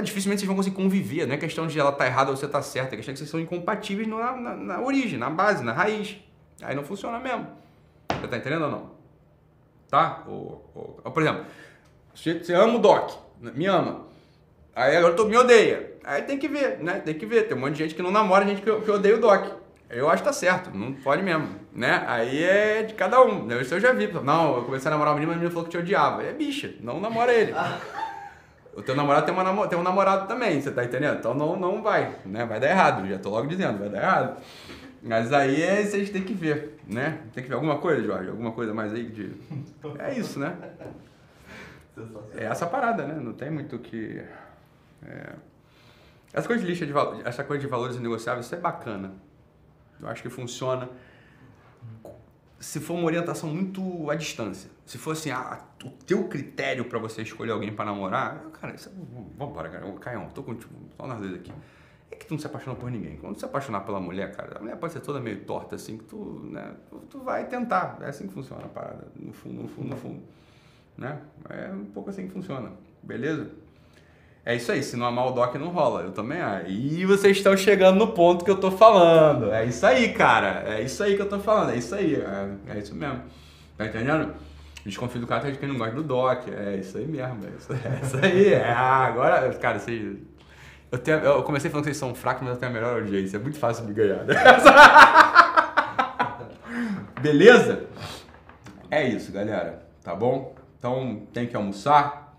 Dificilmente 0.01 0.39
vocês 0.39 0.47
vão 0.47 0.55
conseguir 0.55 0.75
conviver, 0.75 1.27
não 1.27 1.35
é 1.35 1.37
questão 1.37 1.67
de 1.67 1.79
ela 1.79 1.91
tá 1.91 2.05
errada 2.05 2.31
ou 2.31 2.37
você 2.37 2.47
tá 2.47 2.61
certa, 2.61 2.95
é 2.95 2.97
questão 2.97 3.13
que 3.13 3.19
vocês 3.19 3.29
são 3.29 3.39
incompatíveis 3.39 4.07
na, 4.07 4.35
na, 4.35 4.55
na 4.55 4.81
origem, 4.81 5.19
na 5.19 5.29
base, 5.29 5.63
na 5.63 5.71
raiz. 5.71 6.17
Aí 6.61 6.75
não 6.75 6.83
funciona 6.83 7.19
mesmo. 7.19 7.47
Você 8.09 8.27
tá 8.27 8.37
entendendo 8.37 8.63
ou 8.63 8.71
não? 8.71 8.91
Tá? 9.89 10.23
Ou, 10.27 10.99
ou, 11.03 11.11
por 11.11 11.21
exemplo, 11.21 11.45
você 12.15 12.53
ama 12.53 12.75
o 12.75 12.79
Doc, 12.79 13.11
me 13.39 13.67
ama. 13.67 14.07
Aí 14.75 14.97
agora 14.97 15.13
tu 15.13 15.25
me 15.25 15.37
odeia. 15.37 15.93
Aí 16.03 16.23
tem 16.23 16.39
que 16.39 16.47
ver, 16.47 16.79
né? 16.79 16.99
Tem 16.99 17.13
que 17.13 17.25
ver. 17.25 17.47
Tem 17.47 17.55
um 17.55 17.59
monte 17.59 17.73
de 17.73 17.83
gente 17.83 17.95
que 17.95 18.01
não 18.01 18.11
namora, 18.11 18.45
gente 18.45 18.61
que, 18.61 18.81
que 18.81 18.91
odeia 18.91 19.15
o 19.15 19.19
Doc. 19.19 19.62
Eu 19.95 20.09
acho 20.09 20.23
que 20.23 20.27
tá 20.27 20.33
certo, 20.33 20.69
não 20.75 20.93
pode 20.93 21.21
mesmo, 21.21 21.49
né? 21.73 22.03
Aí 22.07 22.43
é 22.43 22.83
de 22.83 22.93
cada 22.93 23.21
um, 23.21 23.45
né? 23.45 23.61
Isso 23.61 23.73
eu 23.73 23.79
já 23.79 23.93
vi. 23.93 24.07
Não, 24.07 24.57
eu 24.57 24.63
comecei 24.63 24.87
a 24.87 24.91
namorar 24.91 25.13
uma 25.13 25.19
menina, 25.19 25.33
mas 25.33 25.37
a 25.37 25.39
menina 25.39 25.51
falou 25.51 25.65
que 25.65 25.71
te 25.71 25.77
odiava. 25.77 26.23
É 26.23 26.33
bicha, 26.33 26.73
não 26.81 26.99
namora 26.99 27.31
ele. 27.31 27.53
O 28.75 28.81
teu 28.81 28.95
namorado 28.95 29.25
tem, 29.25 29.67
tem 29.69 29.77
um 29.77 29.83
namorado 29.83 30.27
também, 30.27 30.59
você 30.59 30.71
tá 30.71 30.83
entendendo? 30.83 31.19
Então 31.19 31.33
não, 31.33 31.55
não 31.55 31.81
vai, 31.81 32.15
né? 32.25 32.45
Vai 32.45 32.59
dar 32.59 32.69
errado, 32.69 33.07
já 33.07 33.19
tô 33.19 33.29
logo 33.29 33.47
dizendo, 33.47 33.77
vai 33.77 33.89
dar 33.89 34.01
errado. 34.01 34.37
Mas 35.01 35.31
aí 35.33 35.61
é, 35.61 35.83
vocês 35.83 36.09
têm 36.09 36.23
que 36.23 36.33
ver, 36.33 36.79
né? 36.87 37.19
Tem 37.33 37.43
que 37.43 37.49
ver 37.49 37.55
alguma 37.55 37.77
coisa, 37.77 38.01
Jorge, 38.01 38.29
alguma 38.29 38.51
coisa 38.51 38.73
mais 38.73 38.93
aí 38.93 39.03
de... 39.03 39.31
É 39.99 40.13
isso, 40.13 40.39
né? 40.39 40.55
É 42.35 42.45
essa 42.45 42.65
parada, 42.65 43.05
né? 43.05 43.19
Não 43.21 43.33
tem 43.33 43.51
muito 43.51 43.75
o 43.75 43.79
que... 43.79 44.23
é. 45.05 45.33
Essa 46.33 46.47
coisa 46.47 46.63
de 46.63 46.67
lista 46.67 46.85
de 46.85 46.93
essa 47.23 47.43
coisa 47.43 47.61
de 47.61 47.67
valores 47.67 47.95
inegociáveis, 47.95 48.47
isso 48.47 48.55
é 48.55 48.57
bacana. 48.57 49.11
Eu 50.03 50.09
acho 50.09 50.21
que 50.21 50.29
funciona 50.29 50.89
se 52.59 52.79
for 52.79 52.93
uma 52.93 53.05
orientação 53.05 53.49
muito 53.49 54.09
à 54.09 54.15
distância. 54.15 54.69
Se 54.85 54.97
for 54.97 55.11
assim, 55.11 55.31
ah, 55.31 55.61
o 55.83 55.89
teu 55.89 56.27
critério 56.29 56.85
pra 56.85 56.97
você 56.97 57.21
escolher 57.21 57.51
alguém 57.51 57.73
pra 57.73 57.83
namorar, 57.83 58.41
eu, 58.43 58.51
cara, 58.51 58.73
isso, 58.73 58.89
é- 58.89 58.91
vambora, 59.37 59.69
cara. 59.69 59.91
Caião, 59.99 60.29
tô 60.29 60.43
contigo, 60.43 60.73
só 60.95 61.05
nós 61.05 61.19
dois 61.19 61.33
aqui. 61.33 61.51
É 62.09 62.15
que 62.15 62.25
tu 62.25 62.31
não 62.35 62.39
se 62.39 62.47
apaixonou 62.47 62.79
por 62.79 62.89
ninguém. 62.89 63.17
Quando 63.17 63.35
tu 63.35 63.39
se 63.39 63.45
apaixonar 63.45 63.81
pela 63.81 63.99
mulher, 63.99 64.33
cara, 64.33 64.57
a 64.57 64.61
mulher 64.61 64.77
pode 64.77 64.93
ser 64.93 65.01
toda 65.01 65.19
meio 65.19 65.43
torta 65.43 65.75
assim, 65.75 65.97
que 65.97 66.05
tu, 66.05 66.39
né, 66.51 66.73
tu 67.09 67.19
vai 67.19 67.47
tentar. 67.47 67.97
É 68.01 68.05
assim 68.07 68.27
que 68.27 68.33
funciona 68.33 68.63
a 68.63 68.69
parada, 68.69 69.07
no 69.15 69.33
fundo, 69.33 69.63
no 69.63 69.67
fundo, 69.67 69.89
no 69.89 69.97
fundo. 69.97 70.23
Né? 70.97 71.21
É 71.49 71.69
um 71.71 71.85
pouco 71.85 72.11
assim 72.11 72.27
que 72.27 72.33
funciona, 72.33 72.71
beleza? 73.01 73.49
É 74.45 74.53
isso 74.55 74.71
aí, 74.73 74.83
se 74.83 74.97
não 74.97 75.05
amar 75.05 75.27
o 75.27 75.31
Doc 75.31 75.55
não 75.55 75.69
rola. 75.69 76.01
Eu 76.01 76.11
também 76.11 76.41
acho. 76.41 76.67
E 76.67 77.05
vocês 77.05 77.37
estão 77.37 77.55
chegando 77.55 77.97
no 77.97 78.07
ponto 78.09 78.43
que 78.43 78.51
eu 78.51 78.57
tô 78.57 78.69
falando. 78.69 79.53
É 79.53 79.63
isso 79.65 79.85
aí, 79.85 80.11
cara. 80.13 80.65
É 80.67 80.81
isso 80.81 81.01
aí 81.01 81.15
que 81.15 81.21
eu 81.21 81.29
tô 81.29 81.39
falando. 81.39 81.71
É 81.71 81.77
isso 81.77 81.95
aí. 81.95 82.15
É, 82.15 82.49
é 82.75 82.79
isso 82.79 82.93
mesmo. 82.93 83.21
Tá 83.77 83.85
entendendo? 83.85 84.33
Desconfio 84.85 85.21
do 85.21 85.27
cara 85.27 85.49
de 85.49 85.57
quem 85.57 85.69
não 85.69 85.77
gosta 85.77 85.95
do 85.95 86.03
Doc. 86.03 86.45
É 86.49 86.75
isso 86.75 86.97
aí 86.97 87.07
mesmo. 87.07 87.39
É 87.45 87.49
isso, 87.57 87.71
é 87.87 88.01
isso 88.03 88.17
aí. 88.21 88.53
É, 88.53 88.69
agora, 88.73 89.49
cara, 89.53 89.79
vocês. 89.79 90.17
Eu, 90.91 90.99
tenho, 90.99 91.19
eu 91.19 91.41
comecei 91.43 91.71
falando 91.71 91.85
que 91.85 91.91
vocês 91.91 91.97
são 91.97 92.13
fracos, 92.13 92.43
mas 92.43 92.55
eu 92.55 92.59
tenho 92.59 92.71
a 92.71 92.75
melhor 92.75 92.95
audiência. 92.99 93.37
É 93.37 93.39
muito 93.39 93.57
fácil 93.57 93.85
de 93.85 93.93
ganhar. 93.93 94.25
né? 94.25 94.35
Beleza? 97.21 97.85
É 98.91 99.07
isso, 99.07 99.31
galera. 99.31 99.85
Tá 100.03 100.13
bom? 100.13 100.53
Então 100.77 101.21
tem 101.31 101.47
que 101.47 101.55
almoçar 101.55 102.35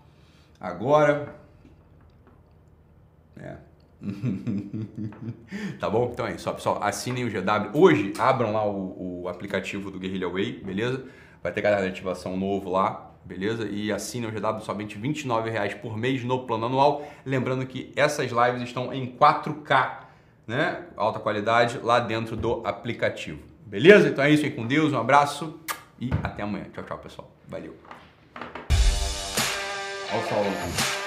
agora. 0.61 1.43
Tá 5.79 5.89
bom? 5.89 6.09
Então 6.13 6.25
é 6.25 6.35
isso, 6.35 6.51
pessoal. 6.53 6.79
Assinem 6.81 7.25
o 7.25 7.29
GW. 7.29 7.71
Hoje, 7.73 8.13
abram 8.17 8.53
lá 8.53 8.65
o, 8.65 9.23
o 9.23 9.29
aplicativo 9.29 9.91
do 9.91 9.99
Guerrilla 9.99 10.29
Way, 10.29 10.61
beleza? 10.63 11.05
Vai 11.41 11.51
ter 11.51 11.61
cadastro 11.61 11.87
de 11.87 11.93
ativação 11.93 12.35
novo 12.37 12.69
lá, 12.69 13.11
beleza? 13.23 13.67
E 13.67 13.91
assinem 13.91 14.29
o 14.29 14.31
GW 14.31 14.61
somente 14.61 14.97
R$ 14.97 15.07
29,00 15.07 15.75
por 15.79 15.97
mês 15.97 16.23
no 16.23 16.45
plano 16.45 16.65
anual. 16.65 17.07
Lembrando 17.25 17.65
que 17.65 17.91
essas 17.95 18.31
lives 18.31 18.63
estão 18.63 18.93
em 18.93 19.15
4K, 19.15 19.99
né? 20.47 20.85
Alta 20.95 21.19
qualidade 21.19 21.79
lá 21.79 21.99
dentro 21.99 22.35
do 22.35 22.61
aplicativo. 22.65 23.39
Beleza? 23.65 24.09
Então 24.09 24.23
é 24.23 24.29
isso 24.29 24.45
aí 24.45 24.51
com 24.51 24.65
Deus, 24.65 24.93
um 24.93 24.97
abraço 24.97 25.59
e 25.99 26.09
até 26.23 26.43
amanhã. 26.43 26.65
Tchau, 26.73 26.83
tchau, 26.83 26.97
pessoal. 26.99 27.31
Valeu. 27.47 27.75
Olha 30.11 31.01
o. 31.01 31.04